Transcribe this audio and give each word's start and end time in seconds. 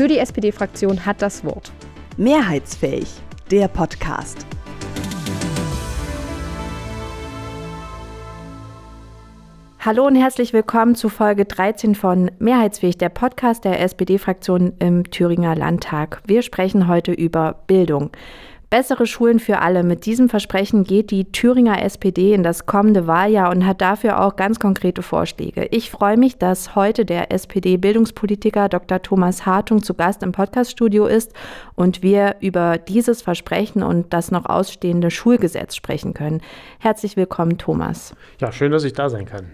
Für 0.00 0.08
die 0.08 0.16
SPD-Fraktion 0.16 1.04
hat 1.04 1.20
das 1.20 1.44
Wort. 1.44 1.70
Mehrheitsfähig, 2.16 3.06
der 3.50 3.68
Podcast. 3.68 4.46
Hallo 9.78 10.06
und 10.06 10.16
herzlich 10.16 10.54
willkommen 10.54 10.94
zu 10.94 11.10
Folge 11.10 11.44
13 11.44 11.94
von 11.94 12.30
Mehrheitsfähig, 12.38 12.96
der 12.96 13.10
Podcast 13.10 13.66
der 13.66 13.78
SPD-Fraktion 13.80 14.72
im 14.78 15.10
Thüringer 15.10 15.54
Landtag. 15.54 16.22
Wir 16.26 16.40
sprechen 16.40 16.88
heute 16.88 17.12
über 17.12 17.56
Bildung. 17.66 18.10
Bessere 18.70 19.04
Schulen 19.06 19.40
für 19.40 19.58
alle. 19.58 19.82
Mit 19.82 20.06
diesem 20.06 20.28
Versprechen 20.28 20.84
geht 20.84 21.10
die 21.10 21.32
Thüringer 21.32 21.82
SPD 21.82 22.34
in 22.34 22.44
das 22.44 22.66
kommende 22.66 23.08
Wahljahr 23.08 23.50
und 23.50 23.66
hat 23.66 23.80
dafür 23.80 24.20
auch 24.20 24.36
ganz 24.36 24.60
konkrete 24.60 25.02
Vorschläge. 25.02 25.66
Ich 25.72 25.90
freue 25.90 26.16
mich, 26.16 26.38
dass 26.38 26.76
heute 26.76 27.04
der 27.04 27.32
SPD-Bildungspolitiker 27.32 28.68
Dr. 28.68 29.02
Thomas 29.02 29.44
Hartung 29.44 29.82
zu 29.82 29.94
Gast 29.94 30.22
im 30.22 30.30
Podcaststudio 30.30 31.06
ist 31.06 31.32
und 31.74 32.04
wir 32.04 32.36
über 32.38 32.78
dieses 32.78 33.22
Versprechen 33.22 33.82
und 33.82 34.12
das 34.12 34.30
noch 34.30 34.46
ausstehende 34.46 35.10
Schulgesetz 35.10 35.74
sprechen 35.74 36.14
können. 36.14 36.40
Herzlich 36.78 37.16
willkommen, 37.16 37.58
Thomas. 37.58 38.14
Ja, 38.38 38.52
schön, 38.52 38.70
dass 38.70 38.84
ich 38.84 38.92
da 38.92 39.10
sein 39.10 39.26
kann. 39.26 39.46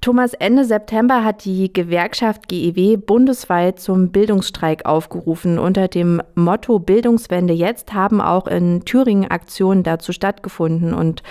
Thomas, 0.00 0.32
Ende 0.32 0.64
September 0.64 1.24
hat 1.24 1.44
die 1.44 1.70
Gewerkschaft 1.70 2.48
GEW 2.48 2.96
bundesweit 2.96 3.78
zum 3.80 4.08
Bildungsstreik 4.08 4.86
aufgerufen. 4.86 5.58
Unter 5.58 5.88
dem 5.88 6.22
Motto 6.34 6.78
Bildungswende 6.78 7.52
jetzt 7.52 7.92
haben 7.92 8.22
auch 8.22 8.46
in 8.46 8.86
Thüringen 8.86 9.30
Aktionen 9.30 9.82
dazu 9.82 10.12
stattgefunden. 10.12 10.94
Und 10.94 11.22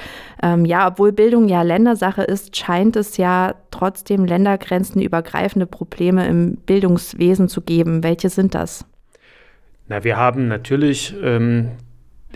ähm, 0.44 0.66
ja, 0.66 0.88
obwohl 0.88 1.12
Bildung 1.12 1.48
ja 1.48 1.64
Ländersache 1.64 2.22
ist, 2.22 2.56
scheint 2.56 2.96
es 2.96 3.18
ja 3.18 3.56
trotzdem 3.72 4.26
ländergrenzenübergreifende 4.26 5.66
Probleme 5.66 6.28
im 6.28 6.58
Bildungswesen 6.58 7.50
zu 7.50 7.62
geben. 7.62 8.04
Welche 8.04 8.30
sind 8.30 8.54
das? 8.54 8.86
Na, 9.88 10.04
wir 10.04 10.18
haben 10.18 10.48
natürlich 10.48 11.16
ähm, 11.24 11.72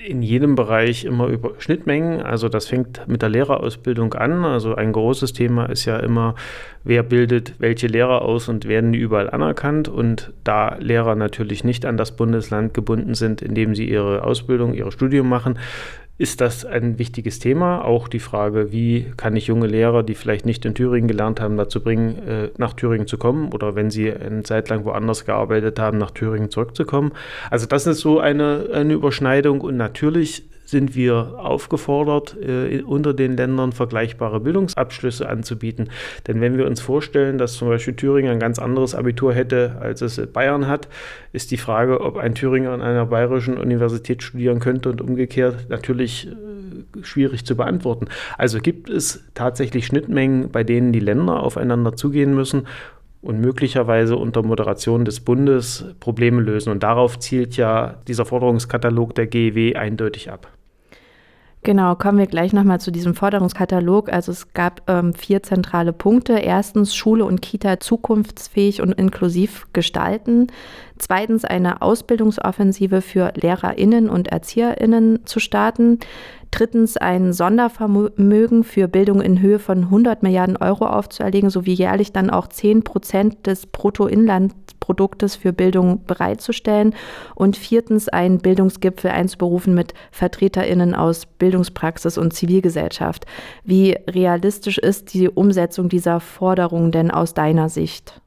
in 0.02 0.22
jedem 0.22 0.55
Bereich 0.55 1.05
immer 1.05 1.27
über 1.27 1.52
Schnittmengen. 1.59 2.22
Also 2.22 2.49
das 2.49 2.67
fängt 2.67 3.08
mit 3.08 3.22
der 3.22 3.30
Lehrerausbildung 3.30 4.13
an. 4.13 4.44
Also 4.44 4.75
ein 4.75 4.91
großes 4.91 5.33
Thema 5.33 5.66
ist 5.66 5.85
ja 5.85 5.97
immer, 5.97 6.35
wer 6.83 7.03
bildet 7.03 7.53
welche 7.59 7.88
Lehrer 7.88 8.23
aus 8.23 8.50
und 8.50 8.67
werden 8.67 8.91
die 8.91 9.00
überall 9.00 9.30
anerkannt. 9.30 9.88
Und 9.88 10.33
da 10.44 10.75
Lehrer 10.80 11.16
natürlich 11.16 11.63
nicht 11.63 11.85
an 11.85 11.97
das 11.97 12.16
Bundesland 12.16 12.73
gebunden 12.73 13.13
sind, 13.13 13.41
in 13.41 13.53
dem 13.53 13.75
sie 13.75 13.88
ihre 13.88 14.23
Ausbildung, 14.23 14.73
ihr 14.73 14.91
Studium 14.91 15.30
machen, 15.30 15.59
ist 16.17 16.42
das 16.42 16.64
ein 16.64 17.00
wichtiges 17.00 17.39
Thema. 17.39 17.83
Auch 17.83 18.08
die 18.08 18.19
Frage, 18.19 18.72
wie 18.72 19.11
kann 19.17 19.36
ich 19.36 19.47
junge 19.47 19.67
Lehrer, 19.67 20.03
die 20.03 20.14
vielleicht 20.14 20.45
nicht 20.45 20.64
in 20.66 20.75
Thüringen 20.75 21.08
gelernt 21.08 21.42
haben, 21.42 21.58
dazu 21.58 21.81
bringen, 21.81 22.17
äh, 22.28 22.50
nach 22.58 22.73
Thüringen 22.73 23.08
zu 23.08 23.17
kommen 23.17 23.52
oder 23.52 23.75
wenn 23.75 23.89
sie 23.89 24.11
eine 24.14 24.44
Zeit 24.44 24.69
lang 24.69 24.86
woanders 24.86 25.25
gearbeitet 25.25 25.80
haben, 25.80 25.97
nach 25.97 26.11
Thüringen 26.11 26.52
zurückzukommen. 26.52 27.14
Also 27.50 27.66
das 27.66 27.88
ist 27.88 28.00
so 28.00 28.19
eine, 28.19 28.69
eine 28.73 28.94
Überschneidung 28.94 29.61
und 29.61 29.75
natürlich 29.75 30.44
sind 30.73 30.95
wir 30.95 31.35
aufgefordert, 31.38 32.35
äh, 32.41 32.81
unter 32.81 33.13
den 33.13 33.38
Ländern 33.38 33.71
vergleichbare 33.71 34.41
Bildungsabschlüsse 34.41 35.29
anzubieten. 35.29 35.89
Denn 36.27 36.41
wenn 36.41 36.57
wir 36.57 36.66
uns 36.66 36.81
vorstellen, 36.81 37.38
dass 37.38 37.53
zum 37.53 37.69
Beispiel 37.69 37.93
Thüringen 37.93 38.31
ein 38.33 38.39
ganz 38.39 38.59
anderes 38.59 38.95
Abitur 38.95 39.33
hätte, 39.33 39.77
als 39.79 40.01
es 40.01 40.17
Bayern 40.33 40.67
hat, 40.67 40.89
ist 41.31 41.51
die 41.51 41.57
Frage, 41.57 42.01
ob 42.01 42.17
ein 42.17 42.35
Thüringer 42.35 42.71
an 42.71 42.81
einer 42.81 43.05
bayerischen 43.05 43.57
Universität 43.57 44.23
studieren 44.23 44.59
könnte 44.59 44.89
und 44.89 44.99
umgekehrt 44.99 45.69
natürlich 45.69 46.27
äh, 46.27 47.03
schwierig 47.03 47.45
zu 47.45 47.55
beantworten. 47.55 48.07
Also 48.38 48.59
gibt 48.59 48.89
es 48.89 49.23
tatsächlich 49.35 49.85
Schnittmengen, 49.85 50.49
bei 50.51 50.63
denen 50.63 50.91
die 50.91 50.99
Länder 50.99 51.44
aufeinander 51.44 51.95
zugehen 51.95 52.33
müssen 52.33 52.67
und 53.23 53.39
möglicherweise 53.39 54.17
unter 54.17 54.44
Moderation 54.44 55.05
des 55.05 55.21
Bundes 55.21 55.85
Probleme 55.99 56.41
lösen. 56.41 56.71
Und 56.71 56.83
darauf 56.83 57.17
zielt 57.19 57.55
ja 57.55 57.95
dieser 58.07 58.25
Forderungskatalog 58.25 59.16
der 59.16 59.27
GEW 59.27 59.75
eindeutig 59.75 60.29
ab. 60.29 60.51
Genau, 61.63 61.96
kommen 61.96 62.18
wir 62.18 62.28
gleich 62.28 62.51
nochmal 62.51 62.81
zu 62.81 62.91
diesem 62.91 63.16
Forderungskatalog. 63.16 64.12
Also 64.12 64.34
es 64.34 64.51
gab 64.53 64.81
ähm, 64.90 65.13
vier 65.13 65.44
zentrale 65.44 65.94
Punkte. 65.94 66.34
Erstens, 66.34 66.94
Schule 66.94 67.24
und 67.24 67.41
Kita 67.41 67.79
zukunftsfähig 67.79 68.81
und 68.81 68.91
inklusiv 68.91 69.68
gestalten. 69.72 70.47
Zweitens, 71.03 71.44
eine 71.44 71.81
Ausbildungsoffensive 71.81 73.02
für 73.02 73.34
Lehrerinnen 73.36 74.08
und 74.09 74.30
Erzieherinnen 74.30 75.25
zu 75.25 75.41
starten. 75.41 76.00
Drittens, 76.50 76.96
ein 76.96 77.34
Sondervermögen 77.34 78.64
für 78.64 78.88
Bildung 78.88 79.19
in 79.19 79.41
Höhe 79.41 79.59
von 79.59 79.80
100 79.80 80.24
Milliarden 80.24 80.56
Euro 80.56 80.86
aufzuerlegen, 80.86 81.50
sowie 81.50 81.74
jährlich 81.74 82.14
dann 82.14 82.30
auch 82.30 82.47
10 82.47 82.86
Prozent 82.86 83.46
des 83.47 83.66
Bruttoinlandsproduktes 83.66 85.36
für 85.36 85.52
Bildung 85.52 86.06
bereitzustellen. 86.06 86.96
Und 87.35 87.58
viertens, 87.58 88.08
einen 88.08 88.38
Bildungsgipfel 88.38 89.12
einzuberufen 89.12 89.75
mit 89.75 89.94
VertreterInnen 90.12 90.96
aus 90.96 91.25
Bildungspraxis 91.25 92.18
und 92.18 92.31
Zivilgesellschaft. 92.31 93.25
Wie 93.66 93.97
realistisch 94.09 94.78
ist 94.78 95.14
die 95.14 95.28
Umsetzung 95.28 95.90
dieser 95.90 96.22
Forderungen 96.22 96.94
denn 96.94 97.12
aus 97.12 97.34
deiner 97.34 97.68
Sicht? 97.68 98.22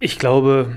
Ich 0.00 0.18
glaube, 0.18 0.76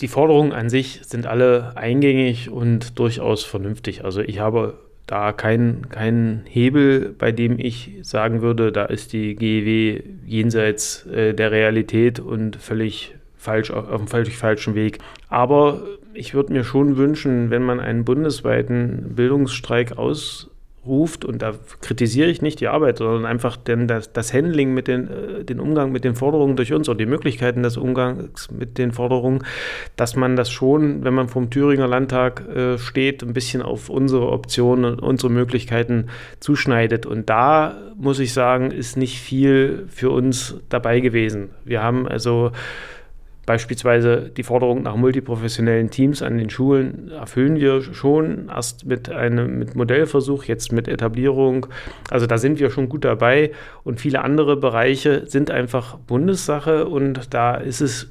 die 0.00 0.08
Forderungen 0.08 0.52
an 0.52 0.68
sich 0.68 1.00
sind 1.04 1.26
alle 1.26 1.76
eingängig 1.76 2.50
und 2.50 2.98
durchaus 2.98 3.44
vernünftig. 3.44 4.04
Also 4.04 4.20
ich 4.20 4.40
habe 4.40 4.78
da 5.06 5.32
keinen 5.32 5.88
kein 5.88 6.42
Hebel, 6.46 7.14
bei 7.16 7.30
dem 7.30 7.58
ich 7.58 7.98
sagen 8.02 8.42
würde, 8.42 8.72
da 8.72 8.84
ist 8.86 9.12
die 9.12 9.36
GEW 9.36 10.02
jenseits 10.26 11.06
äh, 11.06 11.34
der 11.34 11.52
Realität 11.52 12.18
und 12.18 12.56
völlig 12.56 13.14
falsch 13.36 13.70
auf, 13.70 13.88
auf 13.88 14.00
einem 14.00 14.08
völlig 14.08 14.36
falschen 14.36 14.74
Weg. 14.74 14.98
Aber 15.28 15.82
ich 16.14 16.34
würde 16.34 16.52
mir 16.52 16.64
schon 16.64 16.96
wünschen, 16.96 17.50
wenn 17.50 17.62
man 17.62 17.78
einen 17.78 18.04
bundesweiten 18.04 19.14
Bildungsstreik 19.14 19.98
aus 19.98 20.50
ruft, 20.84 21.24
und 21.24 21.42
da 21.42 21.52
kritisiere 21.80 22.28
ich 22.28 22.42
nicht 22.42 22.58
die 22.60 22.66
Arbeit, 22.66 22.98
sondern 22.98 23.24
einfach 23.24 23.56
denn 23.56 23.86
das, 23.86 24.12
das 24.12 24.34
Handling 24.34 24.74
mit 24.74 24.88
den, 24.88 25.08
äh, 25.08 25.44
den 25.44 25.60
Umgang 25.60 25.92
mit 25.92 26.04
den 26.04 26.14
Forderungen 26.16 26.56
durch 26.56 26.72
uns 26.72 26.88
oder 26.88 26.98
die 26.98 27.06
Möglichkeiten 27.06 27.62
des 27.62 27.76
Umgangs 27.76 28.50
mit 28.50 28.78
den 28.78 28.92
Forderungen, 28.92 29.44
dass 29.96 30.16
man 30.16 30.34
das 30.34 30.50
schon, 30.50 31.04
wenn 31.04 31.14
man 31.14 31.28
vom 31.28 31.50
Thüringer 31.50 31.86
Landtag 31.86 32.48
äh, 32.48 32.78
steht, 32.78 33.22
ein 33.22 33.32
bisschen 33.32 33.62
auf 33.62 33.88
unsere 33.88 34.30
Optionen 34.30 34.84
und 34.94 35.00
unsere 35.00 35.32
Möglichkeiten 35.32 36.08
zuschneidet. 36.40 37.06
Und 37.06 37.30
da 37.30 37.76
muss 37.96 38.18
ich 38.18 38.32
sagen, 38.32 38.72
ist 38.72 38.96
nicht 38.96 39.20
viel 39.20 39.86
für 39.88 40.10
uns 40.10 40.56
dabei 40.68 41.00
gewesen. 41.00 41.50
Wir 41.64 41.82
haben 41.82 42.08
also 42.08 42.50
Beispielsweise 43.52 44.30
die 44.34 44.44
Forderung 44.44 44.82
nach 44.82 44.96
multiprofessionellen 44.96 45.90
Teams 45.90 46.22
an 46.22 46.38
den 46.38 46.48
Schulen 46.48 47.10
erfüllen 47.10 47.56
wir 47.56 47.82
schon 47.82 48.48
erst 48.48 48.86
mit 48.86 49.10
einem 49.10 49.58
mit 49.58 49.74
Modellversuch, 49.74 50.44
jetzt 50.44 50.72
mit 50.72 50.88
Etablierung. 50.88 51.66
Also 52.08 52.26
da 52.26 52.38
sind 52.38 52.60
wir 52.60 52.70
schon 52.70 52.88
gut 52.88 53.04
dabei 53.04 53.50
und 53.84 54.00
viele 54.00 54.22
andere 54.22 54.56
Bereiche 54.56 55.26
sind 55.26 55.50
einfach 55.50 55.98
Bundessache 55.98 56.86
und 56.86 57.34
da 57.34 57.56
ist 57.56 57.82
es 57.82 58.10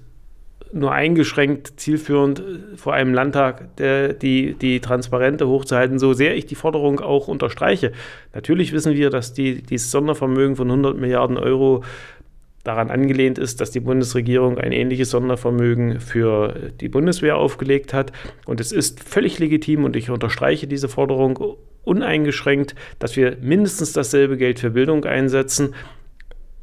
nur 0.74 0.92
eingeschränkt 0.92 1.80
zielführend 1.80 2.44
vor 2.76 2.94
einem 2.94 3.16
Landtag 3.16 3.76
der, 3.78 4.14
die, 4.14 4.54
die 4.54 4.80
Transparente 4.80 5.48
hochzuhalten, 5.48 5.98
so 5.98 6.14
sehr 6.14 6.36
ich 6.36 6.46
die 6.46 6.54
Forderung 6.54 7.00
auch 7.00 7.28
unterstreiche. 7.28 7.94
Natürlich 8.36 8.74
wissen 8.74 8.94
wir, 8.94 9.10
dass 9.10 9.34
die, 9.34 9.64
dieses 9.64 9.90
Sondervermögen 9.90 10.56
von 10.56 10.70
100 10.70 10.98
Milliarden 10.98 11.40
Euro 11.40 11.84
daran 12.64 12.90
angelehnt 12.90 13.38
ist, 13.38 13.62
dass 13.62 13.72
die 13.72 13.80
Bundesregierung 13.80 14.58
ein 14.58 14.72
ähnliches 14.72 15.10
Sondervermögen 15.10 16.00
für 16.00 16.72
die 16.80 16.90
Bundeswehr 16.90 17.38
aufgelegt 17.38 17.94
hat. 17.94 18.12
Und 18.46 18.60
es 18.60 18.72
ist 18.72 19.04
völlig 19.04 19.40
legitim 19.40 19.84
und 19.84 19.96
ich 19.96 20.10
unterstreiche 20.10 20.68
diese 20.68 20.90
Forderung 20.90 21.58
uneingeschränkt, 21.84 22.76
dass 23.00 23.16
wir 23.16 23.38
mindestens 23.42 23.94
dasselbe 23.94 24.38
Geld 24.38 24.60
für 24.60 24.70
Bildung 24.70 25.06
einsetzen. 25.06 25.74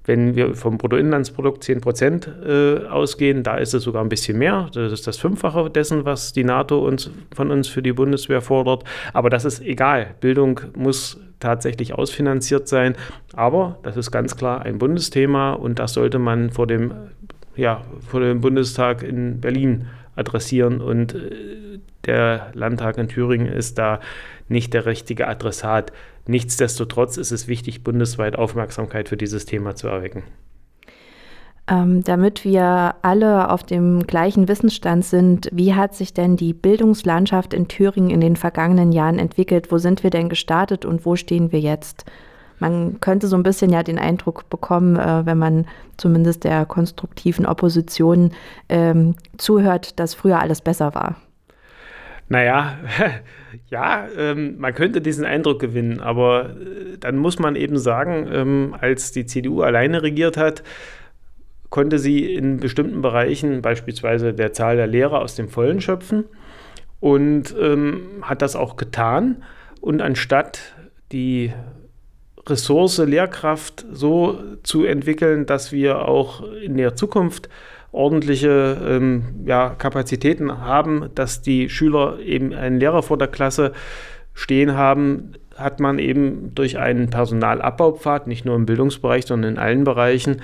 Wenn 0.09 0.35
wir 0.35 0.55
vom 0.55 0.79
Bruttoinlandsprodukt 0.79 1.63
10 1.63 1.83
Prozent 1.83 2.31
äh, 2.43 2.87
ausgehen, 2.87 3.43
da 3.43 3.59
ist 3.59 3.75
es 3.75 3.83
sogar 3.83 4.03
ein 4.03 4.09
bisschen 4.09 4.39
mehr. 4.39 4.71
Das 4.73 4.91
ist 4.91 5.07
das 5.07 5.19
Fünffache 5.19 5.69
dessen, 5.69 6.07
was 6.07 6.33
die 6.33 6.45
NATO 6.45 6.79
uns, 6.79 7.11
von 7.37 7.51
uns 7.51 7.69
für 7.69 7.83
die 7.83 7.93
Bundeswehr 7.93 8.41
fordert. 8.41 8.85
Aber 9.13 9.29
das 9.29 9.45
ist 9.45 9.61
egal. 9.61 10.15
Bildung 10.23 10.61
muss 10.75 11.21
tatsächlich 11.41 11.93
ausfinanziert 11.93 12.69
sein. 12.69 12.97
Aber 13.35 13.81
das 13.83 13.99
ist 13.99 14.11
ganz 14.11 14.35
klar 14.35 14.63
ein 14.63 14.79
Bundesthema 14.79 15.53
und 15.53 15.79
das 15.79 15.93
sollte 15.93 16.19
man 16.19 16.53
vor 16.53 16.67
dem, 16.67 16.95
ja, 17.55 17.83
vor 18.09 18.21
dem 18.21 18.41
Bundestag 18.41 19.03
in 19.03 19.43
Berlin 19.43 19.89
adressieren. 20.17 20.81
Und 20.81 21.17
äh, 21.17 21.81
der 22.07 22.51
Landtag 22.55 22.97
in 22.97 23.09
Thüringen 23.09 23.47
ist 23.47 23.77
da 23.77 24.01
nicht 24.49 24.73
der 24.73 24.87
richtige 24.87 25.29
Adressat. 25.29 25.93
Nichtsdestotrotz 26.29 27.17
ist 27.17 27.33
es 27.33 27.49
wichtig, 27.49 27.83
bundesweit 27.83 28.37
Aufmerksamkeit 28.37 29.09
für 29.09 29.17
dieses 29.17 29.47
Thema 29.47 29.75
zu 29.75 29.89
erwecken. 29.89 30.25
Ähm, 31.67 32.05
damit 32.05 32.45
wir 32.45 32.97
alle 33.01 33.51
auf 33.51 33.63
dem 33.63 34.07
gleichen 34.07 34.47
Wissensstand 34.47 35.07
sind, 35.07 35.49
wie 35.53 35.75
hat 35.75 35.95
sich 35.95 36.13
denn 36.13 36.37
die 36.37 36.53
Bildungslandschaft 36.53 37.55
in 37.55 37.67
Thüringen 37.67 38.11
in 38.11 38.21
den 38.21 38.37
vergangenen 38.37 38.93
Jahren 38.93 39.19
entwickelt? 39.19 39.73
Wo 39.73 39.79
sind 39.79 40.03
wir 40.03 40.11
denn 40.11 40.29
gestartet 40.29 40.85
und 40.85 41.07
wo 41.07 41.17
stehen 41.17 41.51
wir 41.51 41.61
jetzt? 41.61 42.05
Man 42.59 43.01
könnte 43.01 43.27
so 43.27 43.37
ein 43.37 43.43
bisschen 43.43 43.71
ja 43.71 43.83
den 43.83 43.99
Eindruck 43.99 44.51
bekommen, 44.51 44.97
äh, 44.97 45.25
wenn 45.25 45.39
man 45.39 45.67
zumindest 45.97 46.45
der 46.45 46.67
konstruktiven 46.67 47.47
Opposition 47.47 48.33
ähm, 48.69 49.15
zuhört, 49.39 49.99
dass 49.99 50.13
früher 50.13 50.41
alles 50.41 50.61
besser 50.61 50.95
war. 50.95 51.17
Naja, 52.29 52.79
ja, 53.71 54.07
ähm, 54.17 54.59
man 54.59 54.75
könnte 54.75 55.01
diesen 55.01 55.25
Eindruck 55.25 55.61
gewinnen, 55.61 56.01
aber 56.01 56.51
äh, 56.51 56.99
dann 56.99 57.17
muss 57.17 57.39
man 57.39 57.57
eben 57.57 57.79
sagen, 57.79 58.29
ähm, 58.31 58.77
als 58.79 59.13
die 59.13 59.27
CDU 59.27 59.63
alleine 59.63 60.03
regiert 60.03 60.37
hat, 60.37 60.63
konnte 61.71 61.99
sie 61.99 62.35
in 62.35 62.59
bestimmten 62.59 63.03
Bereichen, 63.03 63.63
beispielsweise 63.63 64.33
der 64.35 64.53
Zahl 64.53 64.77
der 64.77 64.87
Lehrer, 64.87 65.21
aus 65.21 65.35
dem 65.35 65.49
Vollen 65.49 65.81
schöpfen 65.81 66.25
und 67.01 67.55
ähm, 67.59 68.23
hat 68.23 68.43
das 68.43 68.57
auch 68.57 68.77
getan. 68.77 69.43
Und 69.81 70.03
anstatt 70.03 70.75
die 71.13 71.53
Ressource 72.47 72.99
Lehrkraft 72.99 73.87
so 73.93 74.43
zu 74.63 74.85
entwickeln, 74.85 75.47
dass 75.47 75.73
wir 75.73 76.09
auch 76.09 76.43
in 76.53 76.77
der 76.77 76.97
Zukunft 76.97 77.49
ordentliche 77.99 78.79
ähm, 78.89 79.25
ja, 79.45 79.71
Kapazitäten 79.71 80.61
haben, 80.61 81.11
dass 81.17 81.43
die 81.43 81.69
Schüler 81.69 82.21
eben 82.21 82.55
einen 82.55 82.79
Lehrer 82.79 83.03
vor 83.03 83.19
der 83.19 83.27
Klasse 83.27 83.73
stehen 84.35 84.77
haben, 84.77 85.33
hat 85.57 85.81
man 85.81 85.99
eben 85.99 86.55
durch 86.55 86.79
einen 86.79 87.11
Personalabbaupfad, 87.11 88.29
nicht 88.29 88.45
nur 88.45 88.55
im 88.55 88.67
Bildungsbereich, 88.67 89.27
sondern 89.27 89.55
in 89.55 89.59
allen 89.59 89.83
Bereichen, 89.83 90.41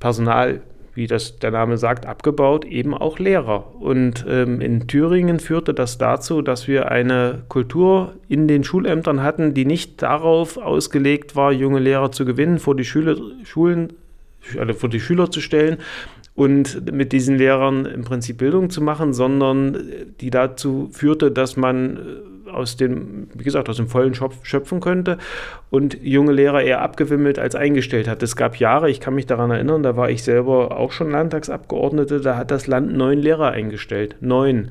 Personal 0.00 0.62
wie 0.94 1.08
das 1.08 1.40
der 1.40 1.50
Name 1.50 1.76
sagt, 1.76 2.06
abgebaut, 2.06 2.64
eben 2.64 2.94
auch 2.94 3.18
Lehrer. 3.18 3.74
Und 3.80 4.24
ähm, 4.28 4.60
in 4.60 4.86
Thüringen 4.86 5.40
führte 5.40 5.74
das 5.74 5.98
dazu, 5.98 6.40
dass 6.40 6.68
wir 6.68 6.90
eine 6.90 7.42
Kultur 7.48 8.14
in 8.28 8.46
den 8.46 8.62
Schulämtern 8.62 9.20
hatten, 9.20 9.54
die 9.54 9.64
nicht 9.64 10.02
darauf 10.02 10.56
ausgelegt 10.56 11.34
war, 11.34 11.50
junge 11.50 11.80
Lehrer 11.80 12.12
zu 12.12 12.24
gewinnen, 12.24 12.60
vor 12.60 12.76
die 12.76 12.84
Schüler, 12.84 13.16
Schulen, 13.42 13.94
also 14.56 14.72
vor 14.72 14.88
die 14.88 15.00
Schüler 15.00 15.32
zu 15.32 15.40
stellen 15.40 15.78
und 16.34 16.92
mit 16.92 17.12
diesen 17.12 17.36
Lehrern 17.38 17.86
im 17.86 18.02
Prinzip 18.02 18.38
Bildung 18.38 18.70
zu 18.70 18.82
machen, 18.82 19.12
sondern 19.12 19.78
die 20.20 20.30
dazu 20.30 20.88
führte, 20.92 21.30
dass 21.30 21.56
man 21.56 21.98
aus 22.50 22.76
dem, 22.76 23.28
wie 23.34 23.44
gesagt, 23.44 23.68
aus 23.68 23.76
dem 23.76 23.88
vollen 23.88 24.14
Schopf 24.14 24.44
schöpfen 24.44 24.80
könnte 24.80 25.18
und 25.70 25.98
junge 26.02 26.32
Lehrer 26.32 26.62
eher 26.62 26.82
abgewimmelt 26.82 27.38
als 27.38 27.54
eingestellt 27.54 28.08
hat. 28.08 28.22
Es 28.22 28.36
gab 28.36 28.56
Jahre, 28.56 28.90
ich 28.90 29.00
kann 29.00 29.14
mich 29.14 29.26
daran 29.26 29.50
erinnern, 29.50 29.82
da 29.82 29.96
war 29.96 30.10
ich 30.10 30.22
selber 30.22 30.76
auch 30.76 30.92
schon 30.92 31.10
Landtagsabgeordnete, 31.10 32.20
da 32.20 32.36
hat 32.36 32.50
das 32.50 32.66
Land 32.66 32.92
neun 32.92 33.18
Lehrer 33.18 33.50
eingestellt. 33.50 34.16
Neun. 34.20 34.70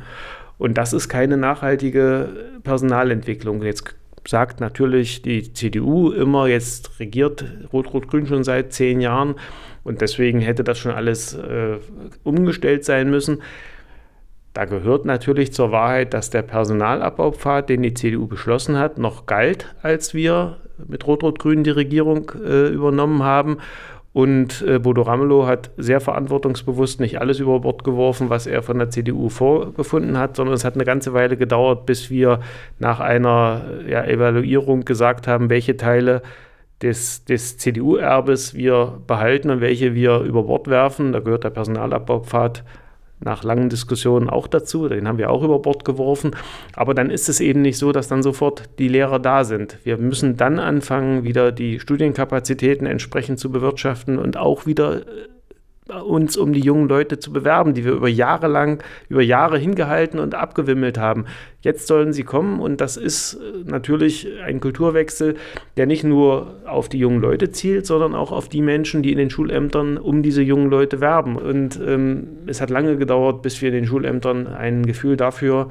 Und 0.58 0.78
das 0.78 0.94
ist 0.94 1.10
keine 1.10 1.38
nachhaltige 1.38 2.30
Personalentwicklung. 2.64 3.64
Jetzt 3.64 3.96
sagt 4.26 4.62
natürlich 4.62 5.22
die 5.22 5.52
CDU 5.52 6.12
immer, 6.12 6.48
jetzt 6.48 7.00
regiert 7.00 7.44
Rot-Rot-Grün 7.74 8.28
schon 8.28 8.44
seit 8.44 8.72
zehn 8.72 9.02
Jahren 9.02 9.36
und 9.84 10.02
deswegen 10.02 10.40
hätte 10.40 10.64
das 10.64 10.80
schon 10.80 10.92
alles 10.92 11.34
äh, 11.34 11.78
umgestellt 12.24 12.86
sein 12.86 13.10
müssen. 13.10 13.42
Da 14.54 14.66
gehört 14.66 15.06
natürlich 15.06 15.52
zur 15.52 15.72
Wahrheit, 15.72 16.14
dass 16.14 16.30
der 16.30 16.44
Personalabbaupfad, 16.44 17.70
den 17.70 17.82
die 17.82 17.94
CDU 17.94 18.28
beschlossen 18.28 18.78
hat, 18.78 19.00
noch 19.00 19.26
galt, 19.26 19.74
als 19.82 20.14
wir 20.14 20.58
mit 20.88 21.08
Rot-Rot-Grün 21.08 21.64
die 21.64 21.72
Regierung 21.72 22.32
äh, 22.44 22.68
übernommen 22.68 23.24
haben. 23.24 23.58
Und 24.14 24.64
äh, 24.68 24.78
Bodo 24.78 25.02
Ramelow 25.02 25.48
hat 25.48 25.72
sehr 25.76 26.00
verantwortungsbewusst 26.00 27.00
nicht 27.00 27.20
alles 27.20 27.40
über 27.40 27.60
Bord 27.62 27.84
geworfen, 27.84 28.30
was 28.30 28.46
er 28.46 28.62
von 28.62 28.78
der 28.78 28.92
CDU 28.92 29.30
vorgefunden 29.30 30.20
hat, 30.20 30.36
sondern 30.36 30.54
es 30.54 30.64
hat 30.64 30.76
eine 30.76 30.86
ganze 30.86 31.14
Weile 31.14 31.36
gedauert, 31.36 31.88
bis 31.88 32.12
wir 32.12 32.40
nach 32.78 33.00
einer 33.00 33.62
ja, 33.88 34.06
Evaluierung 34.06 34.86
gesagt 34.86 35.28
haben, 35.28 35.50
welche 35.50 35.78
Teile 35.78 36.22
des, 36.84 37.26
des 37.26 37.58
CDU-Erbes 37.58 38.54
wir 38.54 39.02
behalten 39.08 39.50
und 39.50 39.62
welche 39.62 39.96
wir 39.96 40.20
über 40.20 40.44
Bord 40.44 40.68
werfen. 40.68 41.14
Da 41.14 41.20
gehört 41.20 41.46
der 41.46 41.50
Personalabbaupfad 41.50 42.64
nach 43.20 43.44
langen 43.44 43.70
Diskussionen 43.70 44.30
auch 44.30 44.48
dazu. 44.48 44.90
Den 44.90 45.08
haben 45.08 45.18
wir 45.18 45.32
auch 45.32 45.44
über 45.44 45.60
Bord 45.60 45.86
geworfen. 45.86 46.32
Aber 46.76 46.94
dann 46.94 47.10
ist 47.10 47.30
es 47.30 47.40
eben 47.40 47.62
nicht 47.62 47.78
so, 47.78 47.94
dass 47.94 48.10
dann 48.10 48.22
sofort 48.22 48.64
die 48.80 48.90
Lehrer 48.90 49.20
da 49.20 49.46
sind. 49.46 49.80
Wir 49.84 49.98
müssen 49.98 50.36
dann 50.36 50.60
anfangen, 50.60 51.24
wieder 51.24 51.54
die 51.54 51.80
Studienkapazitäten 51.80 52.86
entsprechend 52.86 53.40
zu 53.40 53.50
bewirtschaften 53.50 54.20
und 54.20 54.36
auch 54.36 54.66
wieder 54.66 54.98
äh, 54.98 55.04
uns 55.90 56.38
um 56.38 56.54
die 56.54 56.62
jungen 56.62 56.88
Leute 56.88 57.20
zu 57.20 57.34
bewerben, 57.34 57.74
die 57.74 57.84
wir 57.84 57.92
über 57.92 58.08
Jahre 58.08 58.48
lang, 58.48 58.82
über 59.10 59.22
Jahre 59.22 59.58
hingehalten 59.58 60.20
und 60.20 60.34
abgewimmelt 60.34 60.98
haben. 60.98 61.26
Jetzt 61.62 61.88
sollen 61.88 62.14
sie 62.14 62.24
kommen 62.24 62.60
und 62.60 62.80
das 62.80 62.98
ist 62.98 63.36
äh, 63.36 63.70
natürlich 63.70 64.28
ein 64.46 64.60
Kulturwechsel, 64.60 65.36
der 65.76 65.86
nicht 65.86 66.04
nur 66.04 66.56
auf 66.66 66.88
die 66.88 67.00
jungen 67.00 67.22
Leute 67.22 67.52
zielt, 67.52 67.86
sondern 67.86 68.16
auch 68.16 68.32
auf 68.32 68.48
die 68.48 68.62
Menschen, 68.62 69.04
die 69.04 69.12
in 69.12 69.18
den 69.18 69.30
Schulämtern 69.30 69.98
um 69.98 70.24
diese 70.24 70.42
jungen 70.42 70.70
Leute 70.70 71.02
werben. 71.02 71.36
Und 71.36 71.80
ähm, 71.86 72.28
es 72.48 72.62
hat 72.62 72.70
lange 72.70 72.98
gedauert, 72.98 73.42
bis 73.42 73.62
wir 73.62 73.70
in 73.70 73.76
den 73.76 73.86
Schulämtern 73.86 74.48
ein 74.48 74.86
Gefühl 74.86 75.18
dafür 75.18 75.70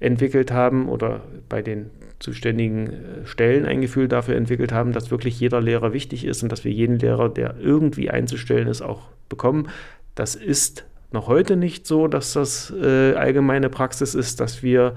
entwickelt 0.00 0.50
haben 0.50 0.88
oder 0.88 1.20
bei 1.48 1.62
den 1.62 1.90
zuständigen 2.22 2.86
äh, 2.86 3.26
Stellen 3.26 3.66
ein 3.66 3.80
Gefühl 3.80 4.08
dafür 4.08 4.36
entwickelt 4.36 4.72
haben, 4.72 4.92
dass 4.92 5.10
wirklich 5.10 5.38
jeder 5.38 5.60
Lehrer 5.60 5.92
wichtig 5.92 6.24
ist 6.24 6.42
und 6.42 6.50
dass 6.50 6.64
wir 6.64 6.72
jeden 6.72 6.98
Lehrer, 6.98 7.28
der 7.28 7.56
irgendwie 7.60 8.10
einzustellen 8.10 8.68
ist, 8.68 8.80
auch 8.80 9.08
bekommen. 9.28 9.68
Das 10.14 10.34
ist 10.34 10.84
noch 11.10 11.26
heute 11.26 11.56
nicht 11.56 11.86
so, 11.86 12.08
dass 12.08 12.32
das 12.32 12.72
äh, 12.80 13.14
allgemeine 13.14 13.68
Praxis 13.68 14.14
ist, 14.14 14.40
dass 14.40 14.62
wir 14.62 14.94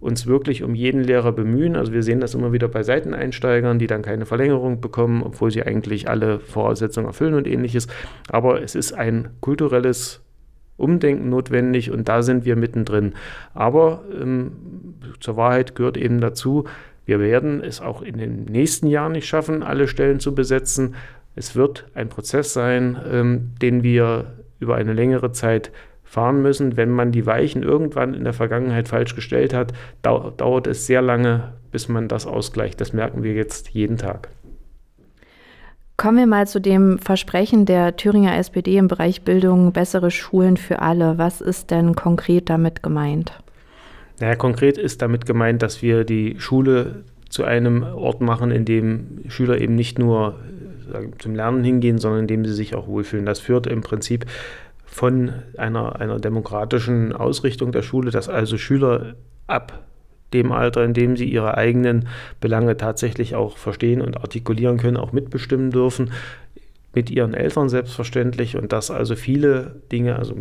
uns 0.00 0.26
wirklich 0.26 0.62
um 0.62 0.74
jeden 0.74 1.02
Lehrer 1.02 1.32
bemühen. 1.32 1.76
Also 1.76 1.92
wir 1.92 2.02
sehen 2.02 2.20
das 2.20 2.34
immer 2.34 2.52
wieder 2.52 2.68
bei 2.68 2.82
Seiteneinsteigern, 2.82 3.78
die 3.78 3.86
dann 3.86 4.02
keine 4.02 4.26
Verlängerung 4.26 4.80
bekommen, 4.80 5.22
obwohl 5.22 5.50
sie 5.50 5.62
eigentlich 5.62 6.08
alle 6.08 6.38
Voraussetzungen 6.40 7.06
erfüllen 7.06 7.34
und 7.34 7.46
ähnliches. 7.46 7.86
Aber 8.28 8.62
es 8.62 8.74
ist 8.74 8.92
ein 8.92 9.30
kulturelles 9.40 10.25
Umdenken 10.76 11.28
notwendig 11.28 11.90
und 11.90 12.08
da 12.08 12.22
sind 12.22 12.44
wir 12.44 12.56
mittendrin. 12.56 13.14
Aber 13.54 14.04
ähm, 14.20 14.52
zur 15.20 15.36
Wahrheit 15.36 15.74
gehört 15.74 15.96
eben 15.96 16.20
dazu, 16.20 16.64
wir 17.06 17.20
werden 17.20 17.62
es 17.62 17.80
auch 17.80 18.02
in 18.02 18.18
den 18.18 18.44
nächsten 18.44 18.88
Jahren 18.88 19.12
nicht 19.12 19.26
schaffen, 19.26 19.62
alle 19.62 19.88
Stellen 19.88 20.20
zu 20.20 20.34
besetzen. 20.34 20.96
Es 21.36 21.54
wird 21.54 21.86
ein 21.94 22.08
Prozess 22.08 22.52
sein, 22.52 22.98
ähm, 23.10 23.52
den 23.62 23.82
wir 23.82 24.34
über 24.58 24.74
eine 24.74 24.92
längere 24.92 25.32
Zeit 25.32 25.70
fahren 26.02 26.42
müssen. 26.42 26.76
Wenn 26.76 26.90
man 26.90 27.12
die 27.12 27.26
Weichen 27.26 27.62
irgendwann 27.62 28.14
in 28.14 28.24
der 28.24 28.32
Vergangenheit 28.32 28.88
falsch 28.88 29.14
gestellt 29.14 29.54
hat, 29.54 29.72
dau 30.02 30.30
dauert 30.30 30.66
es 30.66 30.86
sehr 30.86 31.02
lange, 31.02 31.52
bis 31.70 31.88
man 31.88 32.08
das 32.08 32.26
ausgleicht. 32.26 32.80
Das 32.80 32.92
merken 32.92 33.22
wir 33.22 33.34
jetzt 33.34 33.70
jeden 33.70 33.98
Tag. 33.98 34.30
Kommen 35.96 36.18
wir 36.18 36.26
mal 36.26 36.46
zu 36.46 36.60
dem 36.60 36.98
Versprechen 36.98 37.64
der 37.64 37.96
Thüringer 37.96 38.36
SPD 38.36 38.76
im 38.76 38.86
Bereich 38.86 39.22
Bildung, 39.22 39.72
bessere 39.72 40.10
Schulen 40.10 40.58
für 40.58 40.82
alle. 40.82 41.16
Was 41.16 41.40
ist 41.40 41.70
denn 41.70 41.94
konkret 41.94 42.50
damit 42.50 42.82
gemeint? 42.82 43.32
Naja, 44.20 44.36
konkret 44.36 44.76
ist 44.76 45.00
damit 45.00 45.24
gemeint, 45.24 45.62
dass 45.62 45.80
wir 45.80 46.04
die 46.04 46.36
Schule 46.38 47.04
zu 47.30 47.44
einem 47.44 47.82
Ort 47.82 48.20
machen, 48.20 48.50
in 48.50 48.66
dem 48.66 49.22
Schüler 49.28 49.58
eben 49.58 49.74
nicht 49.74 49.98
nur 49.98 50.38
äh, 50.92 51.06
zum 51.18 51.34
Lernen 51.34 51.64
hingehen, 51.64 51.98
sondern 51.98 52.20
in 52.22 52.26
dem 52.26 52.44
sie 52.44 52.54
sich 52.54 52.74
auch 52.74 52.86
wohlfühlen. 52.88 53.24
Das 53.24 53.40
führt 53.40 53.66
im 53.66 53.80
Prinzip 53.80 54.26
von 54.84 55.32
einer, 55.56 56.00
einer 56.00 56.18
demokratischen 56.18 57.14
Ausrichtung 57.14 57.72
der 57.72 57.82
Schule, 57.82 58.10
dass 58.10 58.28
also 58.28 58.58
Schüler 58.58 59.14
ab 59.46 59.85
dem 60.36 60.52
Alter, 60.52 60.84
in 60.84 60.94
dem 60.94 61.16
sie 61.16 61.24
ihre 61.24 61.56
eigenen 61.56 62.08
Belange 62.40 62.76
tatsächlich 62.76 63.34
auch 63.34 63.56
verstehen 63.56 64.00
und 64.00 64.18
artikulieren 64.18 64.78
können, 64.78 64.96
auch 64.96 65.12
mitbestimmen 65.12 65.70
dürfen, 65.70 66.12
mit 66.94 67.10
ihren 67.10 67.34
Eltern 67.34 67.68
selbstverständlich 67.68 68.56
und 68.56 68.72
dass 68.72 68.90
also 68.90 69.16
viele 69.16 69.76
Dinge, 69.90 70.16
also 70.16 70.34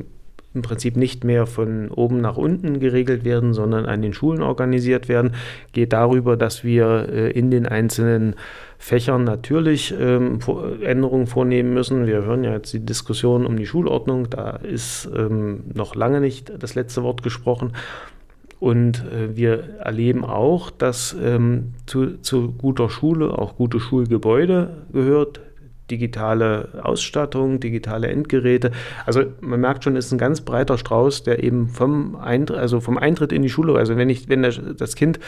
im 0.56 0.62
Prinzip 0.62 0.96
nicht 0.96 1.26
mehr 1.26 1.46
von 1.46 1.92
oben 1.92 2.22
nach 2.22 2.38
unten 2.38 2.80
geregelt 2.80 3.26
werden, 3.26 3.54
sondern 3.54 3.86
an 3.86 4.02
den 4.02 4.14
Schulen 4.14 4.42
organisiert 4.42 5.10
werden, 5.10 5.34
geht 5.74 5.92
darüber, 5.92 6.38
dass 6.38 6.64
wir 6.64 7.10
äh, 7.12 7.32
in 7.32 7.52
den 7.52 7.68
einzelnen 7.68 8.36
Fächern 8.78 9.26
natürlich 9.26 9.94
ähm, 10.00 10.40
Änderungen 10.82 11.28
vornehmen 11.28 11.74
müssen. 11.74 12.08
Wir 12.08 12.24
hören 12.24 12.44
ja 12.46 12.54
jetzt 12.54 12.74
die 12.74 12.86
Diskussion 12.86 13.46
um 13.46 13.58
die 13.58 13.66
Schulordnung, 13.66 14.30
da 14.30 14.52
ist 14.52 15.10
ähm, 15.16 15.66
noch 15.74 15.94
lange 15.94 16.22
nicht 16.22 16.52
das 16.58 16.74
letzte 16.76 17.04
Wort 17.04 17.22
gesprochen. 17.22 17.74
Und 18.66 19.06
äh, 19.12 19.38
wir 19.38 19.76
erleben 19.78 20.26
auch, 20.26 20.72
dass 20.72 21.16
ähm, 21.22 21.76
zu, 21.86 22.18
zu, 22.22 22.52
guter 22.52 22.90
Schule 22.90 23.38
auch 23.38 23.58
gute 23.58 23.80
Schulgebäude 23.80 24.88
gehört, 24.92 25.40
digitale 25.92 26.70
Ausstattung, 26.82 27.60
digitale 27.60 28.08
Endgeräte. 28.08 28.72
Also 29.06 29.22
man 29.40 29.62
merkt 29.62 29.84
schon, 29.84 29.96
es 29.96 30.08
ist 30.08 30.14
ein 30.14 30.18
ganz 30.18 30.42
breiter 30.42 30.80
Strauß, 30.80 31.22
der 31.22 31.44
eben 31.44 31.68
vom 31.68 32.16
Eintritt, 32.16 32.58
also 32.58 32.80
vom 32.80 32.98
Eintritt 32.98 33.32
in 33.32 33.44
die 33.44 33.50
Schule, 33.50 33.78
also 33.78 33.98
wenn 33.98 34.10
ich, 34.10 34.30
wenn 34.30 34.42
das 34.42 34.96
Kind 34.96 35.20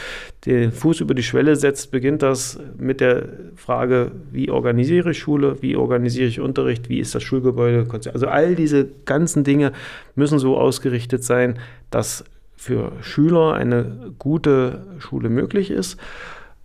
den 0.44 0.72
Fuß 0.72 1.00
über 1.00 1.14
die 1.14 1.22
Schwelle 1.22 1.54
setzt, 1.54 1.92
beginnt 1.92 2.22
das 2.22 2.58
mit 2.76 3.00
der 3.00 3.28
Frage, 3.54 4.10
wie 4.32 4.50
organisiere 4.50 5.12
ich 5.12 5.18
Schule, 5.18 5.58
wie 5.60 5.76
organisiere 5.76 6.26
ich 6.26 6.40
Unterricht, 6.40 6.88
wie 6.88 6.98
ist 6.98 7.14
das 7.14 7.22
Schulgebäude, 7.22 7.86
also 8.12 8.26
all 8.26 8.56
diese 8.56 8.88
ganzen 9.04 9.44
Dinge 9.44 9.70
müssen 10.16 10.40
so 10.40 10.56
ausgerichtet 10.56 11.22
sein, 11.22 11.60
dass 11.90 12.24
für 12.58 12.92
Schüler 13.00 13.54
eine 13.54 14.12
gute 14.18 14.82
Schule 14.98 15.30
möglich 15.30 15.70
ist 15.70 15.98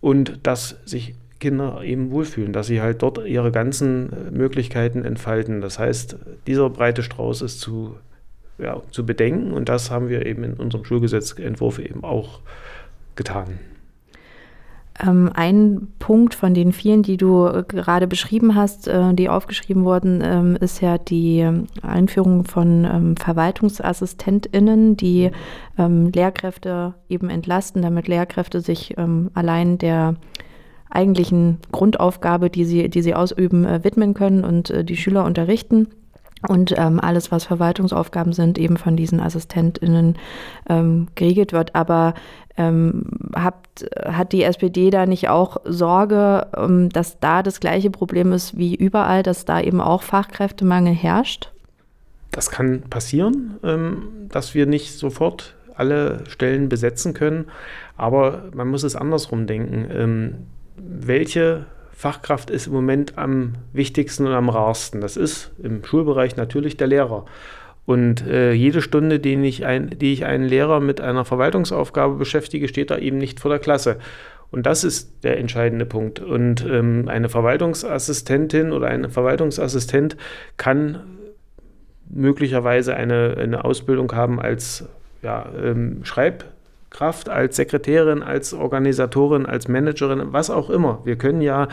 und 0.00 0.40
dass 0.42 0.76
sich 0.84 1.14
Kinder 1.38 1.82
eben 1.82 2.10
wohlfühlen, 2.10 2.52
dass 2.52 2.66
sie 2.66 2.80
halt 2.80 3.02
dort 3.02 3.26
ihre 3.26 3.52
ganzen 3.52 4.12
äh, 4.12 4.30
Möglichkeiten 4.30 5.04
entfalten. 5.04 5.60
Das 5.60 5.78
heißt, 5.78 6.16
dieser 6.46 6.68
breite 6.70 7.02
Strauß 7.02 7.42
ist 7.42 7.60
zu, 7.60 7.96
ja, 8.58 8.82
zu 8.90 9.06
bedenken 9.06 9.52
und 9.52 9.68
das 9.68 9.90
haben 9.90 10.08
wir 10.08 10.26
eben 10.26 10.42
in 10.42 10.54
unserem 10.54 10.84
Schulgesetzentwurf 10.84 11.78
eben 11.78 12.02
auch 12.02 12.40
getan. 13.14 13.58
Ähm, 15.00 15.30
ein 15.34 15.88
Punkt 15.98 16.34
von 16.34 16.54
den 16.54 16.72
vielen, 16.72 17.02
die 17.02 17.16
du 17.16 17.46
äh, 17.46 17.64
gerade 17.66 18.06
beschrieben 18.06 18.54
hast, 18.54 18.86
äh, 18.86 19.12
die 19.12 19.28
aufgeschrieben 19.28 19.84
wurden, 19.84 20.20
ähm, 20.22 20.56
ist 20.56 20.80
ja 20.80 20.98
die 20.98 21.48
Einführung 21.82 22.44
von 22.44 22.84
ähm, 22.84 23.16
VerwaltungsassistentInnen, 23.16 24.96
die 24.96 25.32
ähm, 25.78 26.12
Lehrkräfte 26.14 26.94
eben 27.08 27.28
entlasten, 27.28 27.82
damit 27.82 28.06
Lehrkräfte 28.06 28.60
sich 28.60 28.94
ähm, 28.96 29.30
allein 29.34 29.78
der 29.78 30.14
eigentlichen 30.90 31.58
Grundaufgabe, 31.72 32.48
die 32.48 32.64
sie, 32.64 32.88
die 32.88 33.02
sie 33.02 33.16
ausüben, 33.16 33.64
äh, 33.64 33.82
widmen 33.82 34.14
können 34.14 34.44
und 34.44 34.72
die 34.88 34.96
Schüler 34.96 35.24
unterrichten. 35.24 35.88
Und 36.48 36.74
ähm, 36.76 37.00
alles, 37.00 37.30
was 37.32 37.44
Verwaltungsaufgaben 37.44 38.32
sind, 38.32 38.58
eben 38.58 38.76
von 38.76 38.96
diesen 38.96 39.20
AssistentInnen 39.20 40.16
ähm, 40.68 41.08
geregelt 41.14 41.52
wird. 41.52 41.74
Aber 41.74 42.14
ähm, 42.56 43.04
habt, 43.34 43.86
hat 44.04 44.32
die 44.32 44.42
SPD 44.42 44.90
da 44.90 45.06
nicht 45.06 45.28
auch 45.28 45.58
Sorge, 45.64 46.46
ähm, 46.56 46.88
dass 46.90 47.18
da 47.18 47.42
das 47.42 47.60
gleiche 47.60 47.90
Problem 47.90 48.32
ist 48.32 48.56
wie 48.56 48.74
überall, 48.74 49.22
dass 49.22 49.44
da 49.44 49.60
eben 49.60 49.80
auch 49.80 50.02
Fachkräftemangel 50.02 50.94
herrscht? 50.94 51.50
Das 52.30 52.50
kann 52.50 52.82
passieren, 52.82 53.58
ähm, 53.62 54.28
dass 54.28 54.54
wir 54.54 54.66
nicht 54.66 54.98
sofort 54.98 55.54
alle 55.76 56.24
Stellen 56.28 56.68
besetzen 56.68 57.14
können. 57.14 57.46
Aber 57.96 58.44
man 58.54 58.68
muss 58.68 58.82
es 58.82 58.96
andersrum 58.96 59.46
denken. 59.46 59.88
Ähm, 59.90 60.34
welche 60.76 61.66
Fachkraft 61.94 62.50
ist 62.50 62.66
im 62.66 62.72
Moment 62.72 63.16
am 63.16 63.54
wichtigsten 63.72 64.26
und 64.26 64.32
am 64.32 64.48
rarsten? 64.48 65.00
Das 65.00 65.16
ist 65.16 65.52
im 65.62 65.84
Schulbereich 65.84 66.36
natürlich 66.36 66.76
der 66.76 66.88
Lehrer. 66.88 67.24
Und 67.86 68.26
äh, 68.26 68.52
jede 68.52 68.82
Stunde, 68.82 69.20
die 69.20 69.34
ich, 69.46 69.64
ein, 69.66 69.90
die 69.98 70.12
ich 70.12 70.24
einen 70.24 70.44
Lehrer 70.44 70.80
mit 70.80 71.00
einer 71.00 71.24
Verwaltungsaufgabe 71.24 72.14
beschäftige, 72.14 72.68
steht 72.68 72.90
er 72.90 73.00
eben 73.00 73.18
nicht 73.18 73.40
vor 73.40 73.50
der 73.50 73.60
Klasse. 73.60 73.98
Und 74.50 74.66
das 74.66 74.84
ist 74.84 75.24
der 75.24 75.38
entscheidende 75.38 75.84
Punkt. 75.84 76.20
Und 76.20 76.64
ähm, 76.64 77.08
eine 77.08 77.28
Verwaltungsassistentin 77.28 78.72
oder 78.72 78.88
ein 78.88 79.10
Verwaltungsassistent 79.10 80.16
kann 80.56 81.00
möglicherweise 82.08 82.94
eine, 82.94 83.36
eine 83.38 83.64
Ausbildung 83.64 84.12
haben 84.12 84.40
als 84.40 84.88
ja, 85.22 85.46
ähm, 85.62 86.04
Schreib- 86.04 86.44
Kraft, 86.94 87.28
als 87.28 87.56
Sekretärin, 87.56 88.22
als 88.22 88.54
Organisatorin, 88.54 89.46
als 89.46 89.66
Managerin, 89.66 90.32
was 90.32 90.48
auch 90.48 90.70
immer. 90.70 91.00
Wir 91.04 91.16
können 91.16 91.40
ja 91.40 91.66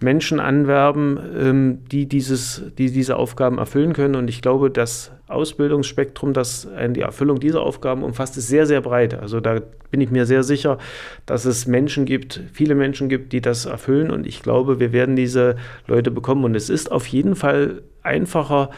Menschen 0.00 0.40
anwerben, 0.40 1.18
ähm, 1.38 1.78
die, 1.92 2.06
dieses, 2.06 2.62
die 2.76 2.90
diese 2.90 3.16
Aufgaben 3.16 3.58
erfüllen 3.58 3.92
können. 3.92 4.16
Und 4.16 4.28
ich 4.28 4.42
glaube, 4.42 4.70
das 4.70 5.12
Ausbildungsspektrum, 5.28 6.32
das 6.32 6.68
die 6.90 7.00
Erfüllung 7.00 7.38
dieser 7.38 7.62
Aufgaben 7.62 8.02
umfasst, 8.02 8.36
ist 8.36 8.48
sehr, 8.48 8.66
sehr 8.66 8.80
breit. 8.80 9.14
Also 9.14 9.40
da 9.40 9.60
bin 9.92 10.00
ich 10.00 10.10
mir 10.10 10.26
sehr 10.26 10.42
sicher, 10.42 10.78
dass 11.24 11.44
es 11.44 11.66
Menschen 11.66 12.04
gibt, 12.04 12.40
viele 12.52 12.74
Menschen 12.74 13.08
gibt, 13.08 13.32
die 13.32 13.40
das 13.40 13.66
erfüllen. 13.66 14.10
Und 14.10 14.26
ich 14.26 14.42
glaube, 14.42 14.80
wir 14.80 14.92
werden 14.92 15.14
diese 15.14 15.54
Leute 15.86 16.10
bekommen. 16.10 16.44
Und 16.44 16.56
es 16.56 16.68
ist 16.68 16.90
auf 16.90 17.06
jeden 17.06 17.36
Fall 17.36 17.82
einfacher, 18.02 18.70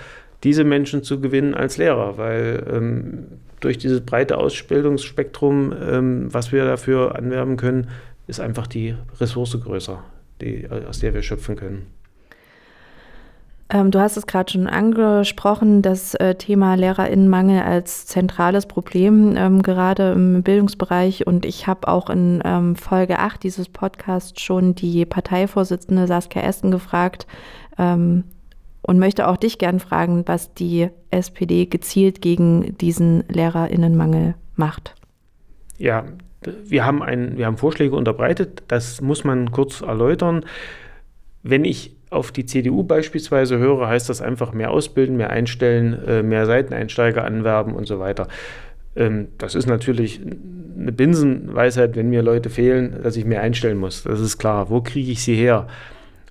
diese 0.47 0.63
Menschen 0.63 1.03
zu 1.03 1.21
gewinnen 1.21 1.55
als 1.55 1.77
Lehrer, 1.77 2.19
weil 2.19 2.65
ähm, 2.73 3.27
durch 3.59 3.79
dieses 3.79 4.01
breite 4.01 4.39
Ausbildungsspektrum, 4.39 5.73
ähm, 5.73 6.33
was 6.33 6.53
wir 6.53 6.65
dafür 6.65 7.17
anwerben 7.17 7.57
können, 7.57 7.89
ist 8.29 8.39
einfach 8.39 8.69
die 8.69 8.95
Ressource 9.21 9.61
größer, 9.61 10.05
die, 10.41 10.69
aus 10.89 11.01
der 11.01 11.15
wir 11.15 11.23
schöpfen 11.23 11.57
können. 11.57 11.87
Ähm, 13.71 13.91
du 13.91 13.99
hast 13.99 14.17
es 14.17 14.29
gerade 14.29 14.53
schon 14.53 14.69
angesprochen, 14.69 15.83
das 15.83 16.15
äh, 16.15 16.37
Thema 16.37 16.77
Lehrerinnenmangel 16.77 17.63
als 17.63 18.07
zentrales 18.07 18.67
Problem 18.67 19.35
ähm, 19.37 19.63
gerade 19.63 20.13
im 20.13 20.45
Bildungsbereich. 20.45 21.27
Und 21.27 21.45
ich 21.45 21.67
habe 21.67 21.89
auch 21.89 22.09
in 22.09 22.41
ähm, 22.45 22.77
Folge 22.77 23.19
8 23.19 23.43
dieses 23.43 23.69
Podcasts 23.69 24.41
schon 24.41 24.77
die 24.77 25.05
Parteivorsitzende 25.07 26.07
Saskia 26.07 26.43
Essen 26.43 26.71
gefragt, 26.71 27.27
ähm, 27.79 28.23
und 28.87 29.01
möchte 29.01 29.27
auch 29.27 29.37
dich 29.37 29.59
gern 29.59 29.81
fragen, 29.81 30.23
was 30.27 30.55
die 30.55 30.89
SPD 31.11 31.67
gezielt 31.67 32.21
gegen 32.21 32.79
diesen 32.79 33.25
Lehrerinnenmangel 33.29 34.37
macht. 34.55 34.95
Ja, 35.77 36.05
wir 36.65 36.85
haben, 36.85 37.03
ein, 37.03 37.37
wir 37.37 37.47
haben 37.47 37.57
Vorschläge 37.57 37.97
unterbreitet, 37.97 38.63
das 38.69 39.01
muss 39.01 39.25
man 39.25 39.51
kurz 39.51 39.81
erläutern. 39.81 40.45
Wenn 41.43 41.65
ich 41.65 41.97
auf 42.11 42.31
die 42.31 42.47
CDU 42.47 42.85
beispielsweise 42.85 43.59
höre, 43.59 43.89
heißt 43.89 44.09
das 44.09 44.23
einfach 44.23 44.53
mehr 44.53 44.71
ausbilden, 44.71 45.17
mehr 45.17 45.31
einstellen, 45.31 46.01
äh, 46.07 46.23
mehr 46.23 46.47
Seiteneinsteiger 46.47 47.25
anwerben 47.25 47.75
und 47.75 47.89
so 47.89 47.99
weiter. 47.99 48.29
Ähm, 48.95 49.27
das 49.39 49.57
ist 49.57 49.67
natürlich 49.67 50.21
eine 50.79 50.93
Binsenweisheit, 50.93 51.97
wenn 51.97 52.09
mir 52.09 52.23
Leute 52.23 52.51
fehlen, 52.51 53.01
dass 53.03 53.17
ich 53.17 53.25
mehr 53.25 53.43
einstellen 53.43 53.79
muss. 53.79 54.05
Das 54.05 54.21
ist 54.21 54.39
klar. 54.39 54.71
Wo 54.71 54.81
kriege 54.81 55.11
ich 55.11 55.25
sie 55.25 55.35
her? 55.35 55.67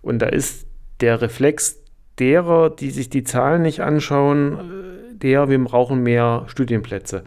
Und 0.01 0.19
da 0.19 0.27
ist 0.27 0.65
der 1.01 1.21
Reflex 1.21 1.81
derer, 2.19 2.69
die 2.69 2.91
sich 2.91 3.09
die 3.09 3.23
Zahlen 3.23 3.61
nicht 3.61 3.81
anschauen, 3.81 4.53
äh, 4.53 5.15
der, 5.17 5.49
wir 5.49 5.63
brauchen 5.63 6.03
mehr 6.03 6.43
Studienplätze. 6.47 7.23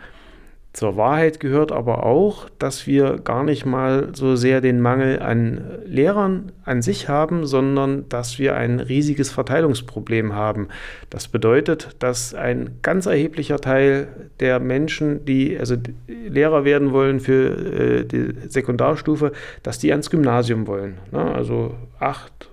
Zur 0.75 0.97
Wahrheit 0.97 1.41
gehört 1.41 1.73
aber 1.73 2.05
auch, 2.05 2.49
dass 2.59 2.87
wir 2.87 3.19
gar 3.19 3.43
nicht 3.43 3.67
mal 3.67 4.11
so 4.13 4.37
sehr 4.37 4.61
den 4.61 4.81
Mangel 4.81 5.19
an 5.19 5.61
Lehrern 5.87 6.53
an 6.65 6.83
sich 6.83 7.09
haben, 7.09 7.47
sondern 7.47 8.09
dass 8.09 8.39
wir 8.39 8.55
ein 8.55 8.79
riesiges 8.79 9.31
Verteilungsproblem 9.31 10.35
haben. 10.35 10.69
Das 11.11 11.27
bedeutet, 11.27 11.97
dass 11.99 12.33
ein 12.33 12.77
ganz 12.83 13.07
erheblicher 13.07 13.59
Teil 13.59 14.07
der 14.39 14.61
Menschen, 14.61 15.25
die 15.25 15.59
also 15.59 15.75
Lehrer 16.07 16.65
werden 16.65 16.93
wollen 16.93 17.19
für 17.19 18.03
äh, 18.03 18.05
die 18.05 18.35
Sekundarstufe, 18.49 19.33
dass 19.65 19.81
die 19.81 19.91
ans 19.91 20.11
Gymnasium 20.11 20.69
wollen. 20.69 20.99
Ne? 21.11 21.35
Also 21.35 21.75
acht 21.99 22.51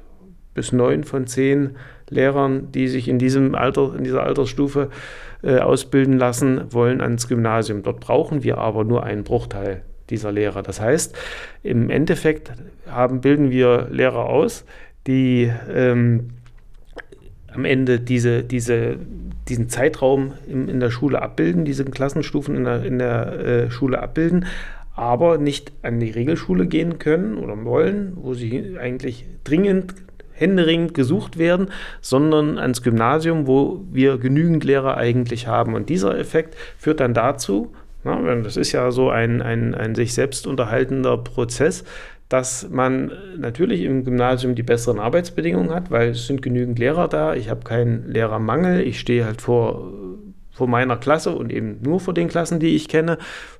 bis 0.56 0.72
neun 0.72 1.04
von 1.04 1.28
zehn 1.28 1.76
Lehrern, 2.10 2.72
die 2.72 2.88
sich 2.88 3.08
in 3.08 3.20
diesem 3.20 3.56
Alter, 3.56 3.94
in 3.98 4.04
dieser 4.04 4.24
Altersstufe 4.24 4.90
äh, 5.44 5.60
ausbilden 5.60 6.18
lassen, 6.18 6.62
wollen 6.72 7.02
ans 7.02 7.28
Gymnasium. 7.28 7.84
Dort 7.84 8.00
brauchen 8.00 8.44
wir 8.44 8.58
aber 8.58 8.84
nur 8.84 9.04
einen 9.04 9.24
Bruchteil 9.24 9.82
dieser 10.10 10.32
Lehrer. 10.32 10.62
Das 10.62 10.80
heißt, 10.80 11.16
im 11.64 11.90
Endeffekt 11.90 12.52
haben, 12.88 13.22
bilden 13.22 13.52
wir 13.52 13.88
Lehrer 13.90 14.26
aus, 14.26 14.66
die 15.08 15.52
ähm, 15.74 16.32
am 17.54 17.66
Ende 17.66 18.00
diese, 18.00 18.44
diese, 18.44 18.98
diesen 19.48 19.70
Zeitraum 19.70 20.34
in, 20.48 20.68
in, 20.68 20.80
der 20.80 20.92
Schule 20.92 21.22
abbilden, 21.22 21.66
diese 21.66 21.86
Klassenstufen 21.86 22.56
in 22.56 22.66
der, 22.66 22.84
in 22.84 23.00
der 23.00 23.40
äh, 23.40 23.72
Schule 23.72 24.02
abbilden, 24.02 24.46
aber 24.96 25.38
nicht 25.38 25.72
an 25.82 26.00
die 26.00 26.12
Regelschule 26.12 26.68
gehen 26.68 27.00
können 27.00 27.38
oder 27.38 27.64
wollen, 27.66 28.14
wo 28.16 28.34
sie 28.34 28.78
eigentlich 28.80 29.26
dringend 29.44 29.96
händeringend 30.36 30.94
gesucht 30.94 31.38
werden, 31.38 31.70
sondern 32.02 32.58
ans 32.58 32.84
Gymnasium, 32.84 33.48
wo 33.48 33.82
wir 33.92 34.18
genügend 34.18 34.64
Lehrer 34.64 34.98
eigentlich 34.98 35.48
haben. 35.48 35.74
Und 35.74 35.90
dieser 35.90 36.18
Effekt 36.18 36.56
führt 36.78 37.00
dann 37.00 37.14
dazu, 37.14 37.72
na, 38.04 38.36
das 38.36 38.56
ist 38.56 38.72
ja 38.72 38.92
so 38.92 39.10
ein, 39.10 39.42
ein, 39.42 39.74
ein 39.74 39.96
sich 39.96 40.14
selbst 40.14 40.46
unterhaltender 40.46 41.18
Prozess, 41.18 41.84
dass 42.30 42.70
man 42.70 43.12
natürlich 43.38 43.82
im 43.82 44.04
Gymnasium 44.04 44.56
die 44.56 44.64
besseren 44.64 45.00
Arbeitsbedingungen 45.00 45.72
hat, 45.72 45.92
weil 45.92 46.10
es 46.10 46.28
sind 46.28 46.42
genügend 46.42 46.80
Lehrer 46.80 47.08
da, 47.08 47.34
ich 47.34 47.50
habe 47.50 47.62
keinen 47.64 48.10
Lehrermangel, 48.10 48.82
ich 48.82 49.00
stehe 49.00 49.26
halt 49.26 49.42
vor, 49.42 49.92
vor 50.52 50.68
meiner 50.68 50.98
Klasse 50.98 51.36
und 51.36 51.52
eben 51.52 51.80
nur 51.82 52.00
vor 52.00 52.14
den 52.14 52.28
Klassen, 52.28 52.60
die 52.60 52.76
ich 52.76 52.88
kenne. 52.88 53.18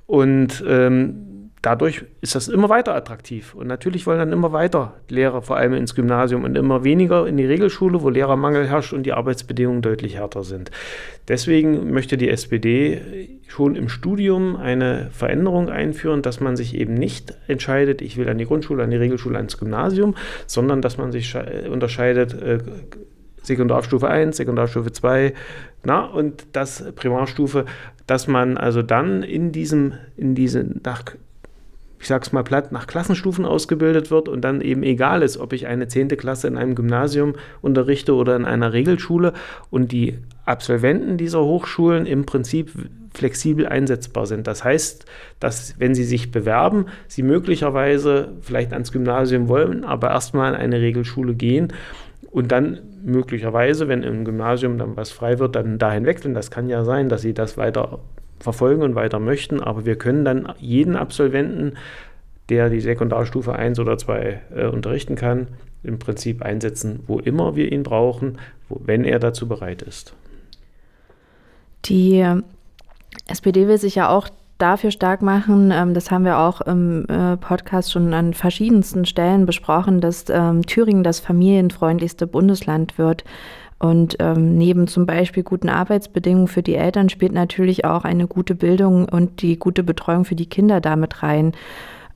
Und 0.08 0.64
ähm, 0.68 1.35
dadurch 1.66 2.06
ist 2.22 2.36
das 2.36 2.48
immer 2.48 2.70
weiter 2.70 2.94
attraktiv. 2.94 3.56
Und 3.56 3.66
natürlich 3.68 4.06
wollen 4.06 4.20
dann 4.20 4.32
immer 4.32 4.52
weiter 4.52 4.94
Lehrer, 5.10 5.42
vor 5.42 5.58
allem 5.58 5.74
ins 5.74 5.96
Gymnasium 5.96 6.44
und 6.44 6.56
immer 6.56 6.84
weniger 6.84 7.26
in 7.28 7.38
die 7.38 7.46
Regelschule, 7.46 8.04
wo 8.04 8.10
Lehrermangel 8.10 8.68
herrscht 8.70 8.94
und 8.94 9.04
die 9.04 9.14
Arbeitsbedingungen 9.14 9.82
deutlich 9.82 10.18
härter 10.18 10.44
sind. 10.44 10.70
Deswegen 11.28 11.92
möchte 11.92 12.18
die 12.18 12.30
SPD 12.30 13.40
schon 13.48 13.76
im 13.76 13.90
Studium 13.90 14.56
eine 14.58 15.10
Veränderung 15.12 15.70
einführen, 15.70 16.22
dass 16.22 16.40
man 16.40 16.56
sich 16.56 16.76
eben 16.76 16.94
nicht 16.94 17.36
entscheidet, 17.48 18.04
ich 18.04 18.18
will 18.18 18.30
an 18.30 18.38
die 18.38 18.46
Grundschule, 18.46 18.84
an 18.84 18.92
die 18.92 18.98
Regelschule, 18.98 19.38
ans 19.38 19.58
Gymnasium, 19.58 20.16
sondern 20.46 20.84
dass 20.84 20.98
man 20.98 21.12
sich 21.12 21.36
unterscheidet, 21.70 22.40
äh, 22.40 22.60
Sekundarstufe 23.42 24.08
1, 24.08 24.38
Sekundarstufe 24.38 24.92
2, 24.92 25.34
na, 25.84 26.06
und 26.06 26.48
das 26.54 26.84
Primarstufe, 26.96 27.66
dass 28.08 28.28
man 28.28 28.58
also 28.58 28.82
dann 28.82 29.24
in 29.24 29.52
diesem, 29.52 29.94
in 30.18 30.36
diesen, 30.36 30.82
nach 30.84 31.04
ich 32.06 32.10
sag's 32.10 32.32
mal 32.32 32.44
platt, 32.44 32.72
nach 32.72 32.86
Klassenstufen 32.86 33.46
ausgebildet 33.46 34.12
wird 34.12 34.30
und 34.30 34.42
dann 34.42 34.62
eben 34.62 34.84
egal 34.84 35.24
ist, 35.24 35.40
ob 35.40 35.54
ich 35.54 35.66
eine 35.66 35.88
10. 35.88 36.10
Klasse 36.10 36.48
in 36.48 36.56
einem 36.56 36.76
Gymnasium 36.76 37.34
unterrichte 37.64 38.14
oder 38.14 38.36
in 38.36 38.46
einer 38.46 38.74
Regelschule 38.74 39.34
und 39.72 39.92
die 39.92 40.20
Absolventen 40.46 41.18
dieser 41.18 41.44
Hochschulen 41.44 42.06
im 42.06 42.28
Prinzip 42.28 42.70
flexibel 43.16 43.66
einsetzbar 43.66 44.28
sind. 44.28 44.46
Das 44.46 44.64
heißt, 44.64 45.08
dass 45.40 45.80
wenn 45.80 45.96
Sie 45.96 46.04
sich 46.04 46.30
bewerben, 46.30 46.86
Sie 47.08 47.24
möglicherweise 47.24 48.34
vielleicht 48.42 48.72
ans 48.72 48.92
Gymnasium 48.92 49.48
wollen, 49.48 49.84
aber 49.84 50.12
erstmal 50.12 50.54
in 50.54 50.60
eine 50.60 50.82
Regelschule 50.82 51.34
gehen 51.34 51.74
und 52.30 52.52
dann 52.52 52.82
möglicherweise, 53.04 53.88
wenn 53.88 54.04
im 54.04 54.26
Gymnasium 54.26 54.78
dann 54.78 54.96
was 54.96 55.10
frei 55.10 55.40
wird, 55.40 55.56
dann 55.56 55.80
dahin 55.80 56.06
wechseln. 56.06 56.36
Das 56.36 56.52
kann 56.52 56.70
ja 56.70 56.84
sein, 56.84 57.10
dass 57.10 57.24
Sie 57.24 57.34
das 57.34 57.58
weiter 57.58 57.98
verfolgen 58.46 58.84
und 58.84 58.96
weiter 58.96 59.20
möchten, 59.20 59.60
aber 59.62 59.86
wir 59.86 59.98
können 59.98 60.24
dann 60.24 60.54
jeden 60.60 60.96
Absolventen, 60.96 61.74
der 62.50 62.70
die 62.70 62.80
Sekundarstufe 62.80 63.54
1 63.54 63.80
oder 63.80 63.98
2 63.98 64.42
äh, 64.56 64.66
unterrichten 64.68 65.16
kann, 65.16 65.48
im 65.84 66.00
Prinzip 66.00 66.42
einsetzen, 66.42 67.02
wo 67.08 67.20
immer 67.20 67.56
wir 67.56 67.72
ihn 67.72 67.84
brauchen, 67.84 68.38
wo, 68.70 68.80
wenn 68.86 69.04
er 69.04 69.20
dazu 69.20 69.48
bereit 69.48 69.82
ist. 69.82 70.14
Die 71.86 72.24
SPD 73.28 73.68
will 73.68 73.80
sich 73.80 73.96
ja 73.96 74.10
auch 74.10 74.30
dafür 74.58 74.92
stark 74.92 75.22
machen, 75.22 75.72
ähm, 75.74 75.94
das 75.94 76.12
haben 76.12 76.24
wir 76.24 76.38
auch 76.38 76.62
im 76.62 77.06
äh, 77.10 77.36
Podcast 77.38 77.92
schon 77.92 78.14
an 78.14 78.34
verschiedensten 78.34 79.06
Stellen 79.06 79.46
besprochen, 79.46 80.02
dass 80.02 80.26
ähm, 80.30 80.66
Thüringen 80.66 81.04
das 81.04 81.20
familienfreundlichste 81.20 82.28
Bundesland 82.28 82.98
wird. 82.98 83.24
Und 83.78 84.16
ähm, 84.20 84.58
neben 84.58 84.88
zum 84.88 85.06
Beispiel 85.06 85.44
guten 85.44 85.70
Arbeitsbedingungen 85.70 86.48
für 86.48 86.64
die 86.64 86.76
Eltern 86.76 87.10
spielt 87.10 87.34
natürlich 87.34 87.84
auch 87.84 88.06
eine 88.06 88.28
gute 88.28 88.56
Bildung 88.56 89.08
und 89.10 89.42
die 89.42 89.60
gute 89.60 89.84
Betreuung 89.84 90.24
für 90.24 90.36
die 90.36 90.46
Kinder 90.46 90.80
damit 90.80 91.24
rein. 91.24 91.52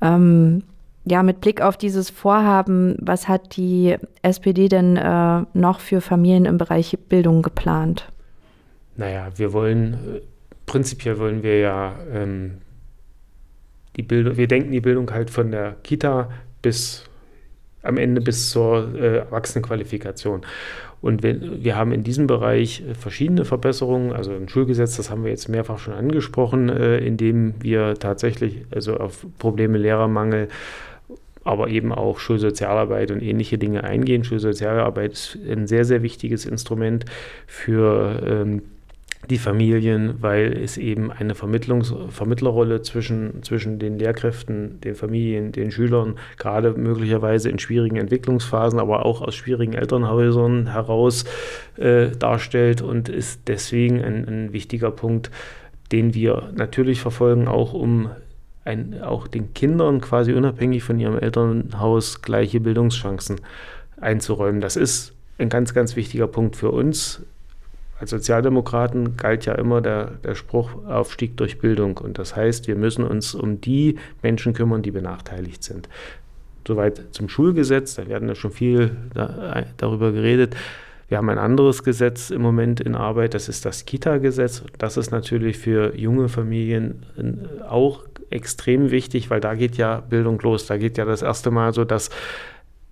Ähm, 0.01 0.63
ja, 1.05 1.23
mit 1.23 1.41
Blick 1.41 1.61
auf 1.61 1.75
dieses 1.75 2.09
Vorhaben, 2.09 2.95
was 2.99 3.27
hat 3.27 3.57
die 3.57 3.97
SPD 4.21 4.67
denn 4.67 4.95
äh, 4.95 5.41
noch 5.53 5.79
für 5.79 6.01
Familien 6.01 6.45
im 6.45 6.57
Bereich 6.57 6.97
Bildung 7.09 7.41
geplant? 7.41 8.07
Naja, 8.95 9.29
wir 9.35 9.53
wollen 9.53 9.93
äh, 9.93 10.21
prinzipiell 10.65 11.19
wollen 11.19 11.43
wir 11.43 11.59
ja 11.59 11.95
ähm, 12.13 12.59
die 13.95 14.03
Bildung, 14.03 14.37
wir 14.37 14.47
denken 14.47 14.71
die 14.71 14.81
Bildung 14.81 15.11
halt 15.11 15.29
von 15.29 15.51
der 15.51 15.75
Kita 15.83 16.29
bis 16.61 17.03
am 17.81 17.97
Ende 17.97 18.21
bis 18.21 18.49
zur 18.49 18.93
äh, 18.95 19.17
Erwachsenenqualifikation. 19.19 20.41
Und 21.01 21.23
wir, 21.23 21.63
wir, 21.63 21.75
haben 21.75 21.91
in 21.91 22.03
diesem 22.03 22.27
Bereich 22.27 22.83
äh, 22.87 22.93
verschiedene 22.93 23.45
Verbesserungen, 23.45 24.11
also 24.11 24.33
im 24.33 24.49
Schulgesetz, 24.49 24.97
das 24.97 25.09
haben 25.09 25.23
wir 25.23 25.31
jetzt 25.31 25.47
mehrfach 25.47 25.79
schon 25.79 25.93
angesprochen, 25.93 26.69
äh, 26.69 26.97
indem 26.99 27.53
wir 27.61 27.95
tatsächlich 27.95 28.65
also 28.71 28.97
auf 28.97 29.25
Probleme 29.37 29.77
Lehrermangel, 29.77 30.49
aber 31.43 31.69
eben 31.69 31.93
auch 31.93 32.19
Schulsozialarbeit 32.19 33.11
und 33.11 33.21
ähnliche 33.21 33.57
Dinge 33.57 33.83
eingehen. 33.83 34.23
Schulsozialarbeit 34.23 35.13
ist 35.13 35.37
ein 35.49 35.67
sehr, 35.67 35.85
sehr 35.85 36.03
wichtiges 36.03 36.45
Instrument 36.45 37.05
für 37.47 38.21
ähm, 38.25 38.61
die 39.27 39.37
Familien, 39.37 40.15
weil 40.21 40.53
es 40.53 40.77
eben 40.77 41.11
eine 41.11 41.35
Vermittlungs 41.35 41.93
Vermittlerrolle 42.09 42.81
zwischen, 42.81 43.43
zwischen 43.43 43.77
den 43.77 43.99
Lehrkräften, 43.99 44.79
den 44.81 44.95
Familien, 44.95 45.51
den 45.51 45.71
Schülern, 45.71 46.15
gerade 46.37 46.71
möglicherweise 46.73 47.49
in 47.49 47.59
schwierigen 47.59 47.97
Entwicklungsphasen, 47.97 48.79
aber 48.79 49.05
auch 49.05 49.21
aus 49.21 49.35
schwierigen 49.35 49.73
Elternhäusern 49.73 50.71
heraus 50.71 51.25
äh, 51.77 52.09
darstellt 52.17 52.81
und 52.81 53.09
ist 53.09 53.41
deswegen 53.47 54.01
ein, 54.01 54.27
ein 54.27 54.53
wichtiger 54.53 54.91
Punkt, 54.91 55.31
den 55.91 56.13
wir 56.13 56.51
natürlich 56.55 57.01
verfolgen, 57.01 57.47
auch 57.47 57.73
um 57.73 58.09
ein, 58.63 59.01
auch 59.01 59.27
den 59.27 59.53
Kindern 59.53 59.99
quasi 59.99 60.33
unabhängig 60.33 60.83
von 60.83 60.99
ihrem 60.99 61.19
Elternhaus 61.19 62.21
gleiche 62.21 62.59
Bildungschancen 62.59 63.41
einzuräumen. 63.99 64.61
Das 64.61 64.75
ist 64.75 65.13
ein 65.37 65.49
ganz, 65.49 65.73
ganz 65.73 65.95
wichtiger 65.95 66.27
Punkt 66.27 66.55
für 66.55 66.71
uns 66.71 67.25
als 67.99 68.11
Sozialdemokraten 68.11 69.17
galt 69.17 69.45
ja 69.45 69.55
immer 69.55 69.81
der, 69.81 70.11
der 70.23 70.35
Spruch 70.35 70.85
Aufstieg 70.85 71.35
durch 71.37 71.59
Bildung. 71.59 71.97
Und 71.97 72.17
das 72.17 72.35
heißt, 72.35 72.67
wir 72.67 72.75
müssen 72.75 73.03
uns 73.03 73.35
um 73.35 73.59
die 73.59 73.97
Menschen 74.21 74.53
kümmern, 74.53 74.81
die 74.81 74.91
benachteiligt 74.91 75.63
sind. 75.63 75.89
Soweit 76.65 77.01
zum 77.11 77.29
Schulgesetz, 77.29 77.95
da 77.95 78.07
werden 78.07 78.27
ja 78.29 78.35
schon 78.35 78.51
viel 78.51 78.95
da, 79.13 79.65
darüber 79.77 80.11
geredet. 80.11 80.55
Wir 81.09 81.17
haben 81.17 81.29
ein 81.29 81.39
anderes 81.39 81.83
Gesetz 81.83 82.29
im 82.29 82.41
Moment 82.41 82.79
in 82.79 82.95
Arbeit, 82.95 83.33
das 83.33 83.49
ist 83.49 83.65
das 83.65 83.85
Kita-Gesetz. 83.85 84.63
Das 84.77 84.95
ist 84.95 85.09
natürlich 85.09 85.57
für 85.57 85.95
junge 85.97 86.29
Familien 86.29 87.05
äh, 87.17 87.63
auch 87.63 88.03
extrem 88.29 88.91
wichtig, 88.91 89.31
weil 89.31 89.41
da 89.41 89.55
geht 89.55 89.75
ja 89.77 90.01
Bildung 90.01 90.39
los. 90.41 90.67
Da 90.67 90.77
geht 90.77 90.99
ja 90.99 91.05
das 91.05 91.23
erste 91.23 91.49
Mal 91.49 91.73
so 91.73 91.83
dass 91.83 92.11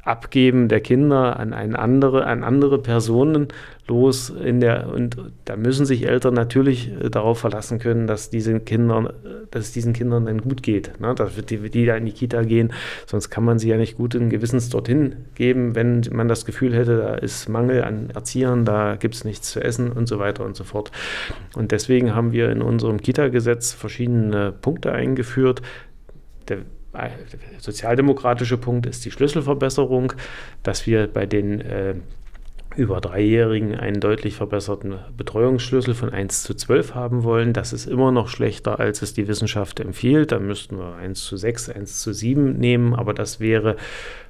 Abgeben 0.08 0.70
der 0.70 0.80
Kinder 0.80 1.38
an, 1.38 1.54
eine 1.54 1.78
andere, 1.78 2.26
an 2.26 2.44
andere 2.44 2.80
Personen 2.80 3.50
los 3.88 4.30
in 4.30 4.60
der 4.60 4.90
und 4.94 5.18
da 5.46 5.56
müssen 5.56 5.86
sich 5.86 6.08
Eltern 6.08 6.34
natürlich 6.34 6.92
äh, 6.92 7.10
darauf 7.10 7.40
verlassen 7.40 7.80
können, 7.80 8.08
dass 8.08 8.30
diesen 8.30 8.66
Kindern, 8.66 9.10
dass 9.52 9.66
es 9.66 9.72
diesen 9.72 9.94
Kindern 9.94 10.26
dann 10.26 10.42
gut 10.42 10.64
geht, 10.64 11.00
ne? 11.00 11.14
dass 11.16 11.36
die, 11.36 11.70
die 11.70 11.86
da 11.86 11.96
in 11.96 12.06
die 12.06 12.12
Kita 12.12 12.44
gehen, 12.44 12.74
sonst 13.06 13.30
kann 13.30 13.44
man 13.44 13.60
sie 13.60 13.70
ja 13.70 13.78
nicht 13.78 13.98
gut 13.98 14.16
in 14.16 14.30
Gewissens 14.30 14.70
dorthin 14.70 15.16
geben, 15.36 15.76
wenn 15.76 16.02
man 16.12 16.28
das 16.28 16.46
Gefühl 16.46 16.74
hätte, 16.74 16.98
da 16.98 17.16
ist 17.16 17.50
Mangel 17.50 17.84
an 17.84 18.10
Erziehern, 18.10 18.66
da 18.66 18.96
gibt 18.96 19.16
es 19.16 19.24
nichts 19.24 19.52
zu 19.52 19.62
essen 19.62 19.92
und 19.92 20.08
so 20.08 20.20
weiter 20.20 20.46
und 20.46 20.56
so 20.56 20.64
fort. 20.64 20.92
Und 21.56 21.72
deswegen 21.72 22.16
haben 22.16 22.32
wir 22.32 22.50
in 22.50 22.62
unserem 22.62 23.02
Kita-Gesetz 23.02 23.74
verschiedene 23.74 24.52
Punkte 24.52 24.92
eingeführt. 24.92 25.62
Der 26.48 26.60
der 26.98 27.60
sozialdemokratische 27.60 28.58
Punkt 28.58 28.86
ist 28.86 29.06
die 29.06 29.12
Schlüsselverbesserung, 29.12 30.14
dass 30.64 30.88
wir 30.88 31.08
bei 31.08 31.26
den 31.26 31.62
äh, 31.62 31.96
über 32.78 33.02
Dreijährigen 33.02 33.76
einen 33.76 34.00
deutlich 34.00 34.36
verbesserten 34.36 35.00
Betreuungsschlüssel 35.18 35.96
von 35.96 36.12
1 36.12 36.44
zu 36.44 36.54
12 36.54 36.94
haben 36.94 37.24
wollen. 37.24 37.54
Das 37.54 37.74
ist 37.74 37.88
immer 37.88 38.12
noch 38.12 38.28
schlechter, 38.28 38.80
als 38.80 39.02
es 39.02 39.14
die 39.14 39.28
Wissenschaft 39.28 39.80
empfiehlt. 39.80 40.32
Da 40.32 40.40
müssten 40.40 40.78
wir 40.78 40.96
1 40.96 41.24
zu 41.24 41.38
6, 41.38 41.70
1 41.70 42.00
zu 42.02 42.14
7 42.14 42.58
nehmen, 42.58 42.94
aber 42.94 43.16
das 43.16 43.40
wäre 43.40 43.78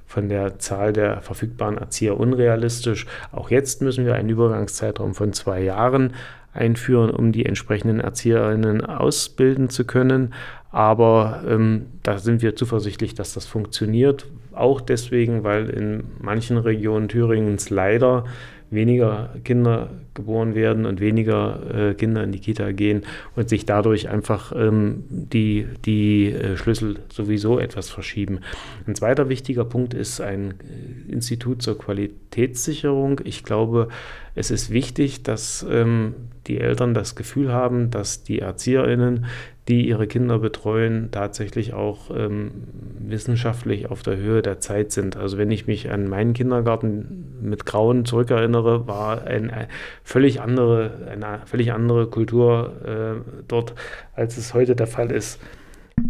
von 0.06 0.30
der 0.30 0.60
Zahl 0.60 0.94
der 0.94 1.22
verfügbaren 1.22 1.78
Erzieher 1.78 2.18
unrealistisch. 2.18 3.06
Auch 3.34 3.50
jetzt 3.50 3.82
müssen 3.82 4.06
wir 4.06 4.16
einen 4.16 4.30
Übergangszeitraum 4.30 5.14
von 5.14 5.34
zwei 5.34 5.62
Jahren 5.62 6.14
einführen, 6.58 7.10
um 7.10 7.32
die 7.32 7.46
entsprechenden 7.46 8.00
Erzieherinnen 8.00 8.86
ausbilden 8.86 9.70
zu 9.70 9.86
können. 9.86 10.34
Aber 10.72 11.44
ähm, 11.48 11.88
da 12.04 12.18
sind 12.18 12.42
wir 12.42 12.56
zuversichtlich, 12.56 13.16
dass 13.16 13.34
das 13.34 13.46
funktioniert. 13.46 14.26
Auch 14.54 14.82
deswegen, 14.82 15.44
weil 15.44 15.70
in 15.70 16.04
manchen 16.20 16.58
Regionen 16.58 17.08
Thüringens 17.08 17.70
leider 17.70 18.26
weniger 18.70 19.34
Kinder 19.44 19.90
geboren 20.14 20.56
werden 20.56 20.86
und 20.86 21.00
weniger 21.00 21.90
äh, 21.92 21.94
Kinder 21.94 22.24
in 22.24 22.32
die 22.32 22.40
Kita 22.40 22.72
gehen 22.72 23.04
und 23.36 23.50
sich 23.50 23.66
dadurch 23.66 24.10
einfach 24.10 24.52
ähm, 24.56 25.04
die, 25.10 25.68
die 25.86 26.32
äh, 26.32 26.58
Schlüssel 26.58 27.00
sowieso 27.12 27.60
etwas 27.60 27.90
verschieben. 27.90 28.40
Ein 28.86 28.96
zweiter 28.96 29.30
wichtiger 29.30 29.64
Punkt 29.64 29.94
ist 29.94 30.20
ein 30.20 30.56
äh, 30.60 31.12
Institut 31.12 31.62
zur 31.62 31.78
Qualitätssicherung. 31.78 33.22
Ich 33.24 33.44
glaube, 33.44 33.88
es 34.36 34.52
ist 34.52 34.70
wichtig, 34.70 35.24
dass 35.24 35.66
ähm, 35.70 36.16
die 36.48 36.60
Eltern 36.60 36.94
das 36.94 37.16
Gefühl 37.16 37.52
haben, 37.52 37.92
dass 37.92 38.24
die 38.24 38.40
Erzieherinnen 38.40 39.26
die 39.68 39.88
ihre 39.88 40.08
Kinder 40.08 40.40
betreuen, 40.40 41.10
tatsächlich 41.12 41.74
auch 41.74 42.10
ähm, 42.16 42.52
wissenschaftlich 43.00 43.90
auf 43.90 44.02
der 44.02 44.16
Höhe 44.16 44.42
der 44.42 44.60
Zeit 44.60 44.92
sind. 44.92 45.18
Also 45.18 45.38
wenn 45.38 45.52
ich 45.52 45.68
mich 45.68 45.92
an 45.92 46.08
meinen 46.08 46.34
Kindergarten 46.34 47.38
mit 47.42 47.66
Grauen 47.66 48.06
zurückerinnere, 48.06 48.88
war 48.88 49.26
ein, 49.26 49.50
ein 49.50 49.68
völlig 50.04 50.40
andere, 50.40 51.10
eine 51.12 51.42
völlig 51.46 51.74
andere 51.74 52.08
Kultur 52.08 52.76
äh, 52.86 53.42
dort, 53.48 53.76
als 54.16 54.38
es 54.38 54.54
heute 54.54 54.76
der 54.76 54.88
Fall 54.88 55.12
ist. 55.12 55.42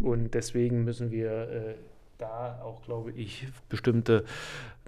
Und 0.04 0.36
deswegen 0.36 0.84
müssen 0.84 1.10
wir 1.10 1.32
äh, 1.32 1.74
da 2.20 2.62
auch, 2.64 2.84
glaube 2.84 3.12
ich, 3.12 3.48
bestimmte 3.70 4.24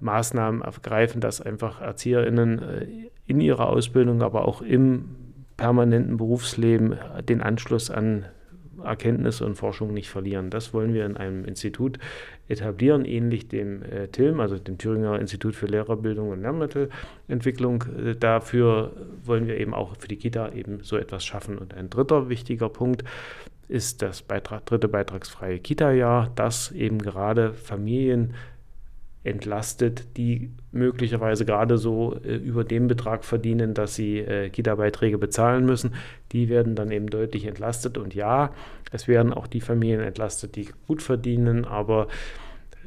Maßnahmen 0.00 0.62
ergreifen, 0.62 1.20
dass 1.20 1.40
einfach 1.40 1.80
ErzieherInnen 1.80 2.62
äh, 2.62 2.86
in 3.26 3.40
ihrer 3.40 3.68
Ausbildung, 3.68 4.22
aber 4.22 4.46
auch 4.46 4.62
im 4.62 5.16
permanenten 5.60 6.16
Berufsleben 6.16 6.96
den 7.28 7.42
Anschluss 7.42 7.90
an 7.90 8.24
Erkenntnisse 8.82 9.44
und 9.44 9.56
Forschung 9.56 9.92
nicht 9.92 10.08
verlieren. 10.08 10.48
Das 10.48 10.72
wollen 10.72 10.94
wir 10.94 11.04
in 11.04 11.18
einem 11.18 11.44
Institut 11.44 11.98
etablieren, 12.48 13.04
ähnlich 13.04 13.46
dem 13.46 13.82
äh, 13.82 14.08
TILM, 14.08 14.40
also 14.40 14.58
dem 14.58 14.78
Thüringer 14.78 15.20
Institut 15.20 15.54
für 15.54 15.66
Lehrerbildung 15.66 16.30
und 16.30 16.40
Lernmittelentwicklung. 16.40 17.84
Äh, 18.02 18.16
dafür 18.16 18.92
wollen 19.22 19.46
wir 19.46 19.60
eben 19.60 19.74
auch 19.74 19.96
für 19.98 20.08
die 20.08 20.16
Kita 20.16 20.52
eben 20.52 20.78
so 20.82 20.96
etwas 20.96 21.26
schaffen. 21.26 21.58
Und 21.58 21.74
ein 21.74 21.90
dritter 21.90 22.30
wichtiger 22.30 22.70
Punkt 22.70 23.04
ist 23.68 24.00
das 24.00 24.22
Beitrag, 24.22 24.64
dritte 24.64 24.88
beitragsfreie 24.88 25.58
Kita-Jahr, 25.58 26.32
das 26.34 26.72
eben 26.72 27.00
gerade 27.00 27.52
Familien 27.52 28.32
entlastet, 29.22 30.16
die 30.16 30.50
möglicherweise 30.72 31.44
gerade 31.44 31.76
so 31.76 32.16
äh, 32.24 32.36
über 32.36 32.64
den 32.64 32.86
Betrag 32.86 33.24
verdienen, 33.24 33.74
dass 33.74 33.94
sie 33.94 34.18
äh, 34.18 34.48
Kita-Beiträge 34.48 35.18
bezahlen 35.18 35.66
müssen. 35.66 35.94
Die 36.32 36.48
werden 36.48 36.74
dann 36.74 36.90
eben 36.90 37.08
deutlich 37.08 37.44
entlastet. 37.46 37.98
Und 37.98 38.14
ja, 38.14 38.52
es 38.92 39.08
werden 39.08 39.34
auch 39.34 39.46
die 39.46 39.60
Familien 39.60 40.00
entlastet, 40.00 40.56
die 40.56 40.68
gut 40.86 41.02
verdienen, 41.02 41.66
aber 41.66 42.08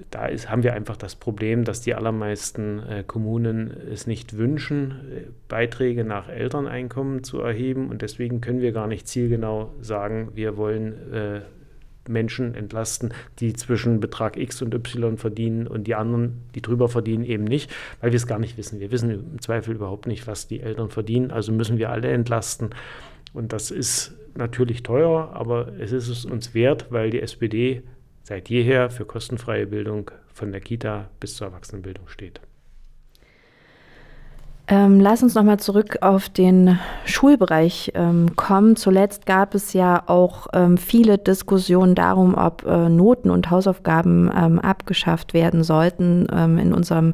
da 0.09 0.25
ist, 0.25 0.49
haben 0.49 0.63
wir 0.63 0.73
einfach 0.73 0.97
das 0.97 1.15
Problem, 1.15 1.65
dass 1.65 1.81
die 1.81 1.93
allermeisten 1.93 2.79
äh, 2.79 3.03
Kommunen 3.05 3.71
es 3.91 4.07
nicht 4.07 4.37
wünschen, 4.37 4.91
äh, 4.91 5.21
Beiträge 5.47 6.03
nach 6.03 6.29
Elterneinkommen 6.29 7.23
zu 7.23 7.39
erheben. 7.39 7.89
Und 7.89 8.01
deswegen 8.01 8.41
können 8.41 8.61
wir 8.61 8.71
gar 8.71 8.87
nicht 8.87 9.07
zielgenau 9.07 9.71
sagen, 9.81 10.31
wir 10.33 10.57
wollen 10.57 11.13
äh, 11.13 11.41
Menschen 12.07 12.55
entlasten, 12.55 13.13
die 13.39 13.53
zwischen 13.53 13.99
Betrag 13.99 14.37
X 14.37 14.61
und 14.61 14.73
Y 14.73 15.17
verdienen 15.17 15.67
und 15.67 15.85
die 15.85 15.95
anderen, 15.95 16.41
die 16.55 16.61
drüber 16.61 16.89
verdienen, 16.89 17.23
eben 17.23 17.43
nicht, 17.43 17.71
weil 18.01 18.11
wir 18.11 18.17
es 18.17 18.27
gar 18.27 18.39
nicht 18.39 18.57
wissen. 18.57 18.79
Wir 18.79 18.91
wissen 18.91 19.09
im 19.09 19.41
Zweifel 19.41 19.75
überhaupt 19.75 20.07
nicht, 20.07 20.27
was 20.27 20.47
die 20.47 20.61
Eltern 20.61 20.89
verdienen, 20.89 21.31
also 21.31 21.51
müssen 21.51 21.77
wir 21.77 21.89
alle 21.89 22.09
entlasten. 22.11 22.69
Und 23.33 23.53
das 23.53 23.71
ist 23.71 24.13
natürlich 24.35 24.83
teuer, 24.83 25.31
aber 25.33 25.73
es 25.79 25.91
ist 25.91 26.07
es 26.07 26.25
uns 26.25 26.53
wert, 26.53 26.87
weil 26.89 27.09
die 27.09 27.21
SPD 27.21 27.83
seit 28.23 28.49
jeher 28.49 28.89
für 28.89 29.05
kostenfreie 29.05 29.67
Bildung 29.67 30.11
von 30.27 30.51
der 30.51 30.61
Kita 30.61 31.09
bis 31.19 31.35
zur 31.35 31.47
Erwachsenenbildung 31.47 32.07
steht. 32.07 32.41
Ähm, 34.69 35.01
lass 35.01 35.21
uns 35.21 35.35
nochmal 35.35 35.59
zurück 35.59 35.97
auf 36.01 36.29
den 36.29 36.79
Schulbereich 37.03 37.91
ähm, 37.95 38.35
kommen. 38.37 38.77
Zuletzt 38.77 39.25
gab 39.25 39.55
es 39.55 39.73
ja 39.73 40.03
auch 40.07 40.47
ähm, 40.53 40.77
viele 40.77 41.17
Diskussionen 41.17 41.95
darum, 41.95 42.35
ob 42.35 42.65
äh, 42.65 42.87
Noten 42.87 43.29
und 43.29 43.51
Hausaufgaben 43.51 44.31
ähm, 44.33 44.59
abgeschafft 44.59 45.33
werden 45.33 45.65
sollten. 45.65 46.27
Ähm, 46.33 46.57
in 46.57 46.73
unserem 46.73 47.13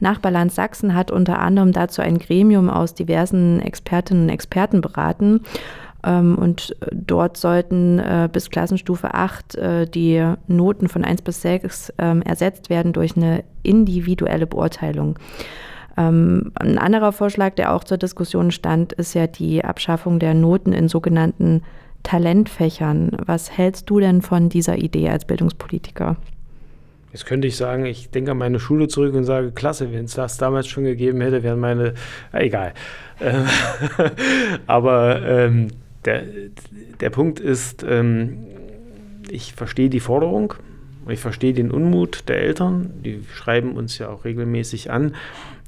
Nachbarland 0.00 0.52
Sachsen 0.52 0.94
hat 0.94 1.10
unter 1.10 1.38
anderem 1.38 1.72
dazu 1.72 2.00
ein 2.00 2.18
Gremium 2.18 2.70
aus 2.70 2.94
diversen 2.94 3.60
Expertinnen 3.60 4.24
und 4.24 4.28
Experten 4.30 4.80
beraten. 4.80 5.42
Ähm, 6.02 6.38
und 6.38 6.76
dort 6.92 7.36
sollten 7.36 7.98
äh, 7.98 8.30
bis 8.32 8.48
Klassenstufe 8.48 9.12
8 9.12 9.54
äh, 9.56 9.86
die 9.86 10.24
Noten 10.46 10.88
von 10.88 11.04
1 11.04 11.20
bis 11.20 11.42
6 11.42 11.90
ersetzt 12.24 12.70
werden 12.70 12.94
durch 12.94 13.18
eine 13.18 13.44
individuelle 13.62 14.46
Beurteilung. 14.46 15.18
Ähm, 15.96 16.52
ein 16.54 16.78
anderer 16.78 17.12
Vorschlag, 17.12 17.54
der 17.54 17.74
auch 17.74 17.84
zur 17.84 17.98
Diskussion 17.98 18.50
stand, 18.50 18.92
ist 18.92 19.14
ja 19.14 19.26
die 19.26 19.64
Abschaffung 19.64 20.18
der 20.18 20.34
Noten 20.34 20.72
in 20.72 20.88
sogenannten 20.88 21.62
Talentfächern. 22.02 23.16
Was 23.24 23.56
hältst 23.56 23.90
du 23.90 24.00
denn 24.00 24.22
von 24.22 24.48
dieser 24.48 24.78
Idee 24.78 25.08
als 25.08 25.24
Bildungspolitiker? 25.24 26.16
Jetzt 27.12 27.24
könnte 27.24 27.48
ich 27.48 27.56
sagen, 27.56 27.86
ich 27.86 28.10
denke 28.10 28.32
an 28.32 28.38
meine 28.38 28.60
Schule 28.60 28.88
zurück 28.88 29.14
und 29.14 29.24
sage, 29.24 29.50
klasse, 29.52 29.90
wenn 29.92 30.04
es 30.04 30.14
das 30.14 30.36
damals 30.36 30.66
schon 30.66 30.84
gegeben 30.84 31.20
hätte, 31.22 31.42
wären 31.42 31.58
meine, 31.58 31.94
äh, 32.32 32.46
egal. 32.46 32.74
Ähm, 33.20 33.46
aber 34.66 35.22
ähm, 35.22 35.68
der, 36.04 36.24
der 37.00 37.10
Punkt 37.10 37.40
ist, 37.40 37.84
ähm, 37.88 38.44
ich 39.30 39.54
verstehe 39.54 39.88
die 39.88 40.00
Forderung, 40.00 40.54
ich 41.08 41.20
verstehe 41.20 41.52
den 41.52 41.70
Unmut 41.70 42.28
der 42.28 42.40
Eltern, 42.40 42.90
die 43.04 43.22
schreiben 43.32 43.72
uns 43.76 43.98
ja 43.98 44.08
auch 44.08 44.24
regelmäßig 44.24 44.90
an. 44.90 45.14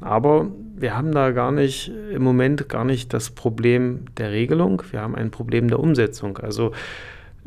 Aber 0.00 0.48
wir 0.76 0.96
haben 0.96 1.12
da 1.12 1.32
gar 1.32 1.52
nicht 1.52 1.90
im 2.12 2.22
Moment 2.22 2.68
gar 2.68 2.84
nicht 2.84 3.12
das 3.12 3.30
Problem 3.30 4.06
der 4.16 4.30
Regelung, 4.30 4.82
wir 4.90 5.00
haben 5.00 5.14
ein 5.14 5.30
Problem 5.30 5.68
der 5.68 5.80
Umsetzung. 5.80 6.38
Also 6.38 6.72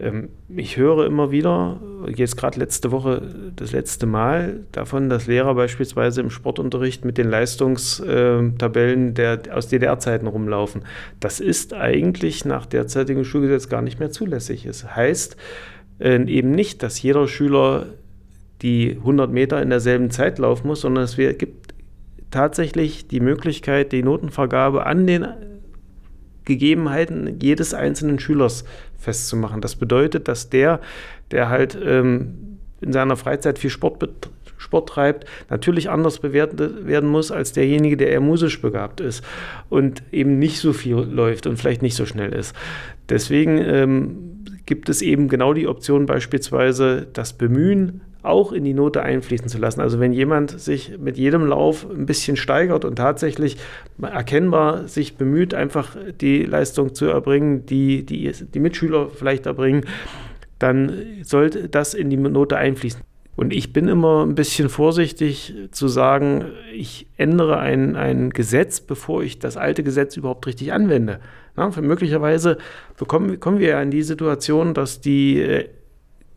ähm, 0.01 0.30
ich 0.49 0.77
höre 0.77 1.06
immer 1.06 1.32
wieder, 1.32 1.80
jetzt 2.15 2.36
gerade 2.36 2.60
letzte 2.60 2.91
Woche 2.91 3.21
das 3.56 3.71
letzte 3.71 4.06
Mal, 4.06 4.62
davon, 4.71 5.10
dass 5.10 5.27
Lehrer 5.27 5.56
beispielsweise 5.56 6.21
im 6.21 6.30
Sportunterricht 6.30 7.06
mit 7.06 7.17
den 7.17 7.30
Leistungstabellen 7.30 9.13
der, 9.13 9.41
aus 9.54 9.67
DDR-Zeiten 9.67 10.27
rumlaufen. 10.27 10.84
Das 11.19 11.39
ist 11.39 11.73
eigentlich 11.73 12.45
nach 12.45 12.65
derzeitigem 12.65 13.23
Schulgesetz 13.23 13.69
gar 13.69 13.82
nicht 13.82 13.99
mehr 13.99 14.12
zulässig. 14.12 14.65
Es 14.65 14.95
heißt 14.95 15.38
äh, 16.02 16.24
eben 16.26 16.52
nicht, 16.52 16.84
dass 16.84 17.02
jeder 17.02 17.28
Schüler 17.28 17.88
die 18.62 18.98
100 18.98 19.32
Meter 19.32 19.62
in 19.62 19.70
derselben 19.70 20.12
Zeit 20.12 20.40
laufen 20.40 20.68
muss, 20.68 20.82
sondern 20.82 21.04
es 21.04 21.16
gibt 21.16 21.74
tatsächlich 22.30 23.08
die 23.08 23.20
Möglichkeit, 23.20 23.92
die 23.92 24.04
Notenvergabe 24.04 24.86
an 24.86 25.08
den 25.08 25.28
Gegebenheiten 26.46 27.40
jedes 27.40 27.74
einzelnen 27.74 28.20
Schülers 28.20 28.66
festzumachen. 28.98 29.62
Das 29.62 29.76
bedeutet, 29.76 30.28
dass 30.28 30.50
der, 30.50 30.80
der 31.32 31.50
halt 31.50 31.78
ähm, 31.84 32.60
in 32.82 32.94
seiner 32.94 33.16
Freizeit 33.16 33.60
viel 33.60 33.70
Sport, 33.70 34.30
Sport 34.58 34.90
treibt, 34.90 35.26
natürlich 35.50 35.90
anders 35.90 36.20
bewertet 36.20 36.88
werden 36.88 37.10
muss 37.10 37.32
als 37.32 37.54
derjenige, 37.54 37.98
der 37.98 38.10
eher 38.10 38.22
musisch 38.22 38.62
begabt 38.62 39.02
ist 39.02 39.24
und 39.70 40.04
eben 40.12 40.40
nicht 40.40 40.60
so 40.60 40.74
viel 40.74 40.96
läuft 40.96 41.48
und 41.48 41.58
vielleicht 41.58 41.82
nicht 41.82 41.96
so 41.96 42.06
schnell 42.06 42.34
ist. 42.34 42.56
Deswegen 43.10 43.58
ähm, 43.58 44.31
gibt 44.65 44.89
es 44.89 45.02
eben 45.02 45.28
genau 45.28 45.54
die 45.54 45.67
Option 45.67 46.06
beispielsweise 46.06 47.08
das 47.13 47.34
Bemühen 47.34 48.02
auch 48.24 48.52
in 48.52 48.63
die 48.63 48.74
Note 48.74 49.02
einfließen 49.02 49.47
zu 49.47 49.58
lassen. 49.58 49.82
Also 49.82 50.00
wenn 50.00 50.13
jemand 50.13 50.60
sich 50.60 50.97
mit 51.00 51.17
jedem 51.17 51.45
Lauf 51.45 51.88
ein 51.89 52.06
bisschen 52.06 52.38
steigert 52.38 52.86
und 52.86 52.97
tatsächlich 52.97 53.58
erkennbar 54.02 54.88
sich 54.88 55.17
bemüht, 55.17 55.54
einfach 55.54 55.95
die 56.19 56.43
Leistung 56.43 56.93
zu 56.93 57.06
erbringen, 57.06 57.65
die 57.65 58.06
die, 58.06 58.32
die 58.32 58.60
Mitschüler 58.60 59.10
vielleicht 59.10 59.47
erbringen, 59.47 59.86
dann 60.60 60.91
sollte 61.24 61.67
das 61.67 61.95
in 61.95 62.10
die 62.10 62.17
Note 62.17 62.58
einfließen. 62.58 63.02
Und 63.36 63.54
ich 63.54 63.74
bin 63.74 63.88
immer 63.88 64.24
ein 64.24 64.36
bisschen 64.36 64.69
vorsichtig 64.69 65.56
zu 65.71 65.88
sagen, 65.88 66.45
ich 66.76 67.08
ändere 67.17 67.58
ein, 67.58 67.95
ein 67.95 68.30
Gesetz, 68.30 68.82
bevor 68.82 69.24
ich 69.24 69.39
das 69.39 69.58
alte 69.58 69.84
Gesetz 69.84 70.17
überhaupt 70.17 70.45
richtig 70.45 70.74
anwende. 70.74 71.19
Na, 71.56 71.70
möglicherweise 71.82 72.58
bekommen, 72.98 73.40
kommen 73.40 73.60
wir 73.60 73.70
ja 73.70 73.82
in 73.82 73.92
die 73.92 74.04
Situation, 74.04 74.74
dass 74.74 75.02
die 75.02 75.42
äh, 75.42 75.70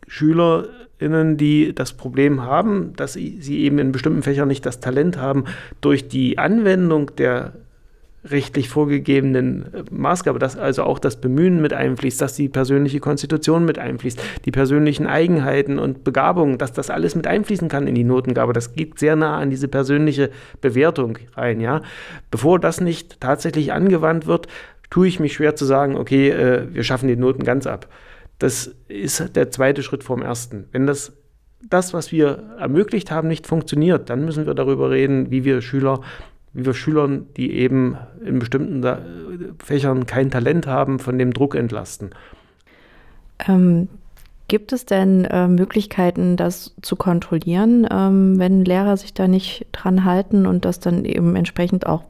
Schüler 0.07 0.67
Innen, 0.97 1.35
die 1.35 1.75
das 1.75 1.91
Problem 1.91 2.43
haben, 2.43 2.93
dass 2.95 3.13
sie 3.13 3.59
eben 3.59 3.79
in 3.79 3.91
bestimmten 3.91 4.23
Fächern 4.23 4.47
nicht 4.47 4.65
das 4.65 4.79
Talent 4.79 5.17
haben, 5.17 5.43
durch 5.81 6.07
die 6.07 6.37
Anwendung 6.37 7.11
der 7.17 7.51
rechtlich 8.23 8.69
vorgegebenen 8.69 9.73
äh, 9.73 9.83
Maßgabe, 9.91 10.39
dass 10.39 10.57
also 10.57 10.83
auch 10.83 10.99
das 10.99 11.21
Bemühen 11.21 11.61
mit 11.61 11.73
einfließt, 11.73 12.19
dass 12.19 12.33
die 12.35 12.49
persönliche 12.49 12.99
Konstitution 12.99 13.65
mit 13.65 13.77
einfließt, 13.77 14.19
die 14.45 14.51
persönlichen 14.51 15.05
Eigenheiten 15.05 15.79
und 15.79 16.03
Begabungen, 16.03 16.57
dass 16.57 16.73
das 16.73 16.89
alles 16.89 17.15
mit 17.15 17.27
einfließen 17.27 17.69
kann 17.69 17.87
in 17.87 17.95
die 17.95 18.03
Notengabe. 18.03 18.53
Das 18.53 18.73
geht 18.73 18.99
sehr 18.99 19.15
nah 19.15 19.37
an 19.37 19.49
diese 19.49 19.67
persönliche 19.67 20.31
Bewertung 20.61 21.17
rein, 21.35 21.61
ja. 21.61 21.81
Bevor 22.31 22.59
das 22.59 22.81
nicht 22.81 23.19
tatsächlich 23.21 23.73
angewandt 23.73 24.25
wird, 24.25 24.47
tue 24.95 25.09
ich 25.09 25.19
mich 25.19 25.33
schwer 25.33 25.57
zu 25.57 25.65
sagen, 25.65 25.97
okay, 25.97 26.29
äh, 26.29 26.73
wir 26.73 26.85
schaffen 26.85 27.09
die 27.09 27.17
Noten 27.17 27.43
ganz 27.43 27.67
ab. 27.67 27.89
Das 28.39 28.73
ist 28.87 29.35
der 29.35 29.51
zweite 29.51 29.83
Schritt 29.83 30.05
vom 30.05 30.21
ersten. 30.21 30.69
Wenn 30.71 30.87
das, 30.87 31.11
das, 31.67 31.93
was 31.93 32.13
wir 32.13 32.55
ermöglicht 32.57 33.11
haben, 33.11 33.27
nicht 33.27 33.45
funktioniert, 33.45 34.09
dann 34.09 34.23
müssen 34.23 34.45
wir 34.45 34.53
darüber 34.53 34.91
reden, 34.91 35.31
wie 35.31 35.43
wir 35.43 35.61
Schüler, 35.61 35.99
wie 36.53 36.65
wir 36.65 36.73
Schülern, 36.73 37.25
die 37.35 37.51
eben 37.57 37.97
in 38.23 38.39
bestimmten 38.39 38.85
Fächern 39.61 40.05
kein 40.05 40.31
Talent 40.31 40.65
haben, 40.65 40.99
von 40.99 41.19
dem 41.19 41.33
Druck 41.33 41.55
entlasten. 41.55 42.11
Ähm, 43.49 43.89
gibt 44.47 44.71
es 44.71 44.85
denn 44.85 45.25
äh, 45.25 45.49
Möglichkeiten, 45.49 46.37
das 46.37 46.73
zu 46.81 46.95
kontrollieren, 46.95 47.85
ähm, 47.91 48.39
wenn 48.39 48.63
Lehrer 48.63 48.95
sich 48.95 49.13
da 49.13 49.27
nicht 49.27 49.67
dran 49.73 50.05
halten 50.05 50.45
und 50.45 50.63
das 50.63 50.79
dann 50.79 51.03
eben 51.03 51.35
entsprechend 51.35 51.85
auch 51.85 52.05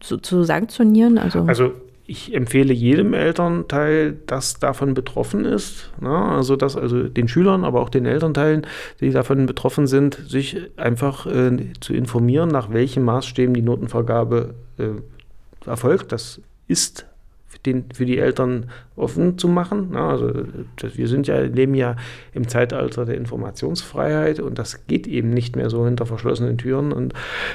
zu, 0.00 0.44
sanktionieren? 0.44 1.18
Also, 1.18 1.40
also 1.42 1.72
ich 2.06 2.34
empfehle 2.34 2.72
jedem 2.72 3.12
Elternteil, 3.12 4.16
das 4.26 4.58
davon 4.58 4.94
betroffen 4.94 5.44
ist, 5.44 5.90
ne? 6.00 6.08
also 6.08 6.56
dass 6.56 6.74
also 6.74 7.02
den 7.02 7.28
Schülern, 7.28 7.64
aber 7.64 7.82
auch 7.82 7.90
den 7.90 8.06
Elternteilen, 8.06 8.66
die 9.00 9.10
davon 9.10 9.44
betroffen 9.44 9.86
sind, 9.86 10.14
sich 10.26 10.56
einfach 10.78 11.26
äh, 11.26 11.72
zu 11.80 11.92
informieren, 11.92 12.48
nach 12.48 12.72
welchen 12.72 13.04
Maßstäben 13.04 13.52
die 13.52 13.60
Notenvergabe 13.60 14.54
äh, 14.78 15.68
erfolgt. 15.68 16.12
Das 16.12 16.40
ist 16.66 17.04
für, 17.48 17.58
den, 17.58 17.86
für 17.92 18.04
die 18.04 18.18
Eltern 18.18 18.70
offen 18.94 19.38
zu 19.38 19.48
machen. 19.48 19.96
Also 19.96 20.32
wir 20.80 21.08
sind 21.08 21.26
ja 21.26 21.40
leben 21.40 21.74
ja 21.74 21.96
im 22.32 22.46
Zeitalter 22.46 23.06
der 23.06 23.16
Informationsfreiheit 23.16 24.38
und 24.38 24.58
das 24.58 24.86
geht 24.86 25.06
eben 25.06 25.30
nicht 25.30 25.56
mehr 25.56 25.70
so 25.70 25.84
hinter 25.84 26.06
verschlossenen 26.06 26.58
Türen 26.58 26.92
und 26.92 27.14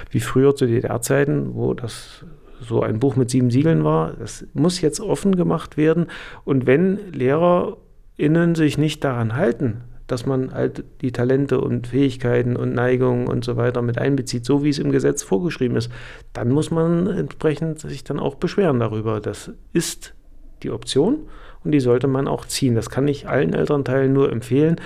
wie 0.09 0.19
früher 0.19 0.55
zu 0.55 0.65
DDR-Zeiten, 0.65 1.53
wo 1.53 1.73
das 1.73 2.25
so 2.59 2.81
ein 2.81 2.99
Buch 2.99 3.15
mit 3.15 3.29
sieben 3.29 3.51
Siegeln 3.51 3.83
war. 3.83 4.13
Das 4.13 4.45
muss 4.53 4.81
jetzt 4.81 4.99
offen 4.99 5.35
gemacht 5.35 5.77
werden. 5.77 6.07
Und 6.43 6.65
wenn 6.65 6.97
LehrerInnen 7.11 8.55
sich 8.55 8.77
nicht 8.77 9.03
daran 9.03 9.35
halten, 9.35 9.81
dass 10.07 10.25
man 10.25 10.53
halt 10.53 10.83
die 11.01 11.11
Talente 11.11 11.61
und 11.61 11.87
Fähigkeiten 11.87 12.55
und 12.55 12.73
Neigungen 12.73 13.27
und 13.27 13.43
so 13.45 13.57
weiter 13.57 13.81
mit 13.81 13.97
einbezieht, 13.97 14.45
so 14.45 14.63
wie 14.63 14.69
es 14.69 14.79
im 14.79 14.91
Gesetz 14.91 15.23
vorgeschrieben 15.23 15.77
ist, 15.77 15.91
dann 16.33 16.49
muss 16.49 16.71
man 16.71 17.07
entsprechend 17.07 17.79
sich 17.79 18.03
dann 18.03 18.19
auch 18.19 18.35
beschweren 18.35 18.79
darüber. 18.79 19.19
Das 19.19 19.51
ist 19.71 20.13
die 20.61 20.71
Option 20.71 21.19
und 21.63 21.71
die 21.71 21.79
sollte 21.79 22.07
man 22.07 22.27
auch 22.27 22.45
ziehen. 22.45 22.75
Das 22.75 22.89
kann 22.89 23.07
ich 23.07 23.27
allen 23.27 23.53
Elternteilen 23.53 24.13
nur 24.13 24.31
empfehlen. 24.31 24.77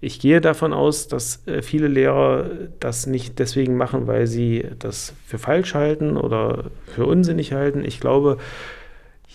Ich 0.00 0.20
gehe 0.20 0.40
davon 0.40 0.72
aus, 0.72 1.08
dass 1.08 1.46
äh, 1.46 1.62
viele 1.62 1.88
Lehrer 1.88 2.50
das 2.80 3.06
nicht 3.06 3.38
deswegen 3.38 3.76
machen, 3.76 4.06
weil 4.06 4.26
sie 4.26 4.64
das 4.78 5.14
für 5.24 5.38
falsch 5.38 5.74
halten 5.74 6.16
oder 6.16 6.64
für 6.84 7.06
unsinnig 7.06 7.54
halten. 7.54 7.82
Ich 7.84 7.98
glaube, 7.98 8.36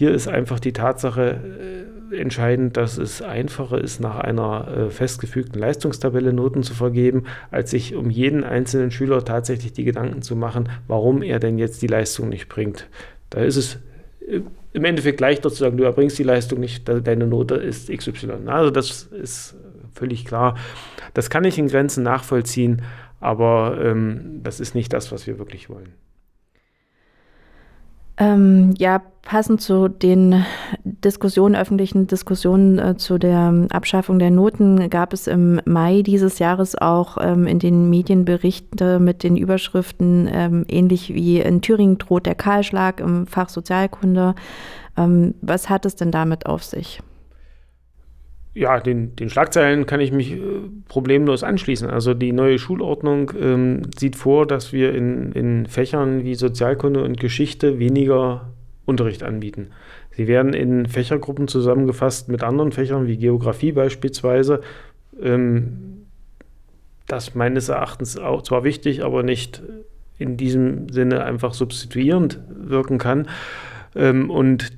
Hier 0.02 0.16
ist 0.16 0.28
einfach 0.28 0.60
die 0.60 0.74
Tatsache 0.74 1.40
äh, 2.12 2.16
entscheidend, 2.18 2.76
dass 2.76 2.98
es 2.98 3.22
einfacher 3.22 3.80
ist, 3.80 4.00
nach 4.00 4.18
einer 4.18 4.68
äh, 4.68 4.90
festgefügten 4.90 5.62
Leistungstabelle 5.62 6.34
Noten 6.34 6.64
zu 6.64 6.74
vergeben, 6.74 7.26
als 7.52 7.70
sich 7.70 7.94
um 7.94 8.10
jeden 8.10 8.44
einzelnen 8.44 8.90
Schüler 8.90 9.24
tatsächlich 9.24 9.74
die 9.74 9.84
Gedanken 9.84 10.24
zu 10.24 10.36
machen, 10.36 10.70
warum 10.88 11.22
er 11.22 11.38
denn 11.38 11.60
jetzt 11.60 11.84
die 11.84 11.88
Leistung 11.88 12.30
nicht 12.30 12.50
bringt. 12.50 12.90
Da 13.30 13.42
ist 13.42 13.58
es 13.58 13.76
äh, 14.28 14.42
im 14.74 14.86
Endeffekt 14.86 15.20
leichter 15.20 15.52
zu 15.52 15.58
sagen, 15.58 15.78
du 15.78 15.84
erbringst 15.84 16.18
die 16.18 16.24
Leistung 16.24 16.60
nicht, 16.60 16.90
deine 16.90 17.28
Note 17.28 17.54
ist 17.54 17.96
XY. 17.96 18.48
Also 18.48 18.72
das 18.72 19.04
ist 19.04 19.56
völlig 19.94 20.26
klar. 20.26 20.58
Das 21.14 21.30
kann 21.30 21.44
ich 21.44 21.60
in 21.60 21.68
Grenzen 21.68 22.02
nachvollziehen, 22.02 22.82
aber 23.20 23.78
ähm, 23.80 24.40
das 24.42 24.62
ist 24.62 24.74
nicht 24.74 24.94
das, 24.94 25.12
was 25.12 25.28
wir 25.28 25.38
wirklich 25.38 25.70
wollen. 25.70 25.94
Ähm, 28.22 28.76
ja, 28.78 29.02
passend 29.24 29.62
zu 29.62 29.88
den 29.88 30.46
Diskussionen, 30.84 31.56
öffentlichen 31.56 32.06
Diskussionen 32.06 32.78
äh, 32.78 32.96
zu 32.96 33.18
der 33.18 33.66
Abschaffung 33.72 34.20
der 34.20 34.30
Noten 34.30 34.92
gab 34.92 35.12
es 35.12 35.26
im 35.26 35.60
Mai 35.66 36.04
dieses 36.04 36.38
Jahres 36.38 36.76
auch 36.76 37.18
ähm, 37.20 37.48
in 37.48 37.58
den 37.58 37.90
Medien 37.90 38.24
Berichte 38.24 39.00
mit 39.00 39.24
den 39.24 39.38
Überschriften 39.38 40.30
ähm, 40.32 40.66
ähnlich 40.68 41.16
wie 41.16 41.40
in 41.40 41.64
Thüringen 41.64 41.98
droht 41.98 42.28
der 42.28 42.36
Kahlschlag 42.36 43.00
im 43.00 43.26
Fach 43.26 43.50
Sozialkunde. 43.50 44.36
Ähm, 44.98 45.34
was 45.42 45.68
hat 45.68 45.88
es 45.88 45.96
denn 45.96 46.12
damit 46.12 46.46
auf 46.46 46.64
sich? 46.64 47.02
Ja, 48.54 48.80
den, 48.80 49.16
den 49.16 49.30
Schlagzeilen 49.30 49.86
kann 49.86 50.02
ich 50.02 50.12
mich 50.12 50.34
äh, 50.34 50.40
problemlos 50.90 51.44
anschließen. 51.44 51.90
Also 51.90 52.14
die 52.14 52.34
neue 52.34 52.60
Schulordnung 52.60 53.32
ähm, 53.40 53.84
sieht 53.98 54.16
vor, 54.16 54.46
dass 54.46 54.74
wir 54.74 54.94
in, 54.94 55.32
in 55.32 55.66
Fächern 55.68 56.26
wie 56.26 56.36
Sozialkunde 56.36 57.04
und 57.04 57.20
Geschichte 57.20 57.80
weniger 57.80 58.50
Unterricht 58.86 59.24
anbieten. 59.24 59.70
Sie 60.12 60.28
werden 60.28 60.54
in 60.54 60.86
Fächergruppen 60.88 61.48
zusammengefasst 61.48 62.28
mit 62.28 62.44
anderen 62.44 62.74
Fächern 62.74 63.08
wie 63.08 63.18
Geografie 63.18 63.72
beispielsweise. 63.72 64.62
Ähm, 65.22 66.08
das 67.08 67.36
meines 67.36 67.70
Erachtens 67.70 68.18
auch 68.18 68.42
zwar 68.42 68.64
wichtig, 68.66 69.04
aber 69.04 69.24
nicht 69.24 69.62
in 70.18 70.36
diesem 70.36 70.90
Sinne 70.90 71.24
einfach 71.24 71.54
substituierend 71.54 72.40
wirken 72.50 72.98
kann. 72.98 73.30
Ähm, 73.96 74.30
und 74.30 74.74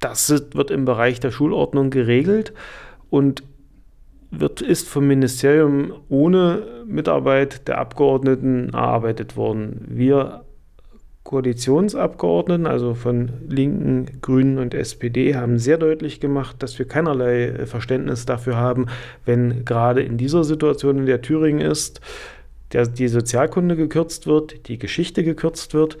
das 0.00 0.30
wird 0.52 0.70
im 0.70 0.84
Bereich 0.84 1.18
der 1.18 1.30
Schulordnung 1.30 1.88
geregelt 1.88 2.52
und 3.10 3.42
wird, 4.30 4.60
ist 4.60 4.88
vom 4.88 5.06
Ministerium 5.06 5.92
ohne 6.08 6.84
Mitarbeit 6.86 7.68
der 7.68 7.78
Abgeordneten 7.78 8.70
erarbeitet 8.70 9.36
worden. 9.36 9.86
Wir 9.88 10.44
Koalitionsabgeordneten, 11.26 12.66
also 12.66 12.94
von 12.94 13.30
Linken, 13.48 14.20
Grünen 14.20 14.58
und 14.58 14.74
SPD, 14.74 15.34
haben 15.34 15.58
sehr 15.58 15.76
deutlich 15.76 16.20
gemacht, 16.20 16.62
dass 16.62 16.78
wir 16.78 16.86
keinerlei 16.86 17.66
Verständnis 17.66 18.26
dafür 18.26 18.56
haben, 18.56 18.86
wenn 19.24 19.64
gerade 19.64 20.02
in 20.02 20.18
dieser 20.18 20.44
Situation, 20.44 20.98
in 20.98 21.06
der 21.06 21.22
Thüringen 21.22 21.60
ist, 21.60 22.00
der, 22.72 22.86
die 22.86 23.08
Sozialkunde 23.08 23.74
gekürzt 23.74 24.28
wird, 24.28 24.68
die 24.68 24.78
Geschichte 24.78 25.24
gekürzt 25.24 25.74
wird, 25.74 25.98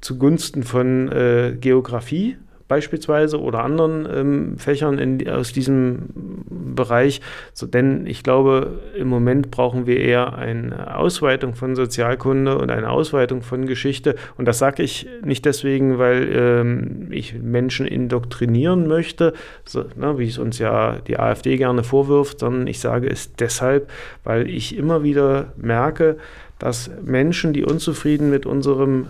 zugunsten 0.00 0.64
von 0.64 1.12
äh, 1.12 1.56
Geografie 1.60 2.36
beispielsweise 2.68 3.40
oder 3.40 3.62
anderen 3.62 4.08
ähm, 4.12 4.58
Fächern 4.58 4.98
in, 4.98 5.28
aus 5.28 5.52
diesem 5.52 6.44
Bereich. 6.74 7.20
So, 7.52 7.66
denn 7.66 8.06
ich 8.06 8.22
glaube, 8.22 8.80
im 8.96 9.08
Moment 9.08 9.50
brauchen 9.50 9.86
wir 9.86 9.98
eher 9.98 10.36
eine 10.36 10.96
Ausweitung 10.96 11.54
von 11.54 11.76
Sozialkunde 11.76 12.58
und 12.58 12.70
eine 12.70 12.90
Ausweitung 12.90 13.42
von 13.42 13.66
Geschichte. 13.66 14.16
Und 14.36 14.46
das 14.46 14.58
sage 14.58 14.82
ich 14.82 15.06
nicht 15.24 15.44
deswegen, 15.44 15.98
weil 15.98 16.28
ähm, 16.32 17.08
ich 17.10 17.34
Menschen 17.34 17.86
indoktrinieren 17.86 18.86
möchte, 18.86 19.32
so, 19.64 19.84
ne, 19.96 20.18
wie 20.18 20.28
es 20.28 20.38
uns 20.38 20.58
ja 20.58 20.98
die 21.06 21.18
AfD 21.18 21.56
gerne 21.56 21.84
vorwirft, 21.84 22.40
sondern 22.40 22.66
ich 22.66 22.80
sage 22.80 23.08
es 23.08 23.34
deshalb, 23.34 23.90
weil 24.24 24.48
ich 24.48 24.76
immer 24.76 25.02
wieder 25.02 25.52
merke, 25.56 26.16
dass 26.58 26.90
Menschen, 27.04 27.52
die 27.52 27.64
unzufrieden 27.64 28.30
mit 28.30 28.46
unserem 28.46 29.06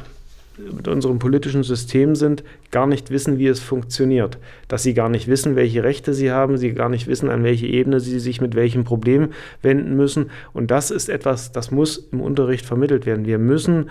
mit 0.59 0.89
unserem 0.89 1.19
politischen 1.19 1.63
System 1.63 2.15
sind, 2.15 2.45
gar 2.71 2.87
nicht 2.87 3.11
wissen, 3.11 3.39
wie 3.39 3.47
es 3.47 3.61
funktioniert. 3.61 4.39
Dass 4.69 4.83
sie 4.83 4.95
gar 4.95 5.09
nicht 5.09 5.29
wissen, 5.29 5.57
welche 5.57 5.85
Rechte 5.85 6.15
sie 6.15 6.31
haben, 6.31 6.57
sie 6.57 6.73
gar 6.73 6.89
nicht 6.89 7.07
wissen, 7.07 7.29
an 7.29 7.45
welche 7.45 7.67
Ebene 7.67 8.01
sie 8.01 8.19
sich 8.19 8.41
mit 8.41 8.55
welchem 8.55 8.85
Problem 8.85 9.31
wenden 9.63 9.97
müssen. 9.97 10.31
Und 10.53 10.71
das 10.71 10.91
ist 10.91 11.09
etwas, 11.09 11.53
das 11.53 11.71
muss 11.71 12.09
im 12.13 12.21
Unterricht 12.21 12.65
vermittelt 12.65 13.07
werden. 13.07 13.27
Wir 13.27 13.39
müssen 13.39 13.91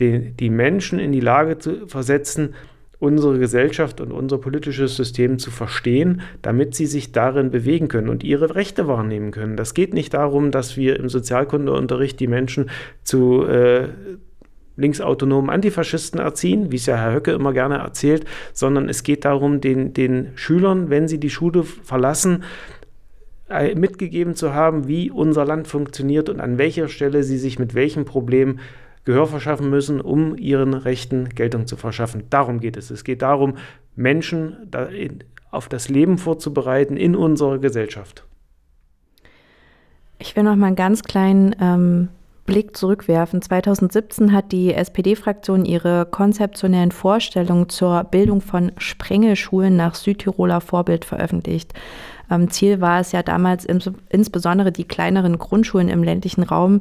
die, 0.00 0.30
die 0.30 0.50
Menschen 0.50 0.98
in 0.98 1.12
die 1.12 1.20
Lage 1.20 1.58
zu 1.58 1.88
versetzen, 1.88 2.54
unsere 3.00 3.38
Gesellschaft 3.38 4.00
und 4.00 4.10
unser 4.10 4.38
politisches 4.38 4.96
System 4.96 5.38
zu 5.38 5.50
verstehen, 5.50 6.20
damit 6.42 6.74
sie 6.74 6.86
sich 6.86 7.12
darin 7.12 7.50
bewegen 7.50 7.88
können 7.88 8.08
und 8.08 8.24
ihre 8.24 8.56
Rechte 8.56 8.88
wahrnehmen 8.88 9.30
können. 9.30 9.56
Das 9.56 9.74
geht 9.74 9.94
nicht 9.94 10.14
darum, 10.14 10.50
dass 10.50 10.76
wir 10.76 10.98
im 10.98 11.08
Sozialkundeunterricht 11.08 12.18
die 12.18 12.26
Menschen 12.26 12.70
zu, 13.04 13.44
äh, 13.44 13.88
linksautonomen 14.78 15.50
Antifaschisten 15.50 16.20
erziehen, 16.20 16.72
wie 16.72 16.76
es 16.76 16.86
ja 16.86 16.96
Herr 16.96 17.12
Höcke 17.12 17.32
immer 17.32 17.52
gerne 17.52 17.78
erzählt, 17.78 18.24
sondern 18.54 18.88
es 18.88 19.02
geht 19.02 19.24
darum, 19.24 19.60
den, 19.60 19.92
den 19.92 20.30
Schülern, 20.36 20.88
wenn 20.88 21.08
sie 21.08 21.18
die 21.18 21.30
Schule 21.30 21.64
verlassen, 21.64 22.44
äh, 23.50 23.74
mitgegeben 23.74 24.34
zu 24.34 24.54
haben, 24.54 24.88
wie 24.88 25.10
unser 25.10 25.44
Land 25.44 25.68
funktioniert 25.68 26.28
und 26.28 26.40
an 26.40 26.58
welcher 26.58 26.88
Stelle 26.88 27.22
sie 27.24 27.38
sich 27.38 27.58
mit 27.58 27.74
welchem 27.74 28.04
Problem 28.04 28.60
Gehör 29.04 29.26
verschaffen 29.26 29.70
müssen, 29.70 30.00
um 30.00 30.36
ihren 30.36 30.74
Rechten 30.74 31.30
Geltung 31.30 31.66
zu 31.66 31.76
verschaffen. 31.76 32.24
Darum 32.28 32.60
geht 32.60 32.76
es. 32.76 32.90
Es 32.90 33.04
geht 33.04 33.22
darum, 33.22 33.56
Menschen 33.96 34.70
auf 35.50 35.68
das 35.68 35.88
Leben 35.88 36.18
vorzubereiten 36.18 36.96
in 36.98 37.16
unserer 37.16 37.58
Gesellschaft. 37.58 38.24
Ich 40.18 40.36
will 40.36 40.42
noch 40.42 40.56
mal 40.56 40.66
einen 40.66 40.76
ganz 40.76 41.02
kleinen 41.04 41.56
ähm, 41.60 42.08
Blick 42.48 42.74
zurückwerfen. 42.78 43.42
2017 43.42 44.32
hat 44.32 44.52
die 44.52 44.72
SPD-Fraktion 44.72 45.66
ihre 45.66 46.06
konzeptionellen 46.06 46.92
Vorstellungen 46.92 47.68
zur 47.68 48.04
Bildung 48.04 48.40
von 48.40 48.72
Sprengelschulen 48.78 49.76
nach 49.76 49.94
Südtiroler 49.94 50.62
Vorbild 50.62 51.04
veröffentlicht. 51.04 51.74
Ziel 52.48 52.80
war 52.80 53.00
es 53.00 53.12
ja 53.12 53.22
damals 53.22 53.64
ins, 53.64 53.90
insbesondere 54.08 54.72
die 54.72 54.84
kleineren 54.84 55.38
Grundschulen 55.38 55.88
im 55.88 56.02
ländlichen 56.02 56.42
Raum 56.42 56.80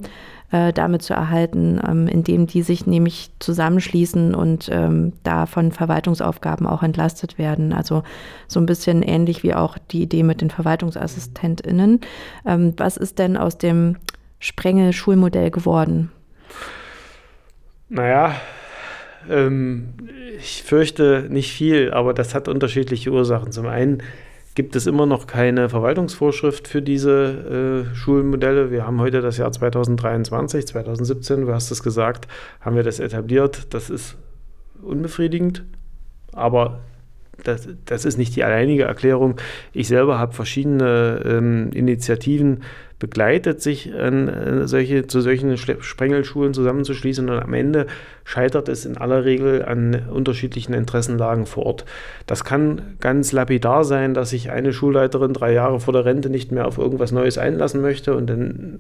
äh, 0.52 0.72
damit 0.72 1.02
zu 1.02 1.14
erhalten, 1.14 1.82
ähm, 1.86 2.08
indem 2.08 2.48
die 2.48 2.62
sich 2.62 2.86
nämlich 2.86 3.32
zusammenschließen 3.40 4.36
und 4.36 4.70
ähm, 4.72 5.14
da 5.24 5.46
von 5.46 5.74
Verwaltungsaufgaben 5.74 6.66
auch 6.66 6.84
entlastet 6.84 7.38
werden. 7.38 7.74
Also 7.74 8.04
so 8.48 8.60
ein 8.60 8.66
bisschen 8.66 9.04
ähnlich 9.04 9.44
wie 9.44 9.54
auch 9.54 9.78
die 9.92 10.02
Idee 10.02 10.24
mit 10.24 10.40
den 10.40 10.50
VerwaltungsassistentInnen. 10.50 12.02
Ähm, 12.46 12.74
was 12.78 12.96
ist 12.96 13.20
denn 13.20 13.36
aus 13.36 13.58
dem 13.58 13.98
Sprengel-Schulmodell 14.40 15.52
geworden? 15.52 16.12
Naja, 17.90 18.36
ähm, 19.30 19.94
ich 20.38 20.64
fürchte 20.64 21.28
nicht 21.30 21.52
viel, 21.52 21.92
aber 21.92 22.14
das 22.14 22.36
hat 22.36 22.48
unterschiedliche 22.48 23.12
Ursachen. 23.12 23.52
Zum 23.52 23.68
einen 23.68 24.04
gibt 24.56 24.76
es 24.76 24.88
immer 24.88 25.06
noch 25.06 25.28
keine 25.28 25.70
Verwaltungsvorschrift 25.70 26.68
für 26.68 26.82
diese 26.82 27.86
äh, 27.92 27.96
Schulmodelle. 27.96 28.72
Wir 28.72 28.88
haben 28.88 29.00
heute 29.00 29.22
das 29.22 29.38
Jahr 29.38 29.52
2023, 29.52 30.66
2017, 30.66 31.42
du 31.46 31.54
hast 31.54 31.70
es 31.70 31.84
gesagt, 31.84 32.28
haben 32.62 32.76
wir 32.76 32.84
das 32.84 33.00
etabliert. 33.00 33.74
Das 33.74 33.90
ist 33.90 34.18
unbefriedigend, 34.82 35.64
aber 36.34 36.80
das, 37.44 37.68
das 37.86 38.06
ist 38.06 38.18
nicht 38.18 38.36
die 38.36 38.44
alleinige 38.44 38.84
Erklärung. 38.84 39.36
Ich 39.74 39.88
selber 39.88 40.20
habe 40.20 40.34
verschiedene 40.34 41.22
ähm, 41.26 41.70
Initiativen 41.74 42.64
begleitet, 43.00 43.62
sich 43.62 43.94
an 43.94 44.28
äh, 44.28 44.68
solche, 44.68 45.06
zu 45.06 45.22
solchen 45.22 45.56
Sprengelschulen 45.58 46.54
zusammenzuschließen 46.54 47.30
und 47.30 47.40
am 47.40 47.54
Ende 47.54 47.86
scheitert 48.24 48.70
es 48.70 48.86
in 48.86 48.98
aller 48.98 49.24
Regel 49.24 49.64
an 49.64 50.08
unterschiedlichen 50.10 50.74
Interessenlagen 50.74 51.46
vor 51.46 51.66
Ort. 51.68 51.86
Das 52.26 52.44
kann 52.44 52.96
ganz 53.00 53.32
lapidar 53.32 53.84
sein, 53.84 54.14
dass 54.16 54.32
sich 54.32 54.50
eine 54.50 54.74
Schulleiterin 54.74 55.34
drei 55.34 55.54
Jahre 55.54 55.80
vor 55.80 55.94
der 55.94 56.06
Rente 56.06 56.30
nicht 56.30 56.52
mehr 56.52 56.68
auf 56.68 56.80
irgendwas 56.80 57.12
Neues 57.12 57.38
einlassen 57.38 57.82
möchte 57.82 58.16
und 58.16 58.28
dann 58.28 58.80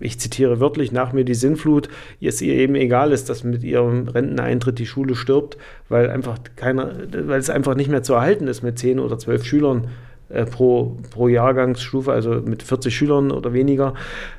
ich 0.00 0.18
zitiere 0.18 0.60
wörtlich, 0.60 0.92
nach 0.92 1.12
mir 1.12 1.24
die 1.24 1.34
Sinnflut, 1.34 1.88
es 2.20 2.40
ihr 2.42 2.54
eben 2.54 2.74
egal 2.74 3.12
ist, 3.12 3.28
dass 3.28 3.44
mit 3.44 3.62
ihrem 3.62 4.08
Renteneintritt 4.08 4.78
die 4.78 4.86
Schule 4.86 5.14
stirbt, 5.14 5.56
weil 5.88 6.10
einfach 6.10 6.38
keiner, 6.56 6.92
weil 7.12 7.38
es 7.38 7.50
einfach 7.50 7.74
nicht 7.74 7.90
mehr 7.90 8.02
zu 8.02 8.14
erhalten 8.14 8.48
ist 8.48 8.62
mit 8.62 8.78
zehn 8.78 8.98
oder 8.98 9.18
zwölf 9.18 9.44
Schülern 9.44 9.88
äh, 10.28 10.44
pro, 10.44 10.96
pro 11.10 11.28
Jahrgangsstufe, 11.28 12.12
also 12.12 12.34
mit 12.34 12.62
40 12.62 12.94
Schülern 12.94 13.30
oder 13.30 13.52
weniger, 13.52 13.94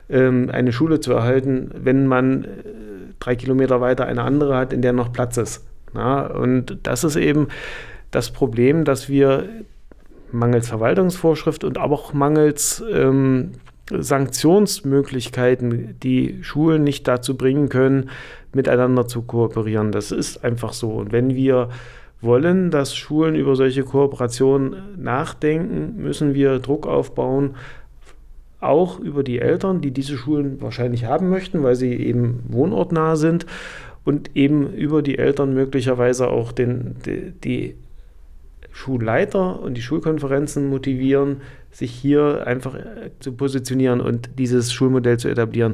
ähm, 0.10 0.50
eine 0.52 0.71
Schule 0.71 1.00
zu 1.00 1.12
erhalten, 1.13 1.71
wenn 1.76 2.08
man 2.08 2.45
äh, 2.45 2.47
drei 3.19 3.36
Kilometer 3.36 3.82
weiter 3.82 4.06
eine 4.06 4.24
andere 4.24 4.56
hat, 4.56 4.74
in 4.74 4.82
der 4.82 4.93
noch 4.93 5.12
Platz 5.12 5.38
ist. 5.38 5.65
Ja, 5.93 6.28
und 6.28 6.78
das 6.84 7.04
ist 7.04 7.17
eben 7.17 7.50
das 8.12 8.32
Problem, 8.32 8.86
dass 8.86 9.10
wir 9.10 9.50
mangels 10.32 10.69
Verwaltungsvorschrift 10.69 11.63
und 11.63 11.78
aber 11.78 11.95
auch 11.95 12.13
mangels 12.13 12.84
ähm, 12.91 13.52
Sanktionsmöglichkeiten 13.97 15.95
die 16.01 16.39
Schulen 16.41 16.84
nicht 16.84 17.08
dazu 17.08 17.38
bringen 17.38 17.69
können, 17.69 18.10
miteinander 18.54 19.08
zu 19.08 19.21
kooperieren. 19.21 19.91
Das 19.91 20.12
ist 20.12 20.43
einfach 20.43 20.73
so. 20.73 20.91
Und 20.91 21.12
wenn 21.12 21.36
wir 21.36 21.69
wollen, 22.21 22.71
dass 22.71 22.95
Schulen 22.95 23.36
über 23.36 23.56
solche 23.56 23.84
Kooperationen 23.84 24.75
nachdenken, 24.97 26.01
müssen 26.01 26.34
wir 26.34 26.60
Druck 26.60 26.88
aufbauen, 26.88 27.56
auch 28.60 28.99
über 28.99 29.23
die 29.23 29.39
Eltern, 29.39 29.82
die 29.82 29.91
diese 29.91 30.17
Schulen 30.17 30.62
wahrscheinlich 30.62 31.06
haben 31.06 31.30
möchten, 31.30 31.63
weil 31.63 31.75
sie 31.75 31.93
eben 31.93 32.43
wohnortnah 32.47 33.15
sind 33.15 33.47
und 34.06 34.36
eben 34.36 34.71
über 34.73 35.01
die 35.01 35.17
Eltern 35.17 35.54
möglicherweise 35.54 36.30
auch 36.30 36.51
den, 36.51 36.95
die, 37.06 37.32
die 37.43 37.75
Schulleiter 38.71 39.62
und 39.62 39.75
die 39.75 39.81
Schulkonferenzen 39.81 40.69
motivieren, 40.69 41.41
sich 41.71 41.91
hier 41.91 42.45
einfach 42.45 42.75
äh, 42.75 43.12
zu 43.19 43.34
positionieren 43.34 44.01
und 44.01 44.31
dieses 44.38 44.71
Schulmodell 44.73 45.17
zu 45.17 45.29
etablieren. 45.29 45.73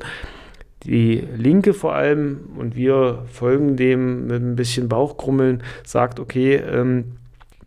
Die 0.83 1.23
Linke 1.36 1.73
vor 1.73 1.95
allem, 1.95 2.41
und 2.57 2.75
wir 2.75 3.25
folgen 3.31 3.75
dem 3.77 4.27
mit 4.27 4.41
ein 4.41 4.55
bisschen 4.55 4.89
Bauchkrummeln, 4.89 5.63
sagt, 5.83 6.19
okay, 6.19 6.55
ähm, 6.55 7.17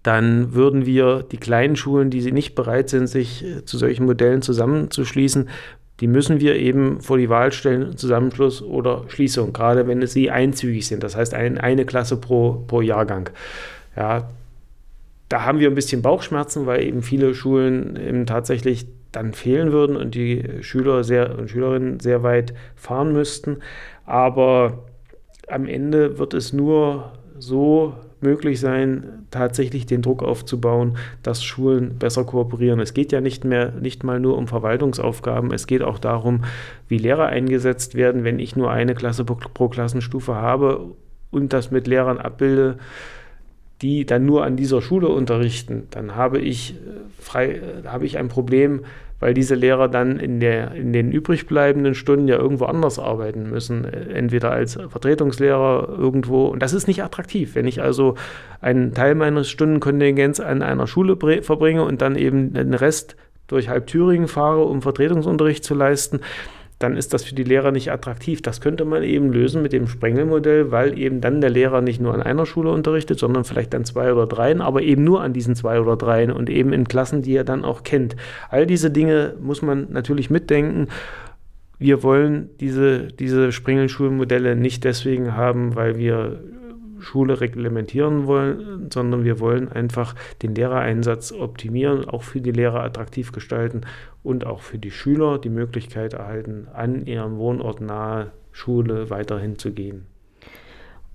dann 0.02 0.54
würden 0.54 0.86
wir 0.86 1.24
die 1.30 1.36
kleinen 1.36 1.76
Schulen, 1.76 2.10
die 2.10 2.32
nicht 2.32 2.54
bereit 2.54 2.88
sind, 2.88 3.06
sich 3.06 3.44
äh, 3.44 3.64
zu 3.64 3.78
solchen 3.78 4.06
Modellen 4.06 4.42
zusammenzuschließen, 4.42 5.48
die 6.00 6.06
müssen 6.06 6.40
wir 6.40 6.56
eben 6.56 7.00
vor 7.00 7.18
die 7.18 7.28
Wahl 7.28 7.52
stellen, 7.52 7.96
Zusammenschluss 7.96 8.62
oder 8.62 9.04
Schließung, 9.08 9.52
gerade 9.52 9.86
wenn 9.86 10.06
sie 10.06 10.30
einzügig 10.30 10.86
sind, 10.86 11.02
das 11.02 11.14
heißt 11.14 11.34
ein, 11.34 11.58
eine 11.58 11.84
Klasse 11.84 12.16
pro, 12.16 12.64
pro 12.66 12.80
Jahrgang. 12.80 13.28
Ja, 13.96 14.30
da 15.30 15.44
haben 15.44 15.60
wir 15.60 15.68
ein 15.68 15.76
bisschen 15.76 16.02
Bauchschmerzen, 16.02 16.66
weil 16.66 16.82
eben 16.82 17.02
viele 17.02 17.34
Schulen 17.34 17.96
eben 17.96 18.26
tatsächlich 18.26 18.86
dann 19.12 19.32
fehlen 19.32 19.70
würden 19.70 19.96
und 19.96 20.14
die 20.14 20.44
Schüler 20.60 21.04
sehr 21.04 21.38
und 21.38 21.48
Schülerinnen 21.48 22.00
sehr 22.00 22.22
weit 22.24 22.52
fahren 22.74 23.12
müssten. 23.12 23.58
Aber 24.04 24.86
am 25.48 25.66
Ende 25.66 26.18
wird 26.18 26.34
es 26.34 26.52
nur 26.52 27.12
so 27.38 27.94
möglich 28.20 28.58
sein, 28.58 29.26
tatsächlich 29.30 29.86
den 29.86 30.02
Druck 30.02 30.24
aufzubauen, 30.24 30.98
dass 31.22 31.44
Schulen 31.44 31.96
besser 31.96 32.24
kooperieren. 32.24 32.80
Es 32.80 32.92
geht 32.92 33.12
ja 33.12 33.20
nicht 33.20 33.44
mehr, 33.44 33.70
nicht 33.70 34.02
mal 34.02 34.18
nur 34.18 34.36
um 34.36 34.48
Verwaltungsaufgaben, 34.48 35.52
es 35.52 35.68
geht 35.68 35.82
auch 35.82 36.00
darum, 36.00 36.44
wie 36.88 36.98
Lehrer 36.98 37.26
eingesetzt 37.26 37.94
werden, 37.94 38.24
wenn 38.24 38.40
ich 38.40 38.56
nur 38.56 38.70
eine 38.70 38.96
Klasse 38.96 39.24
pro, 39.24 39.36
pro 39.36 39.68
Klassenstufe 39.68 40.34
habe 40.34 40.88
und 41.30 41.52
das 41.52 41.70
mit 41.70 41.86
Lehrern 41.86 42.18
abbilde, 42.18 42.78
die 43.82 44.04
dann 44.04 44.26
nur 44.26 44.44
an 44.44 44.56
dieser 44.56 44.82
Schule 44.82 45.08
unterrichten, 45.08 45.86
dann 45.90 46.14
habe 46.14 46.38
ich, 46.38 46.74
äh, 46.74 46.76
frei, 47.18 47.52
äh, 47.52 47.86
habe 47.86 48.04
ich 48.04 48.18
ein 48.18 48.28
Problem, 48.28 48.82
weil 49.20 49.34
diese 49.34 49.54
Lehrer 49.54 49.88
dann 49.88 50.18
in, 50.18 50.40
der, 50.40 50.72
in 50.72 50.92
den 50.92 51.12
übrig 51.12 51.46
bleibenden 51.46 51.94
Stunden 51.94 52.26
ja 52.26 52.36
irgendwo 52.36 52.64
anders 52.64 52.98
arbeiten 52.98 53.48
müssen, 53.48 53.84
äh, 53.84 54.12
entweder 54.12 54.50
als 54.50 54.74
Vertretungslehrer 54.74 55.88
irgendwo. 55.98 56.46
Und 56.46 56.62
das 56.62 56.72
ist 56.72 56.88
nicht 56.88 57.02
attraktiv. 57.02 57.54
Wenn 57.54 57.66
ich 57.66 57.82
also 57.82 58.16
einen 58.60 58.94
Teil 58.94 59.14
meines 59.14 59.48
Stundenkontingents 59.48 60.40
an 60.40 60.62
einer 60.62 60.86
Schule 60.86 61.16
verbringe 61.42 61.84
und 61.84 62.02
dann 62.02 62.16
eben 62.16 62.54
den 62.54 62.74
Rest 62.74 63.16
durch 63.46 63.68
halb 63.68 63.86
Thüringen 63.86 64.28
fahre, 64.28 64.64
um 64.64 64.80
Vertretungsunterricht 64.80 65.64
zu 65.64 65.74
leisten, 65.74 66.20
dann 66.80 66.96
ist 66.96 67.12
das 67.12 67.24
für 67.24 67.34
die 67.34 67.44
Lehrer 67.44 67.72
nicht 67.72 67.92
attraktiv. 67.92 68.40
Das 68.40 68.62
könnte 68.62 68.86
man 68.86 69.02
eben 69.02 69.30
lösen 69.30 69.60
mit 69.60 69.74
dem 69.74 69.86
Sprengelmodell, 69.86 70.70
weil 70.70 70.98
eben 70.98 71.20
dann 71.20 71.42
der 71.42 71.50
Lehrer 71.50 71.82
nicht 71.82 72.00
nur 72.00 72.14
an 72.14 72.22
einer 72.22 72.46
Schule 72.46 72.70
unterrichtet, 72.70 73.18
sondern 73.18 73.44
vielleicht 73.44 73.74
an 73.74 73.84
zwei 73.84 74.10
oder 74.12 74.26
dreien, 74.26 74.62
aber 74.62 74.80
eben 74.80 75.04
nur 75.04 75.20
an 75.20 75.34
diesen 75.34 75.54
zwei 75.54 75.78
oder 75.78 75.96
dreien 75.96 76.32
und 76.32 76.48
eben 76.48 76.72
in 76.72 76.88
Klassen, 76.88 77.20
die 77.20 77.36
er 77.36 77.44
dann 77.44 77.66
auch 77.66 77.82
kennt. 77.82 78.16
All 78.48 78.66
diese 78.66 78.90
Dinge 78.90 79.34
muss 79.40 79.60
man 79.60 79.88
natürlich 79.90 80.30
mitdenken. 80.30 80.88
Wir 81.78 82.02
wollen 82.02 82.48
diese, 82.60 83.08
diese 83.08 83.52
Sprengelschulmodelle 83.52 84.56
nicht 84.56 84.82
deswegen 84.84 85.36
haben, 85.36 85.76
weil 85.76 85.98
wir 85.98 86.40
Schule 87.00 87.40
reglementieren 87.40 88.26
wollen, 88.26 88.90
sondern 88.90 89.24
wir 89.24 89.40
wollen 89.40 89.70
einfach 89.70 90.14
den 90.42 90.54
Lehrereinsatz 90.54 91.32
optimieren, 91.32 92.08
auch 92.08 92.22
für 92.22 92.40
die 92.40 92.52
Lehrer 92.52 92.82
attraktiv 92.82 93.32
gestalten 93.32 93.82
und 94.22 94.46
auch 94.46 94.60
für 94.60 94.78
die 94.78 94.90
Schüler 94.90 95.38
die 95.38 95.50
Möglichkeit 95.50 96.14
erhalten, 96.14 96.68
an 96.72 97.06
ihrem 97.06 97.36
Wohnort 97.36 97.80
nahe 97.80 98.32
Schule 98.52 99.10
weiterhin 99.10 99.58
zu 99.58 99.72
gehen. 99.72 100.06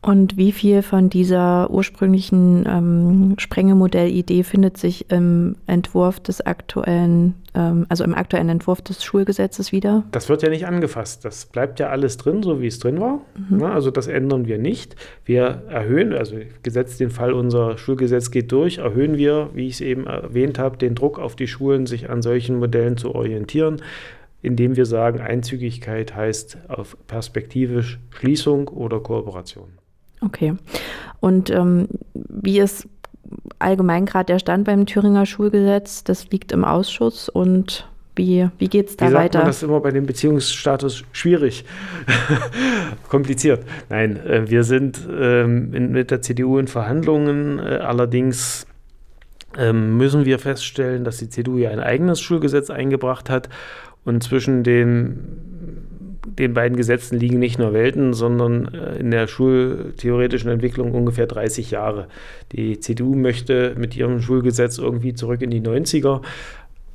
Und 0.06 0.38
wie 0.38 0.52
viel 0.52 0.84
von 0.84 1.10
dieser 1.10 1.72
ursprünglichen 1.72 2.64
ähm, 2.70 3.34
Sprengemodellidee 3.40 4.44
findet 4.44 4.78
sich 4.78 5.10
im 5.10 5.56
Entwurf 5.66 6.20
des 6.20 6.46
aktuellen, 6.46 7.34
ähm, 7.56 7.88
also 7.90 8.04
im 8.04 8.14
aktuellen 8.14 8.50
Entwurf 8.50 8.84
des 8.84 9.04
Schulgesetzes 9.04 9.72
wieder? 9.72 10.04
Das 10.12 10.30
wird 10.30 10.44
ja 10.44 10.50
nicht 10.50 10.68
angefasst. 10.68 11.26
Das 11.26 11.48
bleibt 11.48 11.80
ja 11.80 11.90
alles 11.90 12.18
drin, 12.18 12.44
so 12.44 12.62
wie 12.62 12.68
es 12.68 12.78
drin 12.78 13.02
war. 13.02 13.22
Mhm. 13.36 13.58
Na, 13.58 13.74
also 13.74 13.90
das 13.90 14.06
ändern 14.06 14.46
wir 14.46 14.60
nicht. 14.60 14.96
Wir 15.26 15.64
erhöhen, 15.70 16.14
also 16.14 16.36
gesetzt 16.62 17.00
den 17.00 17.10
Fall, 17.10 17.34
unser 17.34 17.80
Schulgesetz 17.80 18.30
geht 18.30 18.52
durch, 18.52 18.78
erhöhen 18.78 19.18
wir, 19.18 19.50
wie 19.56 19.66
ich 19.66 19.74
es 19.74 19.82
eben 19.82 20.06
erwähnt 20.06 20.60
habe, 20.60 20.78
den 20.78 20.94
Druck 20.94 21.18
auf 21.18 21.36
die 21.36 21.48
Schulen, 21.48 21.88
sich 21.88 22.12
an 22.12 22.22
solchen 22.22 22.60
Modellen 22.60 22.98
zu 22.98 23.16
orientieren 23.16 23.82
indem 24.42 24.76
wir 24.76 24.86
sagen, 24.86 25.22
Einzügigkeit 25.22 26.16
heißt 26.16 26.70
auf 26.70 26.96
perspektivisch 27.08 27.98
Schließung 28.12 28.68
oder 28.68 29.00
Kooperation. 29.00 29.70
Okay. 30.26 30.56
Und 31.20 31.50
ähm, 31.50 31.88
wie 32.14 32.60
ist 32.60 32.88
allgemein 33.60 34.06
gerade 34.06 34.26
der 34.26 34.40
Stand 34.40 34.66
beim 34.66 34.86
Thüringer 34.86 35.26
Schulgesetz? 35.26 36.04
Das 36.04 36.30
liegt 36.30 36.52
im 36.52 36.64
Ausschuss 36.64 37.30
und 37.30 37.88
wie, 38.16 38.50
wie 38.60 38.68
geht 38.70 38.90
es 38.90 38.98
da 38.98 39.08
wie 39.08 39.12
sagt 39.12 39.24
weiter? 39.24 39.40
Man 39.40 39.48
das 39.48 39.58
ist 39.58 39.64
immer 39.64 39.82
bei 39.82 39.92
dem 39.92 40.06
Beziehungsstatus 40.06 41.04
schwierig, 41.12 41.66
kompliziert. 43.10 43.66
Nein, 43.90 44.18
äh, 44.18 44.50
wir 44.50 44.64
sind 44.64 45.00
ähm, 45.10 45.74
in, 45.74 45.92
mit 45.92 46.12
der 46.12 46.22
CDU 46.22 46.58
in 46.58 46.68
Verhandlungen. 46.68 47.60
Äh, 47.60 47.80
allerdings 47.80 48.68
ähm, 49.58 49.98
müssen 49.98 50.26
wir 50.26 50.40
feststellen, 50.40 51.04
dass 51.04 51.18
die 51.18 51.30
CDU 51.30 51.58
ja 51.58 51.72
ein 51.72 51.80
eigenes 51.80 52.22
Schulgesetz 52.22 52.70
eingebracht 52.70 53.30
hat 53.30 53.50
und 54.06 54.24
zwischen 54.24 54.64
den 54.64 55.55
den 56.26 56.54
beiden 56.54 56.78
Gesetzen 56.78 57.20
liegen 57.20 57.40
nicht 57.40 57.60
nur 57.60 57.74
Welten, 57.74 58.14
sondern 58.14 58.74
äh, 58.74 58.98
in 58.98 59.12
der 59.12 59.28
schultheoretischen 59.28 60.50
Entwicklung 60.50 60.92
ungefähr 60.94 61.28
30 61.28 61.72
Jahre. 61.72 62.08
Die 62.52 62.80
CDU 62.80 63.16
möchte 63.16 63.76
mit 63.78 63.96
ihrem 63.96 64.22
Schulgesetz 64.22 64.78
irgendwie 64.78 65.14
zurück 65.14 65.42
in 65.42 65.52
die 65.52 65.62
90er, 65.62 66.22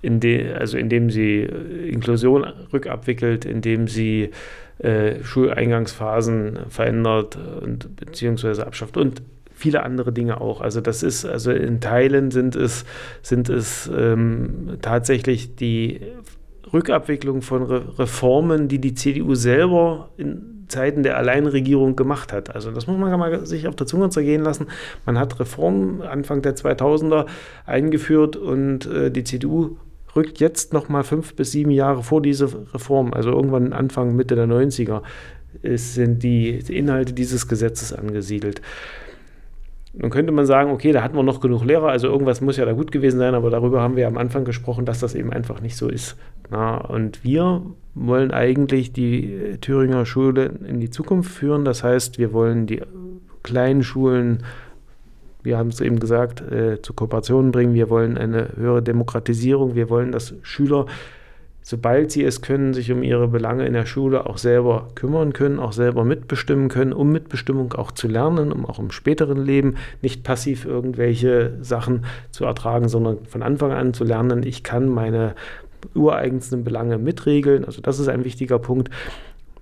in 0.03 0.21
de, 0.21 0.53
also 0.53 0.79
indem 0.79 1.11
sie 1.11 1.41
äh, 1.43 1.89
Inklusion 1.89 2.45
rückabwickelt, 2.73 3.45
indem 3.45 3.89
sie 3.89 4.31
äh, 4.79 5.23
Schuleingangsphasen 5.23 6.59
verändert 6.69 7.39
und 7.63 7.97
beziehungsweise 7.97 8.67
abschafft 8.67 8.97
und 8.97 9.23
viele 9.55 9.83
andere 9.83 10.13
Dinge 10.13 10.41
auch. 10.41 10.63
Also 10.63 10.81
das 10.81 11.03
ist, 11.03 11.27
also 11.27 11.53
in 11.53 11.81
Teilen 11.81 12.31
sind 12.31 12.57
es, 12.57 12.87
sind 13.23 13.51
es 13.51 13.91
ähm, 13.95 14.79
tatsächlich 14.81 15.55
die 15.55 16.01
Rückabwicklung 16.73 17.43
von 17.43 17.63
Re 17.65 17.99
Reformen, 17.99 18.69
die 18.69 18.81
die 18.81 18.95
CDU 18.95 19.35
selber 19.35 20.11
in 20.17 20.67
Zeiten 20.69 21.03
der 21.03 21.17
Alleinregierung 21.17 21.97
gemacht 21.97 22.33
hat. 22.33 22.55
Also 22.55 22.71
das 22.71 22.87
muss 22.87 22.97
man 22.97 23.19
mal 23.19 23.45
sich 23.45 23.67
auf 23.67 23.75
der 23.75 23.87
Zunge 23.87 24.09
zergehen 24.11 24.43
lassen. 24.43 24.69
Man 25.05 25.19
hat 25.19 25.39
Reformen 25.41 26.01
Anfang 26.03 26.43
der 26.43 26.57
2000er 26.57 27.27
eingeführt 27.67 28.37
und 28.37 28.87
äh, 28.87 29.11
die 29.11 29.25
CDU 29.25 29.77
rückt 30.17 30.41
jetzt 30.41 30.73
noch 30.73 30.89
mal 30.89 31.03
fünf 31.03 31.35
bis 31.35 31.53
sieben 31.53 31.71
Jahre 31.71 32.03
vor 32.03 32.23
diese 32.23 32.49
Reform, 32.75 33.13
also 33.13 33.31
irgendwann 33.31 33.73
Anfang, 33.73 34.17
Mitte 34.17 34.35
der 34.35 34.47
90er, 34.47 35.03
ist, 35.63 35.95
sind 35.95 36.23
die 36.23 36.51
Inhalte 36.51 37.13
dieses 37.13 37.49
Gesetzes 37.49 37.93
angesiedelt. 37.93 38.61
Nun 39.93 40.11
könnte 40.11 40.33
man 40.33 40.47
sagen, 40.47 40.71
okay, 40.71 40.93
da 40.93 41.03
hatten 41.03 41.17
wir 41.17 41.25
noch 41.25 41.41
genug 41.41 41.65
Lehrer, 41.65 41.89
also 41.89 42.07
irgendwas 42.07 42.41
muss 42.41 42.57
ja 42.57 42.65
da 42.65 42.73
gut 42.73 42.93
gewesen 42.93 43.19
sein, 43.19 43.35
aber 43.35 43.51
darüber 43.51 43.81
haben 43.81 43.97
wir 43.97 44.07
am 44.07 44.19
Anfang 44.19 44.45
gesprochen, 44.45 44.85
dass 44.85 45.01
das 45.01 45.17
eben 45.17 45.33
einfach 45.33 45.61
nicht 45.61 45.77
so 45.77 45.89
ist. 45.89 46.17
Na, 46.49 46.77
und 46.77 47.25
wir 47.25 47.63
wollen 47.95 48.31
eigentlich 48.31 48.93
die 48.93 49.57
Thüringer 49.61 50.07
Schule 50.07 50.53
in 50.67 50.79
die 50.81 50.91
Zukunft 50.91 51.33
führen. 51.33 51.65
Das 51.65 51.83
heißt, 51.83 52.19
wir 52.19 52.33
wollen 52.33 52.67
die 52.67 52.83
kleinen 53.43 53.83
Schulen, 53.83 54.45
wir 55.43 55.59
haben 55.59 55.69
es 55.69 55.81
eben 55.81 55.99
gesagt, 55.99 56.41
äh, 56.41 56.83
zu 56.83 56.93
Kooperationen 56.93 57.51
bringen. 57.51 57.75
Wir 57.75 57.89
wollen 57.89 58.19
eine 58.19 58.51
höhere 58.57 58.83
Demokratisierung. 58.83 59.75
Wir 59.75 59.89
wollen, 59.89 60.13
dass 60.13 60.35
Schüler 60.43 60.87
sobald 61.63 62.11
sie 62.11 62.25
es 62.25 62.43
können, 62.43 62.75
sich 62.75 62.91
um 62.91 63.03
ihre 63.03 63.29
Belange 63.29 63.67
in 63.67 63.73
der 63.73 63.87
Schule 63.87 64.27
auch 64.27 64.39
selber 64.39 64.89
kümmern 64.95 65.33
können, 65.33 65.59
auch 65.59 65.73
selber 65.73 66.05
mitbestimmen 66.05 66.69
können, 66.69 66.93
um 66.93 67.13
Mitbestimmung 67.13 67.73
auch 67.75 67.93
zu 67.93 68.09
lernen, 68.09 68.53
um 68.53 68.67
auch 68.67 68.79
im 68.79 68.91
späteren 68.91 69.45
Leben 69.45 69.77
nicht 70.03 70.25
passiv 70.25 70.65
irgendwelche 70.65 71.59
Sachen 71.61 72.05
zu 72.31 72.45
ertragen, 72.45 72.89
sondern 72.89 73.25
von 73.27 73.43
Anfang 73.43 73.73
an 73.73 73.95
zu 73.95 74.05
lernen, 74.05 74.43
ich 74.43 74.65
kann 74.65 74.89
meine 74.89 75.35
ureigensten 75.95 76.65
Belange 76.65 76.99
mitregeln. 76.99 77.65
Also 77.65 77.81
das 77.81 77.99
ist 77.99 78.09
ein 78.09 78.25
wichtiger 78.25 78.59
Punkt. 78.59 78.91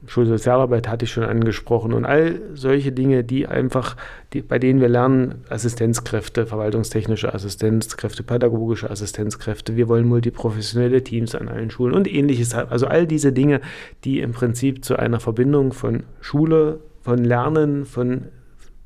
Schulsozialarbeit 0.09 0.89
hatte 0.89 1.05
ich 1.05 1.13
schon 1.13 1.25
angesprochen 1.25 1.93
und 1.93 2.07
all 2.07 2.41
solche 2.55 2.93
Dinge, 2.93 3.25
die 3.25 3.47
einfach, 3.47 3.95
die, 4.33 4.41
bei 4.41 4.59
denen 4.59 4.81
wir 4.81 4.89
lernen, 4.89 5.45
Assistenzkräfte, 5.51 6.47
verwaltungstechnische 6.47 7.33
Assistenzkräfte, 7.33 8.23
pädagogische 8.23 8.91
Assistenzkräfte, 8.91 9.77
wir 9.77 9.87
wollen 9.87 10.09
multiprofessionelle 10.09 11.05
Teams 11.05 11.35
an 11.35 11.49
allen 11.49 11.71
Schulen 11.71 11.95
und 11.95 12.13
ähnliches. 12.13 12.55
Also 12.55 12.87
all 12.87 13.07
diese 13.07 13.33
Dinge, 13.33 13.61
die 14.05 14.21
im 14.21 14.33
Prinzip 14.33 14.83
zu 14.83 14.99
einer 14.99 15.21
Verbindung 15.21 15.75
von 15.75 16.05
Schule, 16.21 16.81
von 17.03 17.23
Lernen, 17.23 17.85
von 17.85 18.29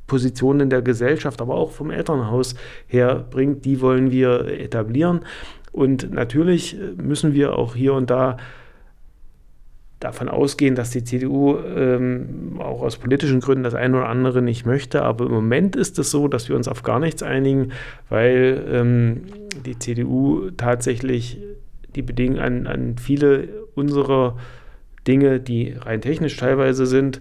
Positionen 0.09 0.61
in 0.61 0.71
der 0.71 0.83
Gesellschaft, 0.83 1.41
aber 1.41 1.55
auch 1.55 1.71
vom 1.71 1.91
Elternhaus 1.91 2.57
her 2.89 3.25
bringt, 3.31 3.65
die 3.65 3.81
wollen 3.81 4.11
wir 4.11 4.47
etablieren. 4.47 5.21
Und 5.71 6.13
natürlich 6.13 6.77
müssen 6.97 7.33
wir 7.33 7.57
auch 7.57 7.77
hier 7.77 7.95
und 7.95 8.11
da 8.11 8.37
davon 10.03 10.29
ausgehen, 10.29 10.75
dass 10.75 10.91
die 10.91 11.05
CDU 11.05 11.59
ähm, 11.59 12.57
auch 12.59 12.83
aus 12.83 12.97
politischen 12.97 13.41
Gründen 13.41 13.63
das 13.65 13.75
eine 13.75 13.99
oder 13.99 14.09
andere 14.09 14.43
nicht 14.43 14.67
möchte. 14.67 15.03
Aber 15.03 15.27
im 15.27 15.33
Moment 15.33 15.77
ist 15.77 15.99
es 15.99 16.11
so, 16.11 16.29
dass 16.29 16.49
wir 16.49 16.57
uns 16.57 16.69
auf 16.69 16.83
gar 16.83 16.99
nichts 16.99 17.23
einigen, 17.23 17.73
weil 18.09 18.65
ähm, 18.71 19.23
die 19.65 19.79
CDU 19.79 20.51
tatsächlich 20.57 21.39
die 21.95 22.03
Bedingungen 22.03 22.41
an, 22.41 22.67
an 22.67 22.97
viele 22.99 23.49
unserer 23.75 24.37
Dinge, 25.07 25.41
die 25.41 25.75
rein 25.79 26.01
technisch 26.01 26.37
teilweise 26.37 26.87
sind, 26.87 27.21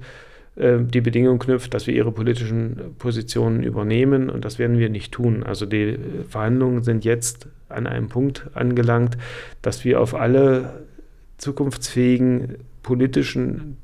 äh, 0.56 0.80
die 0.80 1.02
Bedingung 1.02 1.40
knüpft, 1.40 1.74
dass 1.74 1.88
wir 1.88 1.94
ihre 1.94 2.12
politischen 2.12 2.96
Positionen 2.98 3.64
übernehmen 3.64 4.30
und 4.30 4.44
das 4.44 4.60
werden 4.60 4.78
wir 4.80 4.90
nicht 4.90 5.12
tun. 5.12 5.44
Also 5.44 5.66
die 5.66 5.98
Verhandlungen 6.30 6.84
sind 6.84 7.06
jetzt 7.06 7.48
an 7.70 7.88
einem 7.88 8.10
Punkt 8.10 8.48
angelangt, 8.54 9.18
dass 9.62 9.86
wir 9.86 10.02
auf 10.02 10.16
alle 10.16 10.84
zukunftsfähigen 11.38 12.58
politischen 12.84 13.78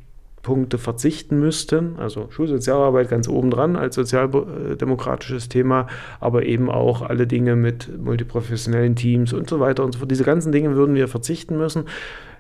Punkte 0.47 0.77
verzichten 0.77 1.39
müssten. 1.39 1.97
Also 1.97 2.27
Schulsozialarbeit 2.29 3.09
ganz 3.09 3.27
oben 3.27 3.51
dran 3.51 3.75
als 3.75 3.95
sozialdemokratisches 3.95 5.49
Thema, 5.49 5.87
aber 6.21 6.45
eben 6.45 6.69
auch 6.69 7.01
alle 7.01 7.27
Dinge 7.27 7.57
mit 7.57 7.97
multiprofessionellen 8.01 8.95
Teams 8.95 9.33
und 9.33 9.49
so 9.49 9.59
weiter 9.59 9.83
und 9.83 9.91
so 9.93 9.99
fort. 9.99 10.11
Diese 10.11 10.23
ganzen 10.23 10.53
Dinge 10.53 10.75
würden 10.75 10.95
wir 10.95 11.09
verzichten 11.09 11.57
müssen 11.57 11.83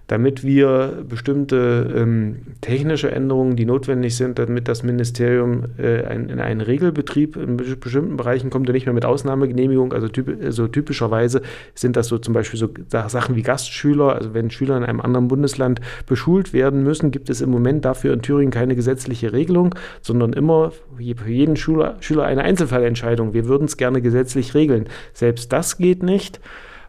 damit 0.07 0.43
wir 0.43 1.03
bestimmte 1.07 1.93
ähm, 1.95 2.37
technische 2.61 3.11
Änderungen, 3.11 3.57
die 3.57 3.65
notwendig 3.65 4.15
sind, 4.15 4.39
damit 4.39 4.69
das 4.69 4.81
Ministerium 4.83 5.65
äh, 5.77 6.03
ein, 6.05 6.29
in 6.29 6.39
einen 6.39 6.61
Regelbetrieb 6.61 7.35
in 7.35 7.57
bestimmten 7.57 8.15
Bereichen 8.15 8.49
kommt 8.49 8.69
und 8.69 8.73
nicht 8.73 8.85
mehr 8.85 8.93
mit 8.93 9.03
Ausnahmegenehmigung. 9.03 9.91
Also, 9.91 10.07
typ, 10.07 10.29
also 10.41 10.67
typischerweise 10.67 11.41
sind 11.75 11.97
das 11.97 12.07
so 12.07 12.17
zum 12.17 12.33
Beispiel 12.33 12.57
so 12.57 12.69
Sachen 12.89 13.35
wie 13.35 13.41
Gastschüler. 13.41 14.15
Also 14.15 14.33
wenn 14.33 14.49
Schüler 14.49 14.77
in 14.77 14.83
einem 14.83 15.01
anderen 15.01 15.27
Bundesland 15.27 15.81
beschult 16.05 16.53
werden 16.53 16.83
müssen, 16.83 17.11
gibt 17.11 17.29
es 17.29 17.41
im 17.41 17.49
Moment 17.49 17.83
dafür 17.83 18.13
in 18.13 18.21
Thüringen 18.21 18.51
keine 18.51 18.75
gesetzliche 18.75 19.33
Regelung, 19.33 19.75
sondern 20.01 20.31
immer 20.31 20.71
für 20.97 21.31
jeden 21.31 21.57
Schüler, 21.57 21.97
Schüler 21.99 22.23
eine 22.23 22.43
Einzelfallentscheidung. 22.43 23.33
Wir 23.33 23.47
würden 23.47 23.65
es 23.65 23.75
gerne 23.75 24.01
gesetzlich 24.01 24.53
regeln. 24.53 24.85
Selbst 25.13 25.51
das 25.51 25.77
geht 25.77 26.01
nicht 26.01 26.39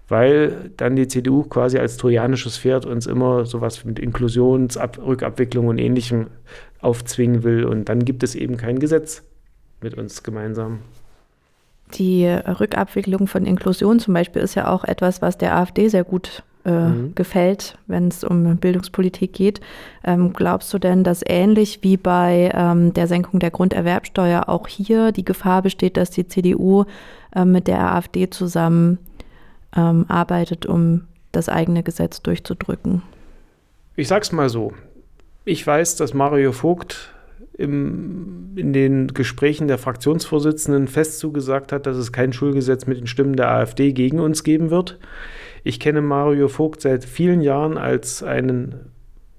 weil 0.08 0.70
dann 0.76 0.96
die 0.96 1.06
CDU 1.06 1.42
quasi 1.42 1.78
als 1.78 1.96
trojanisches 1.96 2.58
Pferd 2.58 2.86
uns 2.86 3.06
immer 3.06 3.44
sowas 3.46 3.84
mit 3.84 3.98
Inklusionsrückabwicklung 3.98 5.68
und 5.68 5.78
Ähnlichem 5.78 6.28
aufzwingen 6.80 7.42
will. 7.42 7.64
Und 7.64 7.88
dann 7.88 8.04
gibt 8.04 8.22
es 8.22 8.34
eben 8.34 8.56
kein 8.56 8.78
Gesetz 8.78 9.22
mit 9.80 9.94
uns 9.94 10.22
gemeinsam. 10.22 10.80
Die 11.94 12.26
Rückabwicklung 12.26 13.26
von 13.26 13.46
Inklusion 13.46 13.98
zum 13.98 14.14
Beispiel 14.14 14.42
ist 14.42 14.54
ja 14.54 14.68
auch 14.68 14.84
etwas, 14.84 15.22
was 15.22 15.38
der 15.38 15.56
AfD 15.56 15.88
sehr 15.88 16.04
gut 16.04 16.42
äh, 16.64 16.88
mhm. 16.88 17.14
gefällt, 17.14 17.78
wenn 17.86 18.08
es 18.08 18.24
um 18.24 18.56
Bildungspolitik 18.56 19.32
geht. 19.32 19.60
Ähm, 20.04 20.32
glaubst 20.32 20.72
du 20.74 20.78
denn, 20.78 21.04
dass 21.04 21.22
ähnlich 21.26 21.80
wie 21.82 21.96
bei 21.96 22.50
ähm, 22.54 22.92
der 22.92 23.06
Senkung 23.06 23.40
der 23.40 23.50
Grunderwerbsteuer 23.50 24.48
auch 24.48 24.68
hier 24.68 25.12
die 25.12 25.24
Gefahr 25.24 25.62
besteht, 25.62 25.96
dass 25.96 26.10
die 26.10 26.26
CDU 26.26 26.84
äh, 27.34 27.44
mit 27.44 27.68
der 27.68 27.94
AfD 27.94 28.28
zusammen 28.28 28.98
ähm, 29.76 30.06
arbeitet, 30.08 30.66
um 30.66 31.04
das 31.32 31.48
eigene 31.48 31.82
Gesetz 31.82 32.22
durchzudrücken. 32.22 33.02
Ich 33.96 34.08
sag's 34.08 34.32
mal 34.32 34.48
so. 34.48 34.72
Ich 35.44 35.66
weiß, 35.66 35.96
dass 35.96 36.14
Mario 36.14 36.52
Vogt 36.52 37.14
im, 37.54 38.52
in 38.56 38.72
den 38.72 39.08
Gesprächen 39.08 39.68
der 39.68 39.78
Fraktionsvorsitzenden 39.78 40.88
fest 40.88 41.18
zugesagt 41.18 41.72
hat, 41.72 41.86
dass 41.86 41.96
es 41.96 42.12
kein 42.12 42.32
Schulgesetz 42.32 42.86
mit 42.86 42.98
den 42.98 43.06
Stimmen 43.06 43.36
der 43.36 43.50
AfD 43.50 43.92
gegen 43.92 44.20
uns 44.20 44.44
geben 44.44 44.70
wird. 44.70 44.98
Ich 45.64 45.80
kenne 45.80 46.00
Mario 46.00 46.48
Vogt 46.48 46.80
seit 46.80 47.04
vielen 47.04 47.40
Jahren 47.40 47.76
als 47.76 48.22
einen 48.22 48.92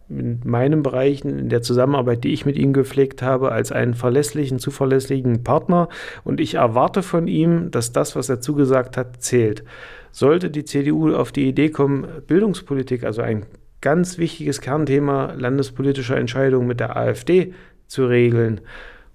in 0.09 0.41
meinen 0.43 0.81
Bereichen, 0.81 1.37
in 1.37 1.49
der 1.49 1.61
Zusammenarbeit, 1.61 2.23
die 2.23 2.33
ich 2.33 2.45
mit 2.45 2.57
ihm 2.57 2.73
gepflegt 2.73 3.21
habe, 3.21 3.51
als 3.51 3.71
einen 3.71 3.93
verlässlichen, 3.93 4.57
zuverlässigen 4.57 5.43
Partner. 5.43 5.87
Und 6.23 6.39
ich 6.39 6.55
erwarte 6.55 7.03
von 7.03 7.27
ihm, 7.27 7.69
dass 7.69 7.91
das, 7.91 8.15
was 8.15 8.27
er 8.27 8.41
zugesagt 8.41 8.97
hat, 8.97 9.21
zählt. 9.21 9.63
Sollte 10.11 10.49
die 10.49 10.65
CDU 10.65 11.13
auf 11.13 11.31
die 11.31 11.47
Idee 11.47 11.69
kommen, 11.69 12.07
Bildungspolitik, 12.27 13.03
also 13.03 13.21
ein 13.21 13.45
ganz 13.81 14.17
wichtiges 14.17 14.61
Kernthema 14.61 15.33
landespolitischer 15.37 16.17
Entscheidungen 16.17 16.67
mit 16.67 16.79
der 16.79 16.97
AfD 16.97 17.53
zu 17.87 18.05
regeln, 18.05 18.61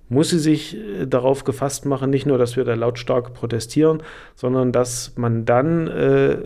muss 0.09 0.31
sie 0.31 0.39
sich 0.39 0.77
äh, 0.77 1.07
darauf 1.07 1.45
gefasst 1.45 1.87
machen, 1.87 2.11
nicht 2.11 2.27
nur, 2.27 2.39
dass 2.39 2.57
wir 2.57 2.65
da 2.65 2.75
lautstark 2.75 3.35
protestieren, 3.35 4.03
sondern 4.35 4.73
dass 4.73 5.17
man 5.17 5.45
dann 5.45 5.87
äh, 5.89 6.39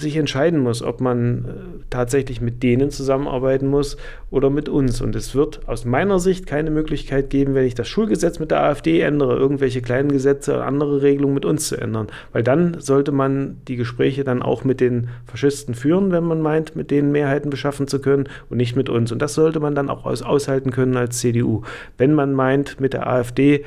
sich 0.00 0.16
entscheiden 0.16 0.60
muss, 0.60 0.82
ob 0.82 1.00
man 1.00 1.44
äh, 1.44 1.48
tatsächlich 1.90 2.40
mit 2.40 2.62
denen 2.62 2.90
zusammenarbeiten 2.90 3.66
muss 3.66 3.96
oder 4.30 4.48
mit 4.48 4.68
uns. 4.68 5.00
Und 5.00 5.16
es 5.16 5.34
wird 5.34 5.68
aus 5.68 5.84
meiner 5.84 6.18
Sicht 6.18 6.46
keine 6.46 6.70
Möglichkeit 6.70 7.30
geben, 7.30 7.54
wenn 7.54 7.66
ich 7.66 7.74
das 7.74 7.88
Schulgesetz 7.88 8.38
mit 8.38 8.50
der 8.50 8.62
AfD 8.62 9.00
ändere, 9.00 9.36
irgendwelche 9.36 9.82
kleinen 9.82 10.12
Gesetze 10.12 10.54
oder 10.54 10.66
andere 10.66 11.02
Regelungen 11.02 11.34
mit 11.34 11.44
uns 11.44 11.68
zu 11.68 11.76
ändern. 11.76 12.08
Weil 12.32 12.42
dann 12.42 12.80
sollte 12.80 13.12
man 13.12 13.58
die 13.66 13.76
Gespräche 13.76 14.24
dann 14.24 14.42
auch 14.42 14.64
mit 14.64 14.80
den 14.80 15.08
Faschisten 15.26 15.74
führen, 15.74 16.12
wenn 16.12 16.24
man 16.24 16.40
meint, 16.40 16.76
mit 16.76 16.90
denen 16.90 17.12
Mehrheiten 17.12 17.50
beschaffen 17.50 17.88
zu 17.88 18.00
können 18.00 18.28
und 18.48 18.56
nicht 18.56 18.76
mit 18.76 18.88
uns. 18.88 19.10
Und 19.12 19.20
das 19.20 19.34
sollte 19.34 19.60
man 19.60 19.74
dann 19.74 19.90
auch 19.90 20.04
aus 20.04 20.22
aushalten 20.22 20.70
können 20.70 20.96
als 20.96 21.18
CDU. 21.18 21.62
Wenn 21.96 22.14
man 22.14 22.32
meint, 22.32 22.80
mit 22.80 22.92
der 22.92 23.08
AfD 23.08 23.64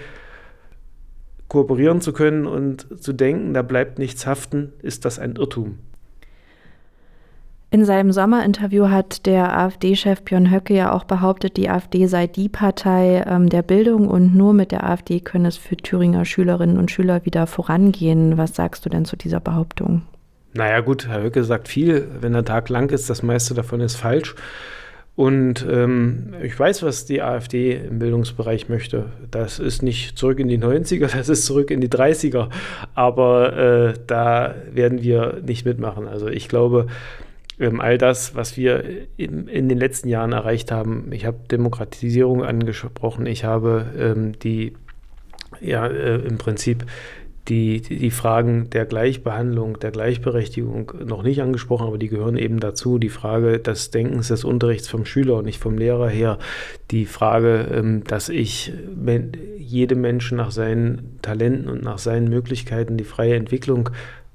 kooperieren 1.51 1.99
zu 1.99 2.13
können 2.13 2.47
und 2.47 3.03
zu 3.03 3.11
denken, 3.11 3.53
da 3.53 3.61
bleibt 3.61 3.99
nichts 3.99 4.25
haften, 4.25 4.71
ist 4.81 5.03
das 5.03 5.19
ein 5.19 5.35
Irrtum. 5.35 5.79
In 7.73 7.85
seinem 7.85 8.11
Sommerinterview 8.11 8.89
hat 8.89 9.25
der 9.25 9.57
AfD-Chef 9.57 10.23
Björn 10.23 10.51
Höcke 10.51 10.73
ja 10.73 10.91
auch 10.91 11.05
behauptet, 11.05 11.55
die 11.55 11.69
AfD 11.69 12.05
sei 12.05 12.27
die 12.27 12.49
Partei 12.49 13.23
ähm, 13.25 13.47
der 13.47 13.61
Bildung 13.61 14.09
und 14.09 14.35
nur 14.35 14.51
mit 14.51 14.73
der 14.73 14.83
AfD 14.83 15.21
könne 15.21 15.47
es 15.47 15.55
für 15.55 15.77
Thüringer 15.77 16.25
Schülerinnen 16.25 16.77
und 16.77 16.91
Schüler 16.91 17.23
wieder 17.23 17.47
vorangehen. 17.47 18.37
Was 18.37 18.55
sagst 18.55 18.85
du 18.85 18.89
denn 18.89 19.05
zu 19.05 19.15
dieser 19.15 19.39
Behauptung? 19.39 20.01
Naja 20.51 20.81
gut, 20.81 21.07
Herr 21.07 21.23
Höcke 21.23 21.45
sagt 21.45 21.69
viel. 21.69 22.09
Wenn 22.19 22.33
der 22.33 22.43
Tag 22.43 22.67
lang 22.67 22.89
ist, 22.89 23.09
das 23.09 23.23
meiste 23.23 23.53
davon 23.53 23.79
ist 23.79 23.95
falsch. 23.95 24.35
Und 25.15 25.65
ähm, 25.69 26.33
ich 26.43 26.59
weiß, 26.59 26.83
was 26.83 27.05
die 27.05 27.21
AfD 27.21 27.71
im 27.71 27.99
Bildungsbereich 27.99 28.67
möchte. 28.67 29.05
Das 29.29 29.59
ist 29.59 29.81
nicht 29.81 30.17
zurück 30.17 30.39
in 30.39 30.49
die 30.49 30.59
90er, 30.59 31.09
das 31.15 31.29
ist 31.29 31.45
zurück 31.45 31.71
in 31.71 31.79
die 31.79 31.89
30er. 31.89 32.49
Aber 32.95 33.55
äh, 33.55 33.93
da 34.07 34.55
werden 34.73 35.03
wir 35.03 35.39
nicht 35.45 35.65
mitmachen. 35.65 36.09
Also 36.09 36.27
ich 36.27 36.49
glaube, 36.49 36.87
all 37.79 37.97
das, 37.97 38.35
was 38.35 38.57
wir 38.57 38.83
in, 39.17 39.47
in, 39.47 39.69
den 39.69 39.77
letzten 39.77 40.09
Jahren 40.09 40.31
erreicht 40.31 40.71
haben. 40.71 41.11
Ich 41.11 41.25
habe 41.25 41.37
Demokratisierung 41.49 42.43
angesprochen, 42.43 43.25
ich 43.25 43.43
habe 43.43 43.85
ähm, 43.97 44.39
die, 44.39 44.73
ja, 45.59 45.87
äh, 45.87 46.15
im 46.15 46.37
Prinzip 46.37 46.85
die, 47.47 47.81
die, 47.81 47.97
die, 47.97 48.11
Fragen 48.11 48.69
der 48.69 48.85
Gleichbehandlung, 48.85 49.79
der 49.79 49.91
Gleichberechtigung 49.91 50.93
noch 51.05 51.23
nicht 51.23 51.41
angesprochen, 51.41 51.87
aber 51.87 51.97
die 51.97 52.07
gehören 52.07 52.37
eben 52.37 52.59
dazu. 52.59 52.99
Die 52.99 53.09
Frage 53.09 53.59
des 53.59 53.89
Denkens 53.89 54.27
des 54.27 54.43
Unterrichts 54.43 54.87
vom 54.87 55.05
Schüler 55.05 55.37
und 55.37 55.45
nicht 55.45 55.59
vom 55.59 55.77
Lehrer 55.77 56.07
her. 56.07 56.37
Die 56.91 57.05
Frage, 57.05 57.67
ähm, 57.73 58.03
dass 58.03 58.29
ich 58.29 58.71
jedem 59.57 60.01
Menschen 60.01 60.37
nach 60.37 60.51
seinen 60.51 61.17
Talenten 61.21 61.67
und 61.67 61.83
nach 61.83 61.97
seinen 61.97 62.29
Möglichkeiten 62.29 62.97
die 62.97 63.03
freie 63.03 63.35
Entwicklung 63.35 63.89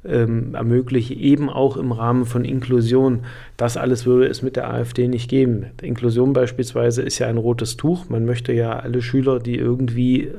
ähm, 0.09 0.55
ermögliche, 0.55 1.15
eben 1.15 1.49
auch 1.49 1.77
im 1.77 1.93
Rahmen 1.93 2.25
von 2.25 2.45
Inklusion. 2.45 3.21
Das 3.57 3.77
alles 3.77 4.07
würde 4.07 4.27
es 4.27 4.43
mit 4.43 4.57
der 4.57 4.71
AfD 4.71 5.09
nicht 5.09 5.29
geben. 5.29 5.67
Inklusion 5.83 6.33
beispielsweise 6.33 7.03
ist 7.03 7.19
ja 7.19 7.27
ein 7.27 7.39
rotes 7.39 7.77
Tuch. 7.77 8.09
Man 8.09 8.25
möchte 8.25 8.53
ja 8.53 8.79
alle 8.79 9.03
Schüler, 9.03 9.39
die 9.39 9.57
irgendwie, 9.57 10.31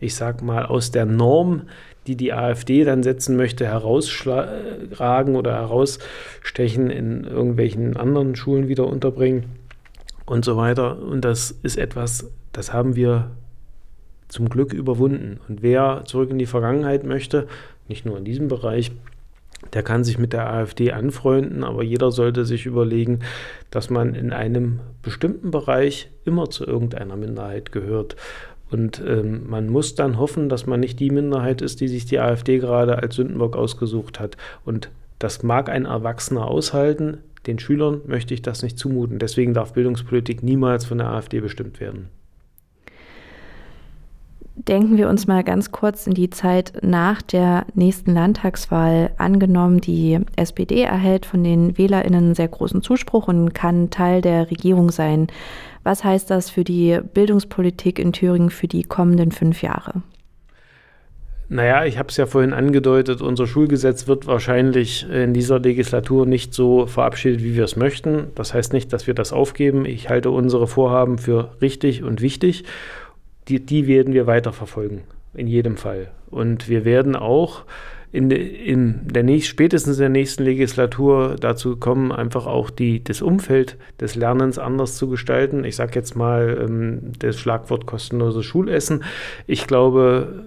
ich 0.00 0.14
sag 0.14 0.42
mal, 0.42 0.66
aus 0.66 0.90
der 0.90 1.06
Norm, 1.06 1.62
die 2.06 2.16
die 2.16 2.32
AfD 2.32 2.84
dann 2.84 3.02
setzen 3.02 3.36
möchte, 3.36 3.66
herausschlagen 3.66 5.36
oder 5.36 5.54
herausstechen, 5.54 6.90
in 6.90 7.24
irgendwelchen 7.24 7.96
anderen 7.96 8.36
Schulen 8.36 8.68
wieder 8.68 8.86
unterbringen 8.86 9.44
und 10.26 10.44
so 10.44 10.56
weiter. 10.56 11.00
Und 11.02 11.24
das 11.24 11.50
ist 11.50 11.78
etwas, 11.78 12.30
das 12.52 12.72
haben 12.72 12.96
wir 12.96 13.30
zum 14.28 14.48
Glück 14.48 14.72
überwunden. 14.72 15.40
Und 15.48 15.62
wer 15.62 16.02
zurück 16.06 16.30
in 16.30 16.38
die 16.38 16.46
Vergangenheit 16.46 17.04
möchte, 17.04 17.46
nicht 17.88 18.06
nur 18.06 18.18
in 18.18 18.24
diesem 18.24 18.48
Bereich, 18.48 18.92
der 19.72 19.82
kann 19.82 20.04
sich 20.04 20.18
mit 20.18 20.32
der 20.32 20.50
AfD 20.50 20.92
anfreunden, 20.92 21.64
aber 21.64 21.82
jeder 21.82 22.12
sollte 22.12 22.44
sich 22.44 22.66
überlegen, 22.66 23.20
dass 23.70 23.90
man 23.90 24.14
in 24.14 24.32
einem 24.32 24.80
bestimmten 25.02 25.50
Bereich 25.50 26.10
immer 26.24 26.50
zu 26.50 26.66
irgendeiner 26.66 27.16
Minderheit 27.16 27.72
gehört. 27.72 28.16
Und 28.70 29.02
ähm, 29.06 29.48
man 29.48 29.68
muss 29.68 29.94
dann 29.94 30.18
hoffen, 30.18 30.48
dass 30.48 30.66
man 30.66 30.80
nicht 30.80 30.98
die 30.98 31.10
Minderheit 31.10 31.62
ist, 31.62 31.80
die 31.80 31.88
sich 31.88 32.06
die 32.06 32.18
AfD 32.18 32.58
gerade 32.58 32.98
als 32.98 33.14
Sündenbock 33.14 33.56
ausgesucht 33.56 34.20
hat. 34.20 34.36
Und 34.64 34.90
das 35.18 35.42
mag 35.42 35.68
ein 35.68 35.84
Erwachsener 35.84 36.46
aushalten. 36.46 37.18
Den 37.46 37.58
Schülern 37.58 38.00
möchte 38.06 38.34
ich 38.34 38.42
das 38.42 38.62
nicht 38.62 38.78
zumuten. 38.78 39.18
Deswegen 39.18 39.54
darf 39.54 39.74
Bildungspolitik 39.74 40.42
niemals 40.42 40.84
von 40.84 40.98
der 40.98 41.08
AfD 41.08 41.40
bestimmt 41.40 41.78
werden. 41.78 42.08
Denken 44.56 44.96
wir 44.96 45.08
uns 45.08 45.26
mal 45.26 45.42
ganz 45.42 45.72
kurz 45.72 46.06
in 46.06 46.14
die 46.14 46.30
Zeit 46.30 46.74
nach 46.80 47.22
der 47.22 47.66
nächsten 47.74 48.14
Landtagswahl. 48.14 49.10
Angenommen, 49.18 49.80
die 49.80 50.20
SPD 50.36 50.82
erhält 50.82 51.26
von 51.26 51.42
den 51.42 51.76
Wählerinnen 51.76 52.36
sehr 52.36 52.46
großen 52.46 52.80
Zuspruch 52.80 53.26
und 53.26 53.52
kann 53.52 53.90
Teil 53.90 54.22
der 54.22 54.50
Regierung 54.52 54.92
sein. 54.92 55.26
Was 55.82 56.04
heißt 56.04 56.30
das 56.30 56.50
für 56.50 56.62
die 56.62 57.00
Bildungspolitik 57.14 57.98
in 57.98 58.12
Thüringen 58.12 58.50
für 58.50 58.68
die 58.68 58.84
kommenden 58.84 59.32
fünf 59.32 59.60
Jahre? 59.60 60.02
Naja, 61.48 61.84
ich 61.84 61.98
habe 61.98 62.08
es 62.08 62.16
ja 62.16 62.24
vorhin 62.24 62.54
angedeutet, 62.54 63.20
unser 63.20 63.46
Schulgesetz 63.46 64.08
wird 64.08 64.26
wahrscheinlich 64.26 65.06
in 65.10 65.34
dieser 65.34 65.58
Legislatur 65.58 66.26
nicht 66.26 66.54
so 66.54 66.86
verabschiedet, 66.86 67.42
wie 67.42 67.54
wir 67.54 67.64
es 67.64 67.76
möchten. 67.76 68.28
Das 68.34 68.54
heißt 68.54 68.72
nicht, 68.72 68.92
dass 68.92 69.06
wir 69.06 69.14
das 69.14 69.32
aufgeben. 69.32 69.84
Ich 69.84 70.08
halte 70.08 70.30
unsere 70.30 70.66
Vorhaben 70.66 71.18
für 71.18 71.50
richtig 71.60 72.02
und 72.02 72.22
wichtig 72.22 72.64
die, 73.48 73.64
die 73.64 73.86
werden 73.86 74.14
wir 74.14 74.26
weiterverfolgen, 74.26 75.02
in 75.34 75.46
jedem 75.46 75.76
Fall. 75.76 76.10
Und 76.30 76.68
wir 76.68 76.84
werden 76.84 77.16
auch 77.16 77.64
in, 78.14 78.30
in 78.30 79.08
der 79.08 79.24
nächst, 79.24 79.48
spätestens 79.48 79.96
in 79.96 80.02
der 80.02 80.08
nächsten 80.08 80.44
Legislatur 80.44 81.34
dazu 81.40 81.76
kommen, 81.76 82.12
einfach 82.12 82.46
auch 82.46 82.70
die, 82.70 83.02
das 83.02 83.22
Umfeld 83.22 83.76
des 84.00 84.14
Lernens 84.14 84.58
anders 84.58 84.96
zu 84.96 85.08
gestalten. 85.08 85.64
Ich 85.64 85.74
sage 85.74 85.96
jetzt 85.96 86.14
mal 86.14 86.64
ähm, 86.64 87.12
das 87.18 87.40
Schlagwort 87.40 87.86
kostenloses 87.86 88.44
Schulessen. 88.44 89.02
Ich 89.48 89.66
glaube, 89.66 90.44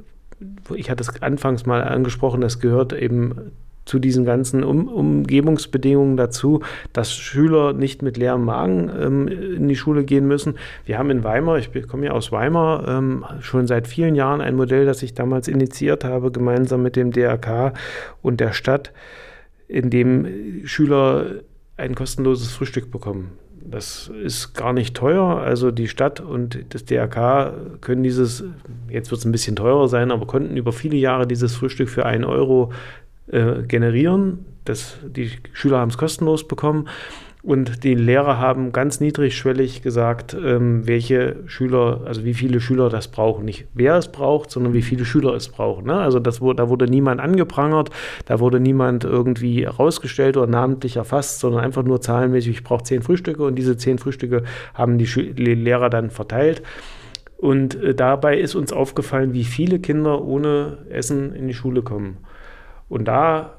ich 0.73 0.89
hatte 0.89 1.01
es 1.01 1.21
anfangs 1.21 1.65
mal 1.65 1.83
angesprochen, 1.83 2.39
das 2.39 2.61
gehört 2.61 2.93
eben 2.93 3.51
zu 3.87 3.99
diesen 3.99 4.25
ganzen 4.25 4.63
um 4.63 4.87
Umgebungsbedingungen 4.87 6.17
dazu, 6.17 6.61
dass 6.93 7.13
Schüler 7.13 7.73
nicht 7.73 8.01
mit 8.01 8.17
leerem 8.17 8.45
Magen 8.45 8.91
ähm, 8.99 9.27
in 9.27 9.67
die 9.67 9.75
Schule 9.75 10.03
gehen 10.03 10.27
müssen. 10.27 10.55
Wir 10.85 10.97
haben 10.97 11.09
in 11.09 11.23
Weimar, 11.23 11.57
ich 11.57 11.71
komme 11.87 12.07
ja 12.07 12.11
aus 12.11 12.31
Weimar, 12.31 12.87
ähm, 12.87 13.25
schon 13.39 13.67
seit 13.67 13.87
vielen 13.87 14.15
Jahren 14.15 14.41
ein 14.41 14.55
Modell, 14.55 14.85
das 14.85 15.01
ich 15.03 15.13
damals 15.13 15.47
initiiert 15.47 16.03
habe, 16.03 16.31
gemeinsam 16.31 16.83
mit 16.83 16.95
dem 16.95 17.11
DRK 17.11 17.73
und 18.21 18.39
der 18.39 18.53
Stadt, 18.53 18.91
in 19.67 19.89
dem 19.89 20.65
Schüler 20.65 21.41
ein 21.77 21.95
kostenloses 21.95 22.51
Frühstück 22.51 22.91
bekommen. 22.91 23.31
Das 23.69 24.09
ist 24.23 24.53
gar 24.53 24.71
nicht 24.71 24.95
teuer. 24.95 25.39
Also 25.39 25.71
die 25.71 25.89
Stadt 25.89 26.21
und 26.21 26.73
das 26.73 26.85
DRK 26.85 27.53
können 27.81 28.01
dieses, 28.01 28.45
jetzt 28.89 29.11
wird 29.11 29.19
es 29.19 29.25
ein 29.25 29.33
bisschen 29.33 29.57
teurer 29.57 29.89
sein, 29.89 30.11
aber 30.11 30.25
konnten 30.25 30.55
über 30.55 30.71
viele 30.71 30.95
Jahre 30.95 31.27
dieses 31.27 31.55
Frühstück 31.55 31.89
für 31.89 32.05
einen 32.05 32.23
Euro 32.23 32.71
äh, 33.31 33.63
generieren. 33.63 34.45
Das, 34.65 34.97
die 35.03 35.31
Schüler 35.53 35.79
haben 35.79 35.89
es 35.89 35.97
kostenlos 35.97 36.47
bekommen. 36.47 36.87
Und 37.47 37.85
die 37.85 37.93
Lehrer 37.93 38.39
haben 38.39 38.73
ganz 38.73 38.99
niedrigschwellig 38.99 39.81
gesagt, 39.81 40.35
ähm, 40.35 40.85
welche 40.85 41.37
Schüler, 41.45 42.01
also 42.05 42.25
wie 42.25 42.33
viele 42.33 42.59
Schüler 42.59 42.89
das 42.89 43.07
brauchen. 43.07 43.45
Nicht 43.45 43.67
wer 43.73 43.95
es 43.95 44.11
braucht, 44.11 44.51
sondern 44.51 44.73
wie 44.73 44.81
viele 44.81 45.05
Schüler 45.05 45.33
es 45.33 45.47
brauchen. 45.47 45.85
Ne? 45.85 45.93
Also 45.93 46.19
das, 46.19 46.39
da 46.39 46.67
wurde 46.67 46.87
niemand 46.87 47.21
angeprangert, 47.21 47.89
da 48.25 48.41
wurde 48.41 48.59
niemand 48.59 49.05
irgendwie 49.05 49.63
herausgestellt 49.63 50.35
oder 50.35 50.47
namentlich 50.47 50.97
erfasst, 50.97 51.39
sondern 51.39 51.63
einfach 51.63 51.83
nur 51.83 52.01
zahlenmäßig, 52.01 52.57
ich 52.57 52.63
brauche 52.65 52.83
zehn 52.83 53.01
Frühstücke 53.01 53.43
und 53.43 53.55
diese 53.55 53.77
zehn 53.77 53.97
Frühstücke 53.97 54.43
haben 54.73 54.97
die, 54.97 55.05
die 55.05 55.55
Lehrer 55.55 55.89
dann 55.89 56.09
verteilt. 56.09 56.63
Und 57.37 57.81
äh, 57.81 57.95
dabei 57.95 58.39
ist 58.39 58.55
uns 58.55 58.73
aufgefallen, 58.73 59.33
wie 59.33 59.45
viele 59.45 59.79
Kinder 59.79 60.21
ohne 60.21 60.79
Essen 60.89 61.33
in 61.33 61.47
die 61.47 61.53
Schule 61.53 61.81
kommen. 61.81 62.17
Und 62.89 63.07
da 63.07 63.57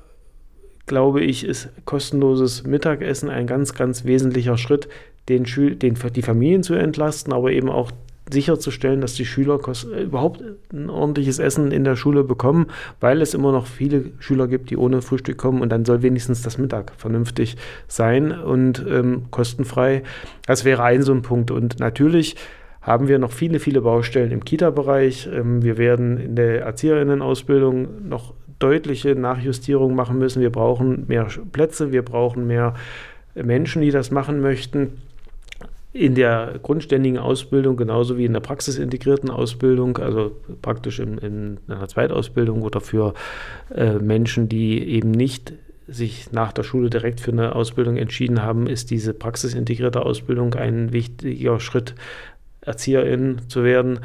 glaube 0.86 1.20
ich, 1.20 1.44
ist 1.44 1.68
kostenloses 1.84 2.64
Mittagessen 2.64 3.28
ein 3.28 3.46
ganz, 3.46 3.74
ganz 3.74 4.04
wesentlicher 4.04 4.56
Schritt, 4.56 4.88
den, 5.28 5.46
Schül 5.46 5.76
den 5.76 5.94
die 6.14 6.22
Familien 6.22 6.62
zu 6.62 6.74
entlasten, 6.74 7.32
aber 7.32 7.52
eben 7.52 7.68
auch 7.68 7.92
sicherzustellen, 8.32 9.00
dass 9.00 9.14
die 9.14 9.24
Schüler 9.24 9.58
äh, 9.94 10.02
überhaupt 10.02 10.42
ein 10.72 10.90
ordentliches 10.90 11.38
Essen 11.38 11.70
in 11.70 11.84
der 11.84 11.96
Schule 11.96 12.24
bekommen, 12.24 12.66
weil 13.00 13.22
es 13.22 13.34
immer 13.34 13.52
noch 13.52 13.66
viele 13.66 14.06
Schüler 14.18 14.48
gibt, 14.48 14.70
die 14.70 14.76
ohne 14.76 15.02
Frühstück 15.02 15.38
kommen 15.38 15.62
und 15.62 15.70
dann 15.70 15.84
soll 15.84 16.02
wenigstens 16.02 16.42
das 16.42 16.58
Mittag 16.58 16.92
vernünftig 16.96 17.56
sein 17.86 18.32
und 18.32 18.84
ähm, 18.88 19.24
kostenfrei. 19.30 20.02
Das 20.46 20.64
wäre 20.64 20.82
ein 20.82 21.02
so 21.02 21.12
ein 21.12 21.22
Punkt. 21.22 21.50
Und 21.50 21.80
natürlich 21.80 22.36
haben 22.82 23.08
wir 23.08 23.18
noch 23.18 23.32
viele, 23.32 23.60
viele 23.60 23.80
Baustellen 23.80 24.30
im 24.30 24.44
Kita-Bereich. 24.44 25.28
Ähm, 25.32 25.62
wir 25.62 25.78
werden 25.78 26.18
in 26.18 26.36
der 26.36 26.62
Erzieherinnenausbildung 26.62 28.08
noch 28.08 28.34
deutliche 28.58 29.14
Nachjustierungen 29.14 29.96
machen 29.96 30.18
müssen. 30.18 30.42
Wir 30.42 30.50
brauchen 30.50 31.06
mehr 31.06 31.28
Plätze, 31.52 31.92
wir 31.92 32.02
brauchen 32.02 32.46
mehr 32.46 32.74
Menschen, 33.34 33.82
die 33.82 33.90
das 33.90 34.10
machen 34.10 34.40
möchten. 34.40 35.02
In 35.92 36.14
der 36.14 36.54
grundständigen 36.62 37.18
Ausbildung 37.18 37.76
genauso 37.76 38.18
wie 38.18 38.24
in 38.24 38.32
der 38.32 38.40
praxisintegrierten 38.40 39.30
Ausbildung, 39.30 39.96
also 39.98 40.32
praktisch 40.60 40.98
in, 41.00 41.18
in 41.18 41.58
einer 41.66 41.88
Zweitausbildung 41.88 42.62
oder 42.62 42.80
für 42.80 43.14
äh, 43.74 43.94
Menschen, 43.94 44.48
die 44.48 44.86
eben 44.86 45.10
nicht 45.10 45.54
sich 45.88 46.30
nach 46.32 46.52
der 46.52 46.62
Schule 46.62 46.90
direkt 46.90 47.20
für 47.20 47.32
eine 47.32 47.54
Ausbildung 47.54 47.96
entschieden 47.96 48.42
haben, 48.42 48.66
ist 48.66 48.90
diese 48.90 49.14
praxisintegrierte 49.14 50.02
Ausbildung 50.04 50.54
ein 50.54 50.92
wichtiger 50.92 51.58
Schritt, 51.58 51.94
Erzieherin 52.60 53.40
zu 53.48 53.64
werden. 53.64 54.00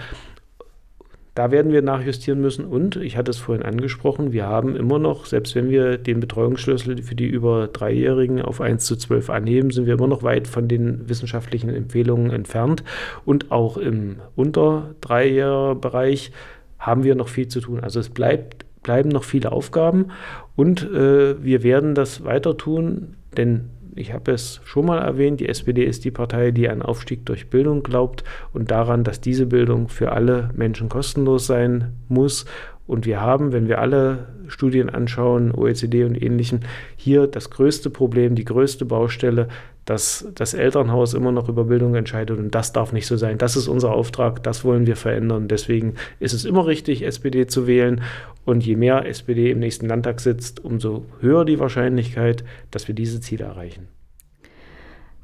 Da 1.36 1.50
werden 1.50 1.72
wir 1.72 1.82
nachjustieren 1.82 2.42
müssen. 2.42 2.66
Und 2.66 2.96
ich 2.98 3.18
hatte 3.18 3.32
es 3.32 3.38
vorhin 3.38 3.66
angesprochen, 3.66 4.34
wir 4.34 4.46
haben 4.46 4.76
immer 4.76 5.00
noch, 5.00 5.26
selbst 5.26 5.56
wenn 5.56 5.70
wir 5.70 5.98
den 5.98 6.20
Betreuungsschlüssel 6.20 7.02
für 7.02 7.16
die 7.16 7.26
über 7.26 7.68
Dreijährigen 7.68 8.42
auf 8.42 8.62
1 8.62 8.86
zu 8.86 8.96
12 8.96 9.30
anheben, 9.32 9.72
sind 9.72 9.88
wir 9.88 9.96
immer 9.96 10.08
noch 10.08 10.22
weit 10.22 10.48
von 10.48 10.68
den 10.68 11.10
wissenschaftlichen 11.10 11.70
Empfehlungen 11.70 12.32
entfernt. 12.32 12.84
Und 13.26 13.52
auch 13.52 13.78
im 13.78 14.18
unter 14.36 14.94
Dreijähriger-Bereich 15.02 16.32
haben 16.78 17.04
wir 17.04 17.16
noch 17.16 17.30
viel 17.30 17.48
zu 17.48 17.62
tun. 17.62 17.80
Also 17.80 18.00
es 18.00 18.10
bleibt, 18.10 18.66
bleiben 18.84 19.10
noch 19.10 19.24
viele 19.24 19.52
Aufgaben 19.52 20.08
und 20.56 20.84
äh, 20.84 21.42
wir 21.44 21.64
werden 21.64 21.96
das 21.96 22.26
weiter 22.26 22.58
tun, 22.58 23.16
denn 23.38 23.70
ich 23.96 24.14
habe 24.14 24.32
es 24.32 24.62
schon 24.64 24.86
mal 24.86 25.00
erwähnt, 25.00 25.40
die 25.40 25.50
SPD 25.50 25.84
ist 25.84 26.06
die 26.06 26.12
Partei, 26.12 26.52
die 26.52 26.70
an 26.70 26.82
Aufstieg 26.82 27.26
durch 27.26 27.50
Bildung 27.50 27.84
glaubt 27.84 28.24
und 28.52 28.72
daran, 28.72 29.04
dass 29.04 29.22
diese 29.22 29.46
Bildung 29.46 29.88
für 29.90 30.12
alle 30.12 30.50
Menschen 30.56 30.90
kostenlos 30.90 31.48
sein 31.48 31.94
muss. 32.08 32.46
Und 32.86 33.06
wir 33.06 33.22
haben, 33.22 33.54
wenn 33.54 33.68
wir 33.68 33.80
alle 33.80 34.28
Studien 34.48 34.90
anschauen, 34.90 35.52
OECD 35.54 36.04
und 36.04 36.22
ähnlichen, 36.22 36.62
hier 36.98 37.28
das 37.28 37.50
größte 37.50 37.90
Problem, 37.90 38.36
die 38.36 38.46
größte 38.46 38.86
Baustelle, 38.86 39.48
dass 39.86 40.28
das 40.34 40.54
Elternhaus 40.54 41.14
immer 41.14 41.32
noch 41.32 41.50
über 41.50 41.66
Bildung 41.66 41.96
entscheidet 41.96 42.40
und 42.40 42.56
das 42.56 42.72
darf 42.74 42.94
nicht 42.94 43.08
so 43.08 43.18
sein. 43.18 43.38
Das 43.38 43.56
ist 43.56 43.68
unser 43.68 43.92
Auftrag, 43.92 44.44
das 44.44 44.64
wollen 44.64 44.88
wir 44.88 44.96
verändern. 44.96 45.48
Deswegen 45.48 45.96
ist 46.20 46.34
es 46.34 46.46
immer 46.46 46.66
richtig, 46.66 47.06
SPD 47.06 47.48
zu 47.48 47.68
wählen 47.68 48.02
und 48.46 48.66
je 48.66 48.76
mehr 48.76 49.06
SPD 49.06 49.52
im 49.52 49.60
nächsten 49.60 49.88
Landtag 49.88 50.20
sitzt, 50.20 50.64
umso 50.64 51.06
höher 51.20 51.46
die 51.46 51.60
Wahrscheinlichkeit, 51.60 52.44
dass 52.72 52.88
wir 52.88 52.96
diese 52.96 53.20
Ziele 53.20 53.46
erreichen. 53.46 53.88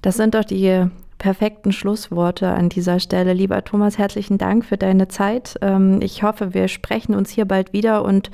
Das 0.01 0.17
sind 0.17 0.35
doch 0.35 0.45
die 0.45 0.85
perfekten 1.17 1.73
Schlussworte 1.73 2.47
an 2.47 2.69
dieser 2.69 2.99
Stelle. 2.99 3.33
Lieber 3.33 3.63
Thomas, 3.63 3.97
herzlichen 3.97 4.37
Dank 4.37 4.65
für 4.65 4.77
deine 4.77 5.09
Zeit. 5.09 5.55
Ähm, 5.61 6.01
ich 6.01 6.23
hoffe, 6.23 6.53
wir 6.53 6.67
sprechen 6.69 7.13
uns 7.13 7.29
hier 7.29 7.45
bald 7.45 7.73
wieder 7.73 8.03
und 8.03 8.31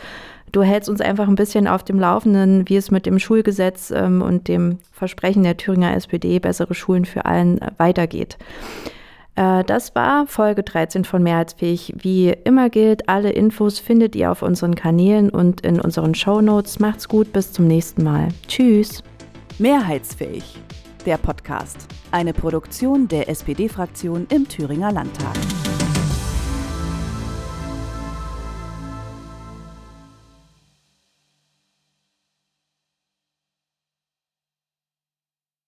du 0.51 0.63
hältst 0.63 0.89
uns 0.89 1.01
einfach 1.01 1.27
ein 1.27 1.35
bisschen 1.35 1.67
auf 1.67 1.83
dem 1.83 1.99
Laufenden, 1.99 2.67
wie 2.67 2.77
es 2.77 2.91
mit 2.91 3.05
dem 3.05 3.19
Schulgesetz 3.19 3.91
ähm, 3.91 4.21
und 4.21 4.47
dem 4.47 4.79
Versprechen 4.91 5.43
der 5.43 5.57
Thüringer 5.57 5.95
SPD, 5.95 6.39
bessere 6.39 6.73
Schulen 6.73 7.05
für 7.05 7.25
allen, 7.25 7.61
äh, 7.61 7.71
weitergeht. 7.77 8.37
Äh, 9.35 9.63
das 9.63 9.95
war 9.95 10.27
Folge 10.27 10.63
13 10.63 11.03
von 11.05 11.21
Mehrheitsfähig. 11.23 11.93
Wie 11.97 12.29
immer 12.29 12.69
gilt, 12.69 13.07
alle 13.09 13.31
Infos 13.31 13.79
findet 13.79 14.15
ihr 14.15 14.31
auf 14.31 14.41
unseren 14.41 14.75
Kanälen 14.75 15.29
und 15.29 15.61
in 15.61 15.79
unseren 15.79 16.15
Show 16.15 16.41
Notes. 16.41 16.79
Macht's 16.79 17.07
gut, 17.07 17.31
bis 17.33 17.51
zum 17.51 17.67
nächsten 17.67 18.03
Mal. 18.03 18.29
Tschüss. 18.47 19.03
Mehrheitsfähig, 19.59 20.59
der 21.05 21.17
Podcast. 21.17 21.87
Eine 22.11 22.33
Produktion 22.33 23.07
der 23.07 23.29
SPD-Fraktion 23.29 24.27
im 24.29 24.47
Thüringer 24.47 24.91
Landtag. 24.91 25.35